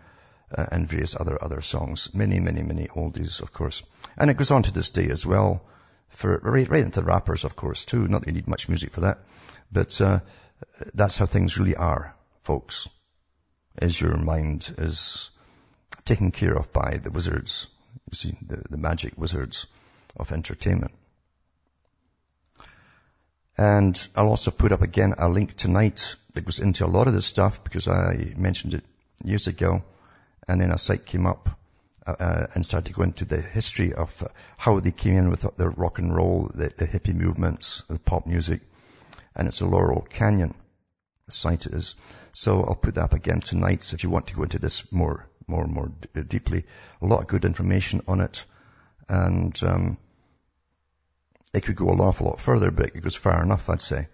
uh, 0.55 0.65
and 0.71 0.87
various 0.87 1.15
other, 1.19 1.41
other 1.43 1.61
songs. 1.61 2.13
Many, 2.13 2.39
many, 2.39 2.63
many 2.63 2.87
oldies, 2.87 3.41
of 3.41 3.51
course. 3.51 3.83
And 4.17 4.29
it 4.29 4.37
goes 4.37 4.51
on 4.51 4.63
to 4.63 4.71
this 4.71 4.91
day 4.91 5.09
as 5.09 5.25
well, 5.25 5.61
for, 6.09 6.39
right, 6.43 6.69
right 6.69 6.83
into 6.83 7.01
rappers, 7.01 7.43
of 7.43 7.55
course, 7.55 7.85
too. 7.85 8.07
Not 8.07 8.21
that 8.21 8.27
you 8.27 8.33
need 8.33 8.47
much 8.47 8.69
music 8.69 8.91
for 8.91 9.01
that. 9.01 9.19
But, 9.71 9.99
uh, 9.99 10.19
that's 10.93 11.17
how 11.17 11.25
things 11.25 11.57
really 11.57 11.75
are, 11.75 12.15
folks. 12.41 12.87
As 13.79 13.99
your 13.99 14.17
mind 14.17 14.73
is 14.77 15.29
taken 16.05 16.31
care 16.31 16.55
of 16.55 16.71
by 16.73 16.97
the 16.97 17.11
wizards, 17.11 17.67
you 18.09 18.15
see, 18.15 18.37
the, 18.41 18.63
the 18.69 18.77
magic 18.77 19.17
wizards 19.17 19.67
of 20.15 20.31
entertainment. 20.31 20.93
And 23.57 24.07
I'll 24.15 24.29
also 24.29 24.51
put 24.51 24.71
up 24.71 24.81
again 24.81 25.15
a 25.17 25.29
link 25.29 25.55
tonight 25.55 26.15
that 26.33 26.45
goes 26.45 26.59
into 26.59 26.85
a 26.85 26.87
lot 26.87 27.07
of 27.07 27.13
this 27.13 27.25
stuff 27.25 27.63
because 27.63 27.87
I 27.87 28.33
mentioned 28.37 28.75
it 28.75 28.83
years 29.23 29.47
ago 29.47 29.83
and 30.47 30.61
then 30.61 30.71
a 30.71 30.77
site 30.77 31.05
came 31.05 31.25
up 31.25 31.49
uh, 32.05 32.15
uh 32.19 32.47
and 32.53 32.65
started 32.65 32.87
to 32.87 32.93
go 32.93 33.03
into 33.03 33.25
the 33.25 33.41
history 33.41 33.93
of 33.93 34.23
uh, 34.23 34.27
how 34.57 34.79
they 34.79 34.91
came 34.91 35.17
in 35.17 35.29
with 35.29 35.41
the 35.57 35.69
rock 35.69 35.99
and 35.99 36.15
roll, 36.15 36.49
the, 36.53 36.71
the 36.77 36.87
hippie 36.87 37.13
movements, 37.13 37.83
the 37.89 37.99
pop 37.99 38.25
music, 38.25 38.61
and 39.35 39.47
it's 39.47 39.61
a 39.61 39.65
Laurel 39.65 40.01
Canyon 40.01 40.53
site 41.29 41.65
it 41.65 41.73
is. 41.73 41.95
So 42.33 42.63
I'll 42.63 42.75
put 42.75 42.95
that 42.95 43.03
up 43.03 43.13
again 43.13 43.41
tonight. 43.41 43.83
So 43.83 43.95
if 43.95 44.03
you 44.03 44.09
want 44.09 44.27
to 44.27 44.35
go 44.35 44.43
into 44.43 44.59
this 44.59 44.91
more 44.91 45.27
more 45.47 45.65
more 45.65 45.91
d- 46.13 46.21
deeply. 46.23 46.65
A 47.01 47.05
lot 47.05 47.21
of 47.21 47.27
good 47.27 47.45
information 47.45 48.01
on 48.07 48.21
it. 48.21 48.45
And, 49.09 49.57
um, 49.63 49.97
it 51.53 51.63
could 51.63 51.77
go 51.77 51.89
an 51.91 52.01
awful 52.01 52.27
lot 52.27 52.39
further, 52.39 52.71
but 52.71 52.87
it 52.87 53.01
goes 53.01 53.15
far 53.15 53.41
enough, 53.41 53.69
I'd 53.69 53.81
say. 53.81 54.07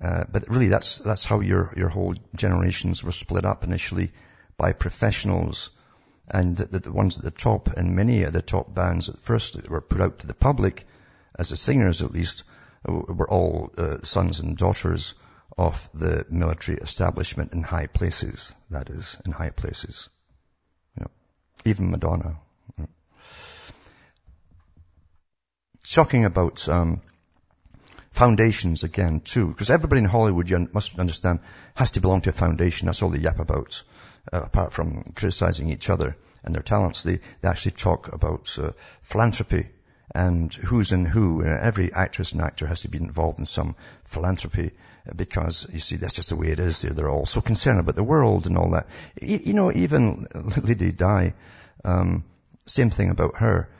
Uh, 0.00 0.24
but 0.30 0.48
really 0.48 0.68
that's, 0.68 0.98
that's 0.98 1.24
how 1.24 1.40
your, 1.40 1.74
your 1.76 1.88
whole 1.88 2.14
generations 2.36 3.02
were 3.02 3.12
split 3.12 3.44
up 3.44 3.64
initially 3.64 4.12
by 4.56 4.72
professionals 4.72 5.70
and 6.30 6.56
the, 6.56 6.78
the, 6.78 6.92
ones 6.92 7.18
at 7.18 7.24
the 7.24 7.30
top 7.30 7.68
and 7.68 7.96
many 7.96 8.22
of 8.22 8.32
the 8.32 8.42
top 8.42 8.74
bands 8.74 9.08
at 9.08 9.18
first 9.18 9.54
that 9.54 9.68
were 9.68 9.80
put 9.80 10.00
out 10.00 10.18
to 10.20 10.26
the 10.26 10.34
public 10.34 10.86
as 11.38 11.50
the 11.50 11.56
singers 11.56 12.02
at 12.02 12.12
least 12.12 12.44
were 12.86 13.28
all 13.28 13.70
uh, 13.76 13.98
sons 14.02 14.40
and 14.40 14.56
daughters 14.56 15.14
of 15.56 15.90
the 15.92 16.24
military 16.30 16.78
establishment 16.78 17.52
in 17.52 17.62
high 17.62 17.86
places, 17.86 18.54
that 18.70 18.90
is, 18.90 19.18
in 19.26 19.32
high 19.32 19.50
places. 19.50 20.08
You 20.96 21.02
know, 21.02 21.10
even 21.64 21.90
Madonna. 21.90 22.38
Know. 22.76 22.88
Talking 25.90 26.24
about 26.24 26.68
um, 26.68 27.00
foundations 28.18 28.82
again 28.82 29.20
too, 29.20 29.46
because 29.46 29.70
everybody 29.70 30.00
in 30.00 30.04
Hollywood, 30.04 30.50
you 30.50 30.68
must 30.72 30.98
understand, 30.98 31.38
has 31.74 31.92
to 31.92 32.00
belong 32.00 32.20
to 32.22 32.30
a 32.30 32.32
foundation. 32.32 32.86
That's 32.86 33.00
all 33.00 33.10
they 33.10 33.20
yap 33.20 33.38
about, 33.38 33.80
uh, 34.32 34.40
apart 34.42 34.72
from 34.72 35.12
criticizing 35.14 35.70
each 35.70 35.88
other 35.88 36.16
and 36.42 36.52
their 36.52 36.64
talents. 36.64 37.04
They, 37.04 37.20
they 37.40 37.48
actually 37.48 37.72
talk 37.72 38.12
about 38.12 38.58
uh, 38.60 38.72
philanthropy 39.02 39.68
and 40.12 40.52
who's 40.52 40.90
in 40.90 41.04
who. 41.04 41.44
Uh, 41.44 41.58
every 41.62 41.92
actress 41.92 42.32
and 42.32 42.42
actor 42.42 42.66
has 42.66 42.80
to 42.80 42.88
be 42.88 42.98
involved 42.98 43.38
in 43.38 43.46
some 43.46 43.76
philanthropy 44.02 44.72
uh, 45.08 45.14
because 45.14 45.68
you 45.72 45.78
see 45.78 45.94
that's 45.94 46.14
just 46.14 46.30
the 46.30 46.36
way 46.36 46.48
it 46.48 46.58
is. 46.58 46.82
They're, 46.82 47.08
all 47.08 47.24
so 47.24 47.40
concerned 47.40 47.78
about 47.78 47.94
the 47.94 48.02
world 48.02 48.48
and 48.48 48.58
all 48.58 48.70
that. 48.70 48.88
You, 49.22 49.38
you 49.44 49.52
know, 49.52 49.70
even 49.70 50.26
Lady 50.64 50.90
Di, 50.90 51.34
um, 51.84 52.24
same 52.66 52.90
thing 52.90 53.10
about 53.10 53.36
her. 53.36 53.70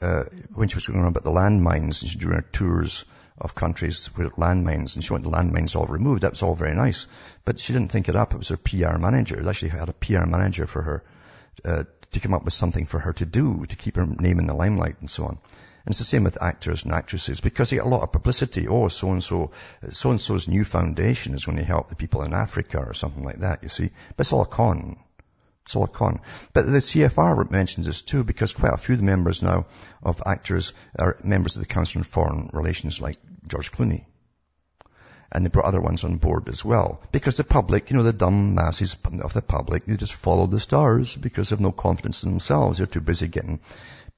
Uh, 0.00 0.24
when 0.54 0.68
she 0.68 0.76
was 0.76 0.86
going 0.86 1.00
on 1.00 1.06
about 1.06 1.24
the 1.24 1.30
landmines 1.30 2.02
and 2.02 2.10
she 2.10 2.18
doing 2.18 2.34
her 2.34 2.42
tours 2.52 3.04
of 3.40 3.54
countries 3.54 4.10
with 4.16 4.34
landmines 4.34 4.96
and 4.96 5.04
she 5.04 5.12
wanted 5.12 5.24
the 5.24 5.36
landmines 5.36 5.76
all 5.76 5.86
removed. 5.86 6.22
That 6.22 6.32
was 6.32 6.42
all 6.42 6.54
very 6.54 6.74
nice. 6.74 7.06
But 7.44 7.60
she 7.60 7.72
didn't 7.72 7.92
think 7.92 8.08
it 8.08 8.16
up. 8.16 8.32
It 8.32 8.38
was 8.38 8.48
her 8.48 8.56
PR 8.56 8.98
manager. 8.98 9.36
They 9.36 9.48
actually 9.48 9.70
had 9.70 9.88
a 9.88 9.92
PR 9.92 10.26
manager 10.26 10.66
for 10.66 10.82
her, 10.82 11.04
uh, 11.64 11.84
to 12.12 12.20
come 12.20 12.34
up 12.34 12.44
with 12.44 12.54
something 12.54 12.86
for 12.86 12.98
her 12.98 13.12
to 13.14 13.26
do 13.26 13.64
to 13.66 13.76
keep 13.76 13.96
her 13.96 14.06
name 14.06 14.38
in 14.38 14.46
the 14.46 14.54
limelight 14.54 14.96
and 15.00 15.10
so 15.10 15.24
on. 15.24 15.38
And 15.88 15.92
it's 15.92 15.98
the 16.00 16.04
same 16.04 16.24
with 16.24 16.42
actors 16.42 16.84
and 16.84 16.92
actresses 16.92 17.40
because 17.40 17.70
they 17.70 17.76
get 17.76 17.86
a 17.86 17.88
lot 17.88 18.02
of 18.02 18.12
publicity. 18.12 18.68
Oh, 18.68 18.88
so 18.88 19.10
and 19.10 19.24
so, 19.24 19.52
so 19.88 20.10
and 20.10 20.20
so's 20.20 20.46
new 20.46 20.64
foundation 20.64 21.34
is 21.34 21.46
going 21.46 21.58
to 21.58 21.64
help 21.64 21.88
the 21.88 21.96
people 21.96 22.22
in 22.22 22.34
Africa 22.34 22.78
or 22.78 22.92
something 22.94 23.22
like 23.22 23.40
that, 23.40 23.62
you 23.62 23.68
see. 23.68 23.90
But 24.16 24.26
it's 24.26 24.32
all 24.32 24.42
a 24.42 24.46
con. 24.46 24.98
It's 25.64 25.76
all 25.76 25.84
a 25.84 25.88
con. 25.88 26.20
But 26.52 26.66
the 26.66 26.78
CFR 26.78 27.50
mentions 27.50 27.86
this 27.86 28.02
too 28.02 28.24
because 28.24 28.52
quite 28.52 28.72
a 28.72 28.78
few 28.78 28.94
of 28.94 29.00
the 29.00 29.06
members 29.06 29.42
now 29.42 29.66
of 30.02 30.22
actors 30.24 30.72
are 30.98 31.18
members 31.24 31.56
of 31.56 31.62
the 31.62 31.68
Council 31.68 32.00
on 32.00 32.04
Foreign 32.04 32.50
Relations 32.52 33.00
like 33.00 33.16
George 33.48 33.72
Clooney. 33.72 34.04
And 35.30 35.44
they 35.44 35.50
brought 35.50 35.66
other 35.66 35.80
ones 35.80 36.04
on 36.04 36.16
board 36.16 36.48
as 36.48 36.64
well. 36.64 37.02
Because 37.12 37.36
the 37.36 37.44
public, 37.44 37.90
you 37.90 37.96
know, 37.96 38.02
the 38.02 38.14
dumb 38.14 38.54
masses 38.54 38.96
of 39.22 39.34
the 39.34 39.42
public, 39.42 39.84
they 39.84 39.96
just 39.96 40.14
follow 40.14 40.46
the 40.46 40.60
stars 40.60 41.14
because 41.14 41.50
they 41.50 41.54
have 41.54 41.60
no 41.60 41.72
confidence 41.72 42.22
in 42.22 42.30
themselves. 42.30 42.78
They're 42.78 42.86
too 42.86 43.02
busy 43.02 43.28
getting 43.28 43.60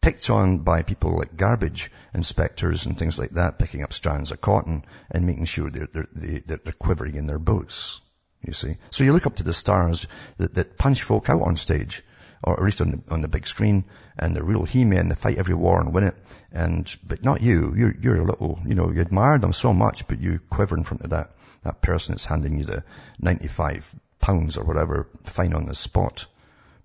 picked 0.01 0.31
on 0.31 0.59
by 0.59 0.83
people 0.83 1.19
like 1.19 1.37
garbage 1.37 1.91
inspectors 2.15 2.87
and 2.87 2.97
things 2.97 3.19
like 3.19 3.31
that, 3.31 3.59
picking 3.59 3.83
up 3.83 3.93
strands 3.93 4.31
of 4.31 4.41
cotton 4.41 4.85
and 5.11 5.27
making 5.27 5.45
sure 5.47 5.69
they're, 5.69 5.89
they're, 5.93 6.43
they're 6.47 6.73
quivering 6.73 7.17
in 7.17 7.27
their 7.27 7.39
boots. 7.41 8.01
You 8.47 8.53
see? 8.53 8.77
So 8.91 9.05
you 9.05 9.13
look 9.13 9.27
up 9.27 9.37
to 9.37 9.43
the 9.43 9.53
stars 9.53 10.07
that, 10.39 10.55
that 10.55 10.79
punch 10.79 11.03
folk 11.03 11.29
out 11.29 11.43
on 11.43 11.57
stage, 11.57 12.03
or 12.43 12.55
at 12.55 12.65
least 12.65 12.81
on 12.81 12.91
the, 12.91 13.15
on 13.15 13.21
the 13.21 13.29
big 13.29 13.47
screen, 13.47 13.85
and 14.19 14.35
the 14.35 14.43
real 14.43 14.65
he-men 14.65 15.09
they 15.09 15.15
fight 15.15 15.39
every 15.39 15.55
war 15.55 15.81
and 15.81 15.93
win 15.93 16.05
it. 16.05 16.15
And, 16.53 16.95
but 17.07 17.23
not 17.23 17.43
you. 17.43 17.75
You're, 17.77 17.95
you're 18.01 18.17
a 18.17 18.25
little, 18.25 18.59
you 18.65 18.75
know, 18.75 18.91
you 18.91 19.01
admire 19.01 19.39
them 19.39 19.53
so 19.53 19.73
much, 19.73 20.09
but 20.09 20.21
you 20.21 20.41
quiver 20.51 20.77
in 20.77 20.85
front 20.85 21.03
of 21.03 21.11
that, 21.11 21.31
that 21.63 21.81
person 21.81 22.15
that's 22.15 22.25
handing 22.25 22.59
you 22.59 22.65
the 22.65 22.83
95 23.21 23.95
pounds 24.21 24.57
or 24.59 24.65
whatever 24.65 25.09
fine 25.25 25.55
on 25.55 25.67
the 25.67 25.75
spot 25.75 26.27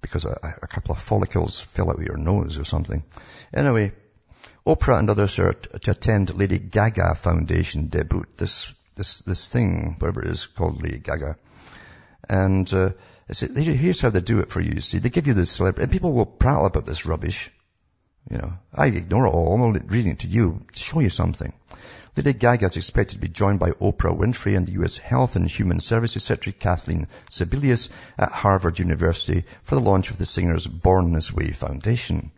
because 0.01 0.25
a, 0.25 0.37
a 0.61 0.67
couple 0.67 0.91
of 0.91 1.01
follicles 1.01 1.61
fell 1.61 1.89
out 1.89 1.97
of 1.97 2.03
your 2.03 2.17
nose 2.17 2.59
or 2.59 2.63
something. 2.63 3.03
Anyway, 3.53 3.91
Oprah 4.65 4.99
and 4.99 5.09
others 5.09 5.39
are 5.39 5.53
to 5.53 5.91
attend 5.91 6.33
Lady 6.35 6.59
Gaga 6.59 7.15
Foundation 7.15 7.87
debut. 7.87 8.25
This, 8.37 8.73
this, 8.95 9.21
this 9.21 9.47
thing, 9.47 9.95
whatever 9.99 10.21
it 10.21 10.27
is 10.27 10.45
called 10.45 10.81
Lady 10.81 10.99
Gaga. 10.99 11.37
And, 12.29 12.71
uh, 12.73 12.91
here's 13.27 14.01
how 14.01 14.09
they 14.09 14.21
do 14.21 14.39
it 14.39 14.49
for 14.49 14.61
you, 14.61 14.73
you 14.75 14.81
see. 14.81 14.99
They 14.99 15.09
give 15.09 15.27
you 15.27 15.33
this 15.33 15.51
celebrity, 15.51 15.83
and 15.83 15.91
people 15.91 16.13
will 16.13 16.25
prattle 16.25 16.65
about 16.65 16.85
this 16.85 17.05
rubbish. 17.05 17.51
You 18.29 18.37
know, 18.37 18.53
I 18.73 18.87
ignore 18.87 19.27
it 19.27 19.31
all. 19.31 19.53
I'm 19.53 19.61
only 19.61 19.81
reading 19.81 20.11
it 20.11 20.19
to 20.19 20.27
you 20.27 20.59
to 20.71 20.79
show 20.79 20.99
you 20.99 21.09
something. 21.09 21.53
Lady 22.15 22.33
Gaga 22.33 22.67
is 22.67 22.77
expected 22.77 23.15
to 23.15 23.21
be 23.21 23.27
joined 23.27 23.59
by 23.59 23.71
Oprah 23.71 24.17
Winfrey 24.17 24.55
and 24.55 24.65
the 24.65 24.71
U.S. 24.73 24.97
Health 24.97 25.35
and 25.35 25.47
Human 25.49 25.79
Services 25.81 26.23
Secretary 26.23 26.53
Kathleen 26.53 27.07
Sebelius 27.29 27.89
at 28.17 28.31
Harvard 28.31 28.79
University 28.79 29.43
for 29.63 29.75
the 29.75 29.81
launch 29.81 30.11
of 30.11 30.17
the 30.17 30.25
singer's 30.25 30.65
Born 30.65 31.11
This 31.11 31.33
Way 31.33 31.51
Foundation. 31.51 32.31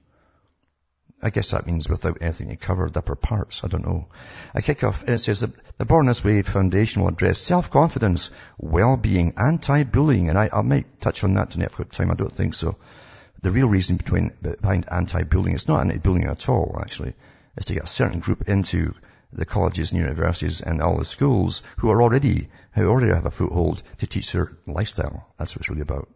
I 1.22 1.32
guess 1.32 1.52
that 1.52 1.66
means 1.66 1.90
without 1.90 2.20
anything 2.22 2.50
to 2.50 2.56
cover 2.56 2.90
the 2.90 3.00
upper 3.00 3.16
parts. 3.16 3.64
I 3.64 3.68
don't 3.68 3.86
know. 3.86 4.08
I 4.54 4.62
kick 4.62 4.84
off, 4.84 5.02
and 5.02 5.12
it 5.12 5.20
says 5.20 5.40
that 5.40 5.52
the 5.78 5.86
Born 5.86 6.06
This 6.06 6.24
Way 6.24 6.44
Foundation 6.44 7.02
will 7.02 7.10
address 7.10 7.40
self-confidence, 7.40 8.30
well-being, 8.60 9.34
anti-bullying, 9.36 10.30
and 10.30 10.38
I, 10.38 10.50
I 10.54 10.62
might 10.62 11.02
touch 11.02 11.24
on 11.24 11.34
that 11.34 11.50
tonight 11.50 11.70
if 11.72 11.78
got 11.78 11.92
time. 11.92 12.12
I 12.12 12.16
don't 12.16 12.32
think 12.32 12.54
so. 12.54 12.78
The 13.42 13.52
real 13.52 13.68
reason 13.68 13.98
between, 13.98 14.32
behind 14.42 14.86
anti-bullying, 14.92 15.56
it's 15.56 15.68
not 15.68 15.82
anti-bullying 15.82 16.26
at 16.26 16.50
all, 16.50 16.78
actually. 16.80 17.16
It's 17.56 17.66
to 17.68 17.74
get 17.74 17.84
a 17.84 17.88
certain 17.88 18.20
group 18.20 18.48
into 18.48 18.94
the 19.34 19.46
colleges 19.46 19.92
and 19.92 20.00
universities 20.00 20.62
and 20.62 20.82
all 20.82 20.98
the 20.98 21.06
schools 21.06 21.64
who 21.78 21.90
are 21.90 22.02
already, 22.02 22.50
who 22.74 22.88
already 22.88 23.14
have 23.14 23.26
a 23.26 23.32
foothold 23.32 23.82
to 23.98 24.08
teach 24.08 24.32
their 24.32 24.52
lifestyle. 24.68 25.28
That's 25.38 25.56
what 25.56 25.62
it's 25.62 25.70
really 25.70 25.82
about. 25.82 26.10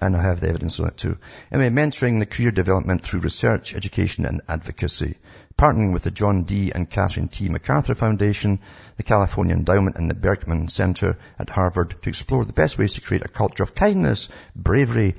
And 0.00 0.16
I 0.16 0.22
have 0.22 0.40
the 0.40 0.48
evidence 0.48 0.78
on 0.78 0.86
it 0.86 0.96
too. 0.96 1.18
Anyway, 1.50 1.70
mentoring 1.70 2.20
the 2.20 2.26
career 2.26 2.52
development 2.52 3.02
through 3.02 3.20
research, 3.20 3.74
education 3.74 4.26
and 4.26 4.40
advocacy. 4.48 5.16
Partnering 5.58 5.92
with 5.92 6.04
the 6.04 6.12
John 6.12 6.44
D. 6.44 6.70
and 6.72 6.88
Catherine 6.88 7.26
T. 7.26 7.48
MacArthur 7.48 7.96
Foundation, 7.96 8.60
the 8.96 9.02
California 9.02 9.56
Endowment 9.56 9.96
and 9.96 10.08
the 10.08 10.14
Berkman 10.14 10.68
Center 10.68 11.18
at 11.36 11.50
Harvard 11.50 11.96
to 12.02 12.08
explore 12.08 12.44
the 12.44 12.52
best 12.52 12.78
ways 12.78 12.94
to 12.94 13.00
create 13.00 13.24
a 13.24 13.28
culture 13.28 13.64
of 13.64 13.74
kindness, 13.74 14.28
bravery, 14.54 15.16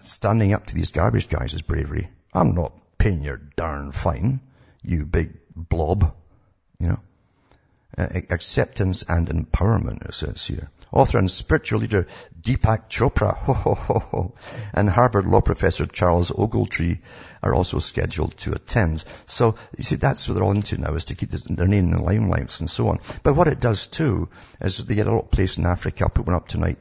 standing 0.00 0.52
up 0.52 0.66
to 0.66 0.74
these 0.74 0.90
garbage 0.90 1.28
guys 1.28 1.54
is 1.54 1.62
bravery. 1.62 2.10
I'm 2.34 2.56
not 2.56 2.72
paying 2.98 3.22
your 3.22 3.36
darn 3.36 3.92
fine, 3.92 4.40
you 4.82 5.06
big 5.06 5.38
blob, 5.54 6.12
you 6.80 6.88
know. 6.88 7.00
Uh, 7.96 8.08
acceptance 8.30 9.04
and 9.08 9.28
empowerment, 9.28 10.08
it 10.08 10.14
says 10.14 10.44
here. 10.46 10.70
Author 10.92 11.18
and 11.18 11.30
spiritual 11.30 11.80
leader 11.80 12.06
Deepak 12.40 12.90
Chopra 12.90 13.34
ho, 13.36 13.54
ho, 13.54 13.74
ho, 13.74 14.34
and 14.74 14.90
Harvard 14.90 15.26
law 15.26 15.40
professor 15.40 15.86
Charles 15.86 16.30
Ogletree 16.30 17.00
are 17.42 17.54
also 17.54 17.78
scheduled 17.78 18.36
to 18.38 18.52
attend. 18.52 19.02
So, 19.26 19.56
you 19.76 19.84
see, 19.84 19.96
that's 19.96 20.28
what 20.28 20.34
they're 20.34 20.44
all 20.44 20.52
into 20.52 20.78
now, 20.78 20.94
is 20.94 21.06
to 21.06 21.14
keep 21.14 21.30
their 21.30 21.66
name 21.66 21.86
in 21.86 21.90
the 21.92 22.02
limelight 22.02 22.60
and 22.60 22.68
so 22.68 22.88
on. 22.88 22.98
But 23.22 23.34
what 23.34 23.48
it 23.48 23.60
does 23.60 23.86
too, 23.86 24.28
is 24.60 24.78
they 24.78 24.94
get 24.94 25.06
a 25.06 25.12
lot 25.12 25.24
of 25.24 25.30
place 25.30 25.56
in 25.56 25.66
Africa. 25.66 26.04
I'll 26.04 26.10
put 26.10 26.26
one 26.26 26.36
up 26.36 26.48
tonight. 26.48 26.78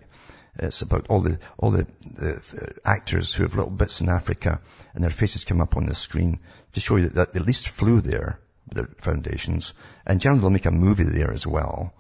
It's 0.59 0.81
about 0.81 1.07
all 1.07 1.21
the, 1.21 1.39
all 1.57 1.71
the, 1.71 1.87
the 2.03 2.75
actors 2.83 3.33
who 3.33 3.43
have 3.43 3.55
little 3.55 3.71
bits 3.71 4.01
in 4.01 4.09
Africa 4.09 4.59
and 4.93 5.03
their 5.03 5.09
faces 5.09 5.45
come 5.45 5.61
up 5.61 5.77
on 5.77 5.85
the 5.85 5.95
screen 5.95 6.39
to 6.73 6.79
show 6.79 6.97
you 6.97 7.09
that, 7.09 7.33
they 7.33 7.39
at 7.39 7.45
least 7.45 7.69
flew 7.69 8.01
there 8.01 8.39
their 8.69 8.89
foundations. 8.97 9.73
And 10.05 10.19
generally 10.19 10.41
they'll 10.41 10.49
make 10.49 10.65
a 10.65 10.71
movie 10.71 11.05
there 11.05 11.31
as 11.31 11.47
well. 11.47 11.93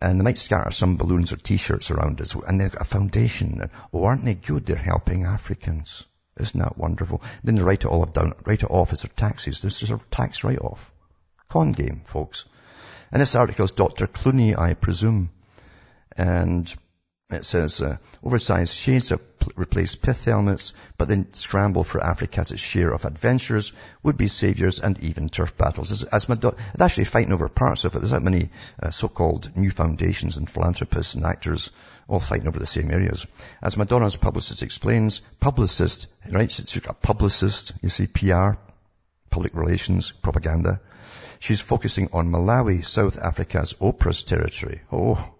And 0.00 0.20
they 0.20 0.24
might 0.24 0.38
scatter 0.38 0.70
some 0.70 0.96
balloons 0.96 1.32
or 1.32 1.36
t-shirts 1.36 1.90
around 1.90 2.20
well. 2.34 2.44
And 2.46 2.60
they've 2.60 2.70
got 2.70 2.82
a 2.82 2.84
foundation. 2.84 3.62
Oh, 3.92 4.04
aren't 4.04 4.24
they 4.24 4.34
good? 4.34 4.66
They're 4.66 4.76
helping 4.76 5.24
Africans. 5.24 6.04
Isn't 6.38 6.60
that 6.60 6.76
wonderful? 6.76 7.22
Then 7.42 7.54
they 7.54 7.62
write 7.62 7.84
it 7.84 7.88
all 7.88 8.04
down, 8.04 8.34
write 8.44 8.62
it 8.62 8.70
off 8.70 8.92
as 8.92 9.02
their 9.02 9.12
taxes. 9.16 9.62
This 9.62 9.82
is 9.82 9.90
a 9.90 9.98
tax 10.10 10.44
write-off. 10.44 10.92
Con 11.48 11.72
game, 11.72 12.02
folks. 12.04 12.44
And 13.10 13.22
this 13.22 13.34
article 13.34 13.64
is 13.64 13.72
Dr. 13.72 14.06
Clooney, 14.06 14.58
I 14.58 14.74
presume. 14.74 15.30
And 16.16 16.74
it 17.28 17.44
says, 17.44 17.80
uh, 17.80 17.96
oversized 18.22 18.72
shades 18.72 19.08
have 19.08 19.38
pl- 19.40 19.52
replaced 19.56 20.00
pith 20.00 20.24
helmets, 20.24 20.74
but 20.96 21.08
then 21.08 21.32
scramble 21.32 21.82
for 21.82 22.00
Africa 22.00 22.36
has 22.36 22.52
its 22.52 22.60
share 22.60 22.92
of 22.92 23.04
adventures, 23.04 23.72
would-be 24.04 24.28
saviors, 24.28 24.78
and 24.78 24.96
even 25.00 25.28
turf 25.28 25.56
battles. 25.56 25.90
As, 25.90 26.04
as 26.04 26.26
they're 26.26 26.52
actually 26.78 27.04
fighting 27.04 27.32
over 27.32 27.48
parts 27.48 27.84
of 27.84 27.96
it. 27.96 27.98
There's 27.98 28.12
that 28.12 28.22
many 28.22 28.50
uh, 28.80 28.90
so-called 28.90 29.56
new 29.56 29.72
foundations 29.72 30.36
and 30.36 30.48
philanthropists 30.48 31.14
and 31.14 31.24
actors 31.24 31.70
all 32.06 32.20
fighting 32.20 32.46
over 32.46 32.60
the 32.60 32.66
same 32.66 32.92
areas. 32.92 33.26
As 33.60 33.76
Madonna's 33.76 34.14
publicist 34.14 34.62
explains, 34.62 35.18
publicist, 35.40 36.06
right? 36.30 36.50
She's 36.50 36.76
a 36.86 36.92
publicist, 36.92 37.72
you 37.82 37.88
see, 37.88 38.06
PR, 38.06 38.52
public 39.30 39.52
relations, 39.52 40.12
propaganda. 40.12 40.80
She's 41.40 41.60
focusing 41.60 42.08
on 42.12 42.30
Malawi, 42.30 42.86
South 42.86 43.18
Africa's 43.18 43.74
Oprah's 43.80 44.22
territory. 44.22 44.82
Oh, 44.92 45.32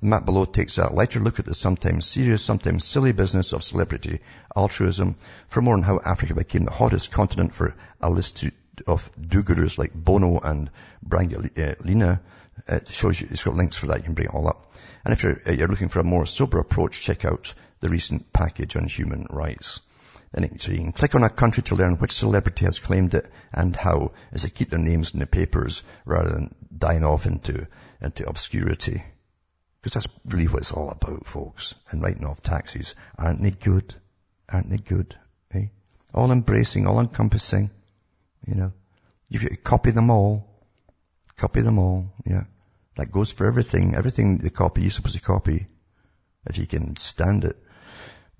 The 0.00 0.06
map 0.06 0.24
below 0.24 0.46
takes 0.46 0.78
a 0.78 0.90
lighter 0.90 1.20
look 1.20 1.38
at 1.38 1.44
the 1.44 1.54
sometimes 1.54 2.06
serious, 2.06 2.42
sometimes 2.42 2.86
silly 2.86 3.12
business 3.12 3.52
of 3.52 3.62
celebrity 3.62 4.20
altruism. 4.56 5.16
For 5.48 5.60
more 5.60 5.74
on 5.74 5.82
how 5.82 6.00
Africa 6.02 6.34
became 6.34 6.64
the 6.64 6.70
hottest 6.70 7.10
continent 7.12 7.52
for 7.52 7.74
a 8.00 8.08
list 8.08 8.44
of 8.86 9.10
do-gooders 9.20 9.76
like 9.76 9.92
Bono 9.92 10.38
and 10.38 10.70
Brangelina, 11.06 12.20
it 12.66 12.88
shows 12.88 13.20
you, 13.20 13.28
it's 13.30 13.44
got 13.44 13.56
links 13.56 13.76
for 13.76 13.88
that. 13.88 13.98
You 13.98 14.04
can 14.04 14.14
bring 14.14 14.28
it 14.28 14.34
all 14.34 14.48
up. 14.48 14.72
And 15.04 15.12
if 15.12 15.22
you're, 15.22 15.40
uh, 15.46 15.52
you're 15.52 15.68
looking 15.68 15.88
for 15.88 16.00
a 16.00 16.04
more 16.04 16.24
sober 16.24 16.58
approach, 16.58 17.02
check 17.02 17.26
out 17.26 17.52
the 17.80 17.90
recent 17.90 18.32
package 18.32 18.76
on 18.76 18.84
human 18.84 19.26
rights. 19.28 19.80
Then 20.32 20.58
so 20.58 20.72
you 20.72 20.78
can 20.78 20.92
click 20.92 21.14
on 21.14 21.24
a 21.24 21.28
country 21.28 21.62
to 21.64 21.74
learn 21.74 21.96
which 21.96 22.12
celebrity 22.12 22.64
has 22.64 22.78
claimed 22.78 23.14
it 23.14 23.30
and 23.52 23.76
how, 23.76 24.12
as 24.32 24.44
they 24.44 24.48
keep 24.48 24.70
their 24.70 24.78
names 24.78 25.12
in 25.12 25.20
the 25.20 25.26
papers 25.26 25.82
rather 26.06 26.30
than 26.30 26.54
dying 26.74 27.04
off 27.04 27.26
into, 27.26 27.66
into 28.00 28.26
obscurity. 28.26 29.02
Because 29.80 29.94
that's 29.94 30.08
really 30.26 30.46
what 30.46 30.60
it's 30.60 30.72
all 30.72 30.90
about, 30.90 31.26
folks. 31.26 31.74
And 31.90 32.02
writing 32.02 32.24
off 32.24 32.42
taxes. 32.42 32.94
Aren't 33.18 33.42
they 33.42 33.50
good? 33.50 33.94
Aren't 34.48 34.68
they 34.68 34.76
good? 34.76 35.16
Eh? 35.54 35.66
All 36.12 36.32
embracing, 36.32 36.86
all 36.86 37.00
encompassing. 37.00 37.70
You 38.46 38.54
know. 38.54 38.72
You 39.28 39.56
copy 39.56 39.92
them 39.92 40.10
all. 40.10 40.46
Copy 41.36 41.62
them 41.62 41.78
all. 41.78 42.12
Yeah. 42.26 42.44
That 42.96 43.12
goes 43.12 43.32
for 43.32 43.46
everything. 43.46 43.94
Everything 43.94 44.38
the 44.38 44.50
copy 44.50 44.82
you're 44.82 44.90
supposed 44.90 45.14
to 45.14 45.22
copy. 45.22 45.66
If 46.46 46.58
you 46.58 46.66
can 46.66 46.96
stand 46.96 47.44
it. 47.44 47.56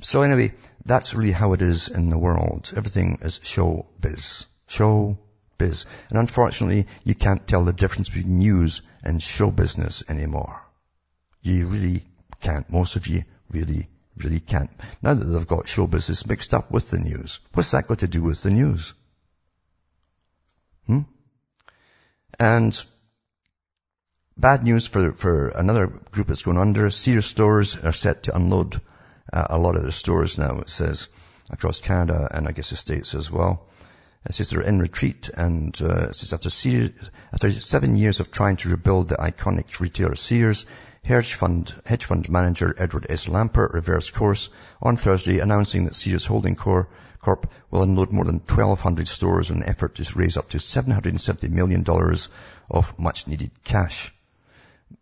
So 0.02 0.22
anyway, 0.22 0.52
that's 0.84 1.14
really 1.14 1.32
how 1.32 1.52
it 1.52 1.62
is 1.62 1.88
in 1.88 2.10
the 2.10 2.18
world. 2.18 2.72
Everything 2.76 3.18
is 3.22 3.40
show 3.42 3.86
biz. 4.00 4.46
Show 4.66 5.18
biz. 5.58 5.86
And 6.08 6.18
unfortunately, 6.18 6.86
you 7.04 7.14
can't 7.14 7.46
tell 7.46 7.64
the 7.64 7.72
difference 7.72 8.08
between 8.08 8.38
news 8.38 8.82
and 9.02 9.22
show 9.22 9.50
business 9.50 10.02
anymore. 10.08 10.60
You 11.42 11.66
really 11.66 12.04
can't. 12.40 12.68
Most 12.70 12.96
of 12.96 13.06
you 13.06 13.24
really, 13.50 13.88
really 14.16 14.40
can't. 14.40 14.70
Now 15.02 15.14
that 15.14 15.24
they've 15.24 15.46
got 15.46 15.68
show 15.68 15.86
business 15.86 16.26
mixed 16.26 16.54
up 16.54 16.70
with 16.70 16.90
the 16.90 16.98
news, 16.98 17.40
what's 17.54 17.70
that 17.70 17.86
got 17.86 18.00
to 18.00 18.08
do 18.08 18.22
with 18.22 18.42
the 18.42 18.50
news? 18.50 18.94
Hmm? 20.86 21.00
And 22.38 22.82
bad 24.36 24.64
news 24.64 24.86
for, 24.86 25.12
for 25.12 25.48
another 25.48 25.86
group 25.86 26.28
that's 26.28 26.42
going 26.42 26.58
under. 26.58 26.90
Sears 26.90 27.26
stores 27.26 27.76
are 27.76 27.92
set 27.92 28.24
to 28.24 28.36
unload 28.36 28.80
uh, 29.32 29.46
a 29.50 29.58
lot 29.58 29.76
of 29.76 29.82
their 29.82 29.92
stores 29.92 30.38
now, 30.38 30.58
it 30.60 30.70
says, 30.70 31.08
across 31.50 31.80
Canada 31.80 32.28
and 32.30 32.48
I 32.48 32.52
guess 32.52 32.70
the 32.70 32.76
States 32.76 33.14
as 33.14 33.30
well. 33.30 33.66
It 34.26 34.34
says 34.34 34.50
they're 34.50 34.60
in 34.60 34.80
retreat 34.80 35.30
and 35.34 35.78
uh, 35.80 36.08
it 36.08 36.16
says 36.16 36.32
after, 36.32 36.50
Sears, 36.50 36.90
after 37.32 37.52
seven 37.52 37.96
years 37.96 38.20
of 38.20 38.30
trying 38.30 38.56
to 38.56 38.68
rebuild 38.68 39.08
the 39.08 39.16
iconic 39.16 39.80
retailer 39.80 40.16
Sears, 40.16 40.66
hedge 41.04 41.34
fund, 41.34 41.74
hedge 41.86 42.04
fund 42.04 42.28
manager 42.28 42.74
Edward 42.78 43.06
S. 43.08 43.26
Lampert 43.26 43.72
reversed 43.72 44.14
course 44.14 44.48
on 44.80 44.96
Thursday 44.96 45.38
announcing 45.40 45.84
that 45.84 45.94
Sears 45.94 46.26
Holding 46.26 46.56
Corp, 46.56 47.50
will 47.70 47.82
unload 47.82 48.12
more 48.12 48.24
than 48.24 48.40
1,200 48.40 49.08
stores 49.08 49.50
in 49.50 49.56
an 49.56 49.68
effort 49.68 49.94
to 49.96 50.18
raise 50.18 50.36
up 50.36 50.48
to 50.50 50.58
$770 50.58 51.50
million 51.50 51.84
of 52.70 52.98
much 52.98 53.26
needed 53.26 53.50
cash. 53.64 54.12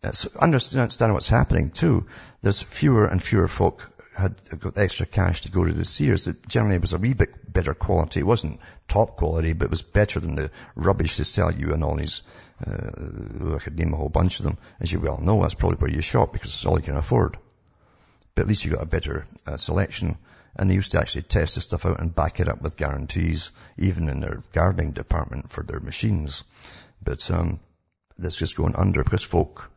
Uh, 0.02 0.12
so 0.12 0.30
understand 0.38 1.14
what's 1.14 1.28
happening 1.28 1.70
too. 1.70 2.06
There's 2.42 2.62
fewer 2.62 3.06
and 3.06 3.22
fewer 3.22 3.48
folk 3.48 3.90
had 4.18 4.60
got 4.60 4.76
extra 4.76 5.06
cash 5.06 5.42
to 5.42 5.50
go 5.50 5.64
to 5.64 5.72
the 5.72 5.84
Sears. 5.84 6.26
It 6.26 6.48
generally 6.48 6.78
was 6.78 6.92
a 6.92 6.98
wee 6.98 7.14
bit 7.14 7.52
better 7.52 7.72
quality. 7.72 8.20
It 8.20 8.26
wasn't 8.26 8.60
top 8.88 9.16
quality, 9.16 9.52
but 9.52 9.66
it 9.66 9.70
was 9.70 9.82
better 9.82 10.18
than 10.18 10.34
the 10.34 10.50
rubbish 10.74 11.16
they 11.16 11.24
sell 11.24 11.52
you 11.52 11.72
and 11.72 11.84
all 11.84 11.94
these, 11.94 12.22
uh, 12.66 13.54
I 13.54 13.58
could 13.58 13.78
name 13.78 13.92
a 13.92 13.96
whole 13.96 14.08
bunch 14.08 14.40
of 14.40 14.46
them. 14.46 14.58
As 14.80 14.90
you 14.90 14.98
well 14.98 15.20
know, 15.20 15.40
that's 15.40 15.54
probably 15.54 15.78
where 15.78 15.90
you 15.90 16.02
shop 16.02 16.32
because 16.32 16.52
it's 16.52 16.66
all 16.66 16.78
you 16.78 16.84
can 16.84 16.96
afford. 16.96 17.38
But 18.34 18.42
at 18.42 18.48
least 18.48 18.64
you 18.64 18.72
got 18.72 18.82
a 18.82 18.86
better 18.86 19.24
uh, 19.46 19.56
selection. 19.56 20.18
And 20.56 20.68
they 20.68 20.74
used 20.74 20.92
to 20.92 20.98
actually 20.98 21.22
test 21.22 21.54
the 21.54 21.60
stuff 21.60 21.86
out 21.86 22.00
and 22.00 22.12
back 22.12 22.40
it 22.40 22.48
up 22.48 22.60
with 22.60 22.76
guarantees, 22.76 23.52
even 23.76 24.08
in 24.08 24.18
their 24.18 24.42
gardening 24.52 24.90
department 24.90 25.50
for 25.50 25.62
their 25.62 25.78
machines. 25.78 26.42
But, 27.00 27.30
um, 27.30 27.60
that's 28.18 28.36
just 28.36 28.56
going 28.56 28.74
under 28.74 29.04
because 29.04 29.22
folk, 29.22 29.70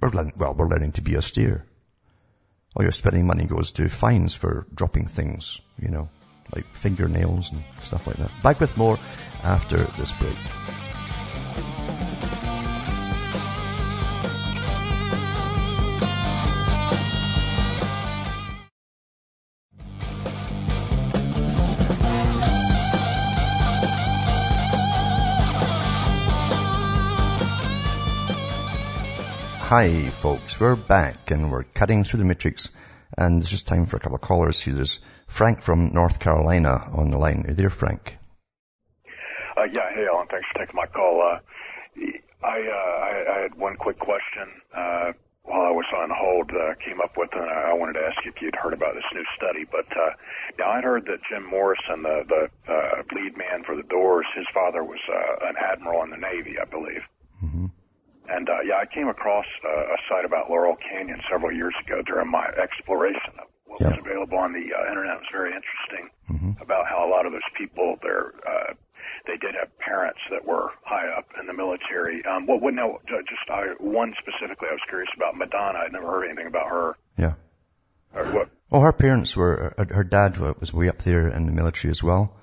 we're, 0.00 0.10
well, 0.36 0.54
we're 0.54 0.68
learning 0.68 0.92
to 0.92 1.02
be 1.02 1.16
austere 1.16 1.66
all 2.74 2.82
your 2.82 2.92
spending 2.92 3.26
money 3.26 3.44
goes 3.44 3.72
to 3.72 3.88
fines 3.88 4.34
for 4.34 4.66
dropping 4.74 5.06
things, 5.06 5.60
you 5.78 5.90
know, 5.90 6.08
like 6.54 6.66
fingernails 6.72 7.52
and 7.52 7.62
stuff 7.80 8.06
like 8.06 8.16
that. 8.16 8.30
Back 8.42 8.60
with 8.60 8.76
more 8.76 8.98
after 9.42 9.78
this 9.78 10.12
break. 10.12 10.36
Hi 29.76 30.08
folks, 30.08 30.60
we're 30.60 30.76
back 30.76 31.32
and 31.32 31.50
we're 31.50 31.64
cutting 31.64 32.04
through 32.04 32.18
the 32.18 32.24
matrix 32.24 32.70
and 33.18 33.38
it's 33.38 33.50
just 33.50 33.66
time 33.66 33.86
for 33.86 33.96
a 33.96 33.98
couple 33.98 34.14
of 34.14 34.20
callers 34.20 34.60
here. 34.60 34.74
There's 34.74 35.00
Frank 35.26 35.62
from 35.62 35.92
North 35.92 36.20
Carolina 36.20 36.78
on 36.92 37.10
the 37.10 37.18
line. 37.18 37.42
Are 37.44 37.48
you 37.48 37.54
there, 37.54 37.70
Frank? 37.70 38.16
Uh, 39.56 39.64
yeah, 39.64 39.90
hey 39.92 40.06
Alan, 40.06 40.28
thanks 40.30 40.46
for 40.52 40.60
taking 40.60 40.76
my 40.76 40.86
call. 40.86 41.20
Uh, 41.20 41.40
I, 42.44 42.60
uh, 42.60 43.00
I, 43.02 43.36
I 43.36 43.40
had 43.40 43.56
one 43.56 43.74
quick 43.74 43.98
question, 43.98 44.46
uh, 44.72 45.10
while 45.42 45.62
I 45.62 45.70
was 45.72 45.86
on 45.92 46.08
hold, 46.08 46.52
uh, 46.52 46.74
came 46.76 47.00
up 47.00 47.16
with, 47.16 47.30
and 47.32 47.50
I 47.50 47.72
wanted 47.72 47.94
to 47.94 48.06
ask 48.06 48.24
you 48.24 48.30
if 48.30 48.40
you'd 48.40 48.54
heard 48.54 48.74
about 48.74 48.94
this 48.94 49.02
new 49.12 49.24
study. 49.34 49.64
But 49.68 49.90
uh, 49.96 50.10
now 50.56 50.70
I'd 50.70 50.84
heard 50.84 51.06
that 51.06 51.18
Jim 51.28 51.50
Morrison, 51.50 52.04
the 52.04 52.22
the 52.28 52.72
uh, 52.72 53.02
lead 53.12 53.36
man 53.36 53.64
for 53.64 53.74
the 53.74 53.82
Doors, 53.82 54.26
his 54.36 54.46
father 54.54 54.84
was 54.84 55.00
an 55.42 55.56
admiral 55.58 56.04
in 56.04 56.10
the 56.10 56.16
Navy, 56.16 56.60
I 56.60 56.64
believe. 56.64 57.02
And 58.28 58.48
uh, 58.48 58.60
yeah, 58.64 58.76
I 58.76 58.86
came 58.86 59.08
across 59.08 59.46
uh, 59.64 59.94
a 59.94 59.96
site 60.08 60.24
about 60.24 60.50
Laurel 60.50 60.76
Canyon 60.76 61.20
several 61.30 61.52
years 61.52 61.74
ago 61.84 62.02
during 62.02 62.30
my 62.30 62.46
exploration 62.46 63.36
of 63.38 63.48
what 63.66 63.80
was 63.80 63.98
available 63.98 64.38
on 64.38 64.52
the 64.52 64.72
uh, 64.72 64.88
internet. 64.88 65.16
It 65.16 65.20
was 65.20 65.32
very 65.32 65.52
interesting 65.52 66.10
mm-hmm. 66.30 66.62
about 66.62 66.86
how 66.86 67.06
a 67.06 67.08
lot 67.08 67.26
of 67.26 67.32
those 67.32 67.48
people 67.56 67.98
there 68.02 68.32
uh, 68.48 68.74
they 69.26 69.36
did 69.36 69.54
have 69.58 69.76
parents 69.78 70.20
that 70.30 70.44
were 70.44 70.70
high 70.82 71.08
up 71.08 71.26
in 71.38 71.46
the 71.46 71.52
military. 71.52 72.24
Um, 72.24 72.46
what 72.46 72.62
would 72.62 72.74
know 72.74 73.00
just 73.08 73.50
I, 73.50 73.74
one 73.78 74.14
specifically? 74.18 74.68
I 74.70 74.72
was 74.72 74.82
curious 74.88 75.10
about 75.16 75.36
Madonna. 75.36 75.80
I'd 75.80 75.92
never 75.92 76.06
heard 76.06 76.24
anything 76.26 76.46
about 76.46 76.68
her. 76.68 76.96
Yeah. 77.18 77.34
Or 78.14 78.24
what? 78.32 78.50
Well, 78.70 78.82
her 78.82 78.92
parents 78.92 79.36
were. 79.36 79.74
Her 79.90 80.04
dad 80.04 80.38
was 80.38 80.72
way 80.72 80.88
up 80.88 80.98
there 80.98 81.28
in 81.28 81.46
the 81.46 81.52
military 81.52 81.90
as 81.90 82.02
well. 82.02 82.36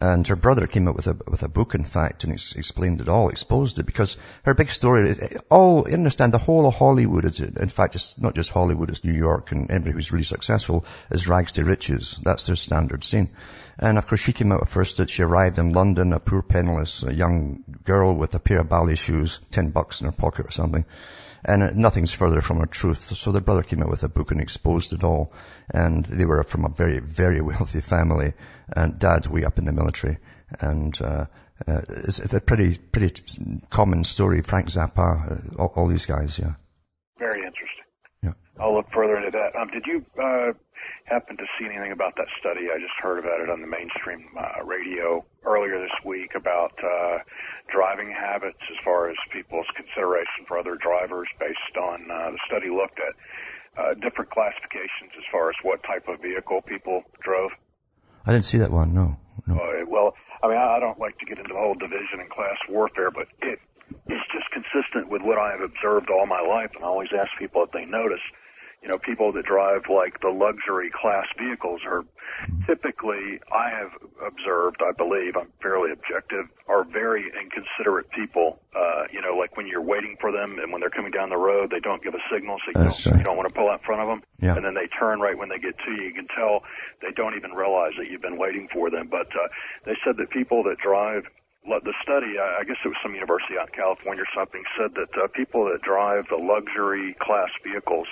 And 0.00 0.26
her 0.28 0.36
brother 0.36 0.66
came 0.66 0.88
up 0.88 0.96
with 0.96 1.06
a, 1.06 1.16
with 1.26 1.42
a 1.42 1.48
book, 1.48 1.74
in 1.74 1.84
fact, 1.84 2.24
and 2.24 2.32
ex- 2.34 2.54
explained 2.54 3.00
it 3.00 3.08
all, 3.08 3.30
exposed 3.30 3.78
it, 3.78 3.86
because 3.86 4.16
her 4.44 4.54
big 4.54 4.68
story, 4.68 5.16
all, 5.50 5.88
you 5.88 5.94
understand, 5.94 6.32
the 6.32 6.38
whole 6.38 6.66
of 6.66 6.74
Hollywood 6.74 7.24
is, 7.24 7.40
in 7.40 7.68
fact, 7.68 7.94
it's 7.94 8.18
not 8.18 8.34
just 8.34 8.50
Hollywood, 8.50 8.90
it's 8.90 9.04
New 9.04 9.14
York, 9.14 9.52
and 9.52 9.70
anybody 9.70 9.92
who's 9.92 10.12
really 10.12 10.24
successful 10.24 10.84
is 11.10 11.28
rags 11.28 11.52
to 11.52 11.64
riches. 11.64 12.20
That's 12.22 12.46
their 12.46 12.56
standard 12.56 13.04
scene. 13.04 13.30
And 13.78 13.96
of 13.96 14.06
course, 14.06 14.20
she 14.20 14.32
came 14.32 14.52
out 14.52 14.68
first 14.68 14.98
that 14.98 15.10
she 15.10 15.22
arrived 15.22 15.58
in 15.58 15.72
London, 15.72 16.12
a 16.12 16.20
poor 16.20 16.42
penniless 16.42 17.02
a 17.02 17.14
young 17.14 17.64
girl 17.84 18.14
with 18.14 18.34
a 18.34 18.38
pair 18.38 18.60
of 18.60 18.68
ballet 18.68 18.96
shoes, 18.96 19.40
ten 19.50 19.70
bucks 19.70 20.00
in 20.00 20.06
her 20.06 20.12
pocket 20.12 20.46
or 20.46 20.50
something 20.50 20.84
and 21.46 21.76
nothing's 21.76 22.12
further 22.12 22.40
from 22.40 22.58
the 22.58 22.66
truth. 22.66 22.98
So 22.98 23.30
their 23.30 23.40
brother 23.40 23.62
came 23.62 23.80
out 23.80 23.88
with 23.88 24.02
a 24.02 24.08
book 24.08 24.32
and 24.32 24.40
exposed 24.40 24.92
it 24.92 25.04
all. 25.04 25.32
And 25.70 26.04
they 26.04 26.24
were 26.24 26.42
from 26.42 26.64
a 26.64 26.68
very, 26.68 26.98
very 26.98 27.40
wealthy 27.50 27.80
family, 27.80 28.34
and 28.74 28.98
dad 28.98 29.26
way 29.28 29.44
up 29.44 29.58
in 29.58 29.64
the 29.64 29.72
military. 29.72 30.18
And 30.60 31.00
uh, 31.00 31.26
uh, 31.66 31.80
it's, 31.88 32.18
it's, 32.18 32.34
a 32.34 32.40
pretty, 32.40 32.76
pretty 32.76 33.22
common 33.70 34.02
story. 34.02 34.42
Frank 34.42 34.68
Zappa, 34.68 35.56
uh, 35.56 35.62
all, 35.62 35.72
all, 35.76 35.86
these 35.86 36.06
guys, 36.06 36.38
yeah. 36.38 36.54
Very 37.18 37.38
interesting. 37.38 37.84
Yeah. 38.22 38.32
I'll 38.60 38.74
look 38.74 38.90
further 38.92 39.16
into 39.16 39.30
that. 39.30 39.56
Um, 39.56 39.68
did 39.68 39.86
you 39.86 40.04
uh, 40.20 40.52
happen 41.06 41.36
to 41.36 41.44
see 41.58 41.64
anything 41.64 41.92
about 41.92 42.16
that 42.16 42.26
study? 42.38 42.68
I 42.70 42.78
just 42.78 42.94
heard 43.00 43.18
about 43.18 43.40
it 43.40 43.48
on 43.48 43.60
the 43.60 43.66
mainstream 43.66 44.26
uh, 44.36 44.64
radio 44.64 45.24
earlier 45.44 45.80
this 45.80 45.94
week 46.04 46.34
about 46.34 46.72
uh, 46.82 47.18
driving 47.68 48.10
habits 48.10 48.58
as 48.70 48.76
far 48.84 49.08
as 49.08 49.16
people's 49.32 49.66
consideration 49.74 50.44
for 50.46 50.58
other 50.58 50.74
drivers 50.74 51.28
based 51.38 51.76
on 51.80 52.10
uh, 52.10 52.30
the 52.30 52.38
study 52.46 52.70
looked 52.70 52.98
at 52.98 53.14
uh, 53.78 53.94
different 53.94 54.30
classifications 54.30 55.12
as 55.16 55.24
far 55.30 55.48
as 55.48 55.56
what 55.62 55.82
type 55.84 56.08
of 56.08 56.20
vehicle 56.20 56.60
people 56.62 57.02
drove. 57.20 57.52
I 58.26 58.32
didn't 58.32 58.44
see 58.44 58.58
that 58.58 58.70
one. 58.70 58.92
No. 58.92 59.16
no. 59.46 59.54
Uh, 59.54 59.86
well, 59.86 60.14
I 60.42 60.48
mean, 60.48 60.58
I 60.58 60.80
don't 60.80 60.98
like 60.98 61.18
to 61.18 61.24
get 61.24 61.38
into 61.38 61.54
the 61.54 61.60
whole 61.60 61.74
division 61.74 62.20
and 62.20 62.28
class 62.28 62.56
warfare, 62.68 63.10
but 63.10 63.28
it 63.42 63.60
is 64.08 64.20
just 64.32 64.50
consistent 64.50 65.08
with 65.08 65.22
what 65.22 65.38
I 65.38 65.52
have 65.52 65.60
observed 65.60 66.10
all 66.10 66.26
my 66.26 66.40
life, 66.40 66.70
and 66.74 66.84
I 66.84 66.88
always 66.88 67.10
ask 67.16 67.30
people 67.38 67.62
if 67.62 67.70
they 67.70 67.84
notice 67.84 68.20
you 68.86 68.92
know, 68.92 68.98
people 68.98 69.32
that 69.32 69.44
drive 69.44 69.88
like 69.90 70.20
the 70.20 70.28
luxury 70.28 70.92
class 70.94 71.26
vehicles 71.36 71.80
are 71.84 72.04
typically, 72.68 73.40
I 73.52 73.68
have 73.70 73.90
observed, 74.24 74.76
I 74.80 74.92
believe, 74.92 75.36
I'm 75.36 75.50
fairly 75.60 75.90
objective, 75.90 76.46
are 76.68 76.84
very 76.84 77.24
inconsiderate 77.24 78.08
people. 78.12 78.60
Uh, 78.76 79.06
you 79.12 79.20
know, 79.20 79.34
like 79.36 79.56
when 79.56 79.66
you're 79.66 79.82
waiting 79.82 80.16
for 80.20 80.30
them 80.30 80.60
and 80.60 80.70
when 80.70 80.80
they're 80.80 80.90
coming 80.90 81.10
down 81.10 81.30
the 81.30 81.36
road, 81.36 81.70
they 81.70 81.80
don't 81.80 82.00
give 82.00 82.14
a 82.14 82.22
signal, 82.30 82.58
so 82.64 82.78
you, 82.78 82.84
That's 82.84 83.02
don't, 83.02 83.14
right. 83.14 83.18
you 83.18 83.24
don't 83.24 83.36
want 83.36 83.48
to 83.48 83.54
pull 83.54 83.68
out 83.68 83.80
in 83.80 83.84
front 83.84 84.02
of 84.02 84.06
them. 84.06 84.22
Yeah. 84.40 84.54
And 84.54 84.64
then 84.64 84.74
they 84.74 84.86
turn 84.86 85.18
right 85.18 85.36
when 85.36 85.48
they 85.48 85.58
get 85.58 85.76
to 85.78 85.90
you. 85.90 86.02
You 86.02 86.14
can 86.14 86.28
tell 86.28 86.62
they 87.02 87.10
don't 87.10 87.34
even 87.34 87.54
realize 87.54 87.94
that 87.98 88.08
you've 88.08 88.22
been 88.22 88.38
waiting 88.38 88.68
for 88.72 88.88
them. 88.88 89.08
But 89.10 89.34
uh, 89.34 89.48
they 89.84 89.96
said 90.04 90.16
that 90.18 90.30
people 90.30 90.62
that 90.64 90.78
drive 90.78 91.24
the 91.66 91.94
study, 92.00 92.38
I 92.38 92.58
I 92.60 92.64
guess 92.64 92.76
it 92.84 92.88
was 92.88 92.96
some 93.02 93.14
university 93.14 93.58
out 93.58 93.70
in 93.70 93.74
California 93.74 94.22
or 94.22 94.30
something, 94.32 94.62
said 94.78 94.94
that 94.94 95.10
uh, 95.20 95.26
people 95.26 95.64
that 95.64 95.82
drive 95.82 96.26
the 96.30 96.36
luxury 96.36 97.16
class 97.18 97.50
vehicles 97.64 98.06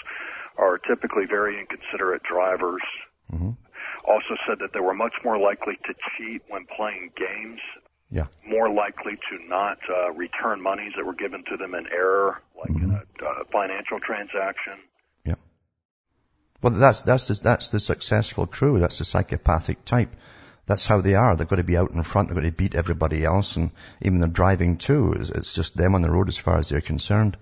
are 0.57 0.79
typically 0.79 1.27
very 1.27 1.59
inconsiderate 1.61 2.23
drivers. 2.23 2.83
Mhm. 3.33 3.57
Also 4.05 4.37
said 4.47 4.59
that 4.61 4.73
they 4.73 4.81
were 4.81 4.95
much 4.95 5.15
more 5.25 5.39
likely 5.39 5.77
to 5.87 5.95
cheat 6.17 6.43
when 6.49 6.67
playing 6.67 7.11
games, 7.17 7.61
Yeah. 8.11 8.27
more 8.47 8.69
likely 8.69 9.17
to 9.31 9.39
not 9.49 9.79
uh, 9.89 10.13
return 10.13 10.61
monies 10.61 10.93
that 10.97 11.05
were 11.07 11.15
given 11.15 11.43
to 11.45 11.57
them 11.57 11.75
in 11.75 11.87
error, 11.91 12.41
like 12.57 12.71
in 12.71 12.91
a 12.91 13.25
uh, 13.27 13.45
financial 13.51 13.99
transaction. 14.01 14.75
Yeah. 15.25 15.35
Well, 16.63 16.75
that's, 16.75 17.03
that's, 17.03 17.29
the, 17.29 17.41
that's 17.43 17.71
the 17.71 17.81
successful 17.81 18.47
crew. 18.47 18.79
That's 18.79 18.99
the 18.99 19.05
psychopathic 19.05 19.85
type. 19.85 20.15
That's 20.67 20.87
how 20.87 21.01
they 21.01 21.15
are. 21.15 21.37
They've 21.37 21.49
got 21.49 21.57
to 21.57 21.65
be 21.65 21.77
out 21.77 21.91
in 21.91 22.03
front. 22.03 22.29
They've 22.29 22.37
got 22.37 22.45
to 22.45 22.53
beat 22.53 22.75
everybody 22.75 23.25
else. 23.25 23.57
And 23.57 23.71
even 24.01 24.21
the 24.21 24.29
driving 24.29 24.77
too. 24.79 25.13
It's, 25.13 25.31
it's 25.31 25.55
just 25.55 25.77
them 25.77 25.95
on 25.95 26.03
the 26.03 26.11
road 26.11 26.29
as 26.29 26.39
far 26.39 26.59
as 26.59 26.69
they're 26.69 26.81
concerned. 26.81 27.37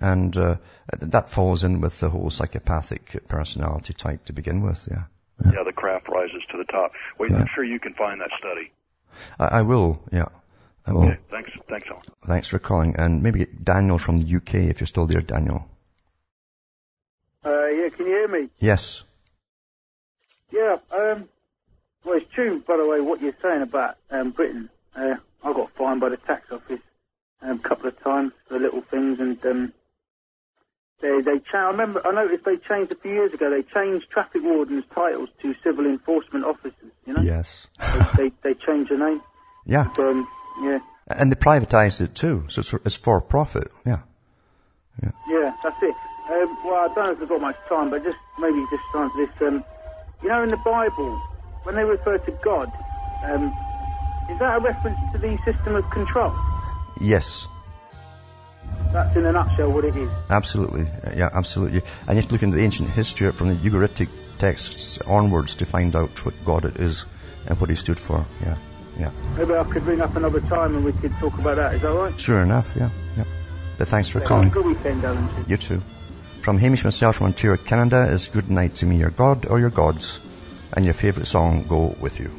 And, 0.00 0.36
uh, 0.36 0.56
that 0.98 1.30
falls 1.30 1.64
in 1.64 1.80
with 1.80 1.98
the 2.00 2.08
whole 2.08 2.30
psychopathic 2.30 3.28
personality 3.28 3.94
type 3.94 4.26
to 4.26 4.32
begin 4.32 4.62
with. 4.62 4.88
Yeah. 4.90 5.04
Yeah, 5.52 5.62
the 5.64 5.72
craft 5.72 6.08
rises 6.08 6.42
to 6.50 6.58
the 6.58 6.64
top. 6.64 6.92
Wait, 7.18 7.30
Yeah. 7.30 7.38
I'm 7.38 7.46
sure 7.54 7.64
you 7.64 7.80
can 7.80 7.94
find 7.94 8.20
that 8.20 8.30
study. 8.38 8.72
I, 9.38 9.60
I 9.60 9.62
will. 9.62 10.02
Yeah. 10.12 10.26
I 10.86 10.92
will. 10.92 11.04
Okay, 11.04 11.18
thanks, 11.30 11.50
thanks, 11.68 11.88
Alan. 11.88 12.02
Thanks 12.26 12.48
for 12.48 12.58
calling. 12.58 12.96
And 12.96 13.22
maybe 13.22 13.46
Daniel 13.46 13.98
from 13.98 14.18
the 14.18 14.36
UK 14.36 14.54
if 14.54 14.80
you're 14.80 14.86
still 14.86 15.06
there, 15.06 15.20
Daniel. 15.20 15.68
Uh, 17.44 17.66
yeah, 17.66 17.88
can 17.88 18.06
you 18.06 18.12
hear 18.12 18.28
me? 18.28 18.48
Yes. 18.60 19.02
Yeah, 20.50 20.76
um, 20.90 21.28
well, 22.04 22.16
it's 22.16 22.30
true, 22.32 22.60
by 22.66 22.76
the 22.76 22.88
way, 22.88 23.00
what 23.00 23.20
you're 23.22 23.36
saying 23.40 23.62
about 23.62 23.96
um, 24.10 24.30
Britain. 24.30 24.68
Uh, 24.94 25.16
I 25.44 25.52
got 25.52 25.70
fined 25.72 26.00
by 26.00 26.08
the 26.10 26.16
tax 26.16 26.50
office 26.50 26.80
um, 27.40 27.58
a 27.58 27.68
couple 27.68 27.88
of 27.88 27.98
times 28.02 28.32
for 28.48 28.58
little 28.58 28.82
things, 28.82 29.20
and 29.20 29.44
um, 29.46 29.72
they 31.00 31.20
they 31.22 31.38
cha- 31.50 31.66
I 31.68 31.70
remember 31.70 32.06
I 32.06 32.12
noticed 32.12 32.44
they 32.44 32.56
changed 32.56 32.92
a 32.92 32.96
few 32.96 33.12
years 33.12 33.32
ago. 33.32 33.50
They 33.50 33.62
changed 33.62 34.10
traffic 34.10 34.42
wardens' 34.42 34.84
titles 34.94 35.28
to 35.42 35.54
civil 35.64 35.86
enforcement 35.86 36.44
officers. 36.44 36.92
You 37.06 37.14
know, 37.14 37.22
Yes. 37.22 37.66
they, 37.92 38.00
they 38.16 38.32
they 38.42 38.54
changed 38.54 38.90
the 38.90 38.96
name. 38.98 39.22
Yeah. 39.64 39.86
Um, 39.98 40.28
yeah, 40.60 40.78
And 41.08 41.32
they 41.32 41.36
privatized 41.36 42.00
it 42.00 42.14
too. 42.14 42.44
So 42.48 42.60
it's, 42.60 42.72
it's 42.72 42.96
for 42.96 43.20
profit. 43.20 43.68
Yeah. 43.86 44.00
yeah, 45.26 45.52
that's 45.62 45.76
it. 45.80 45.96
Um, 46.30 46.58
well, 46.64 46.74
I 46.84 46.88
don't 46.88 47.04
know 47.06 47.12
if 47.12 47.20
we've 47.20 47.28
got 47.28 47.40
much 47.40 47.56
time, 47.68 47.90
but 47.90 48.02
just 48.02 48.18
maybe 48.38 48.66
just 48.66 48.82
to 48.92 48.98
answer 48.98 49.16
this. 49.16 49.30
Um, 49.40 49.64
you 50.22 50.28
know, 50.28 50.42
in 50.42 50.50
the 50.50 50.56
Bible, 50.56 51.18
when 51.62 51.76
they 51.76 51.84
refer 51.84 52.18
to 52.18 52.32
God, 52.44 52.72
um, 53.22 53.54
is 54.28 54.38
that 54.38 54.58
a 54.58 54.60
reference 54.60 54.98
to 55.12 55.18
the 55.18 55.38
system 55.44 55.76
of 55.76 55.88
control? 55.90 56.34
Yes. 56.98 57.48
That's 58.92 59.16
in 59.16 59.24
a 59.26 59.32
nutshell 59.32 59.70
what 59.70 59.84
it 59.84 59.96
is. 59.96 60.10
Absolutely. 60.28 60.82
Uh, 60.82 61.12
Yeah, 61.16 61.28
absolutely. 61.32 61.82
And 62.06 62.10
you 62.10 62.14
have 62.16 62.26
to 62.26 62.32
look 62.32 62.42
into 62.42 62.56
the 62.56 62.64
ancient 62.64 62.90
history 62.90 63.30
from 63.32 63.48
the 63.48 63.54
Ugaritic 63.54 64.08
texts 64.38 65.00
onwards 65.02 65.56
to 65.56 65.66
find 65.66 65.94
out 65.94 66.24
what 66.24 66.34
God 66.44 66.64
it 66.64 66.76
is 66.76 67.06
and 67.46 67.60
what 67.60 67.70
he 67.70 67.76
stood 67.76 68.00
for. 68.00 68.26
Yeah. 68.40 68.56
Yeah. 68.98 69.10
Maybe 69.36 69.54
I 69.54 69.64
could 69.64 69.86
ring 69.86 70.00
up 70.00 70.16
another 70.16 70.40
time 70.40 70.74
and 70.74 70.84
we 70.84 70.92
could 70.92 71.12
talk 71.20 71.38
about 71.38 71.56
that. 71.56 71.74
Is 71.74 71.82
that 71.82 71.90
all 71.90 72.02
right? 72.02 72.20
Sure 72.20 72.42
enough. 72.42 72.74
Yeah. 72.76 72.90
Yeah. 73.16 73.24
But 73.78 73.88
thanks 73.88 74.08
for 74.08 74.18
a 74.18 74.22
calling. 74.26 74.50
good 74.50 74.66
weekend, 74.66 75.04
Alan. 75.04 75.28
You 75.46 75.56
too. 75.56 75.82
From 76.42 76.58
Hamish 76.58 76.84
myself 76.84 77.16
from 77.16 77.26
Ontario, 77.26 77.56
Canada 77.56 78.08
is 78.08 78.28
Good 78.28 78.50
Night 78.50 78.74
to 78.76 78.86
Me, 78.86 78.96
your 78.96 79.10
God 79.10 79.46
or 79.46 79.60
your 79.60 79.70
gods, 79.70 80.20
and 80.72 80.84
your 80.84 80.94
favourite 80.94 81.26
song, 81.26 81.64
Go 81.68 81.94
With 82.00 82.18
You. 82.18 82.30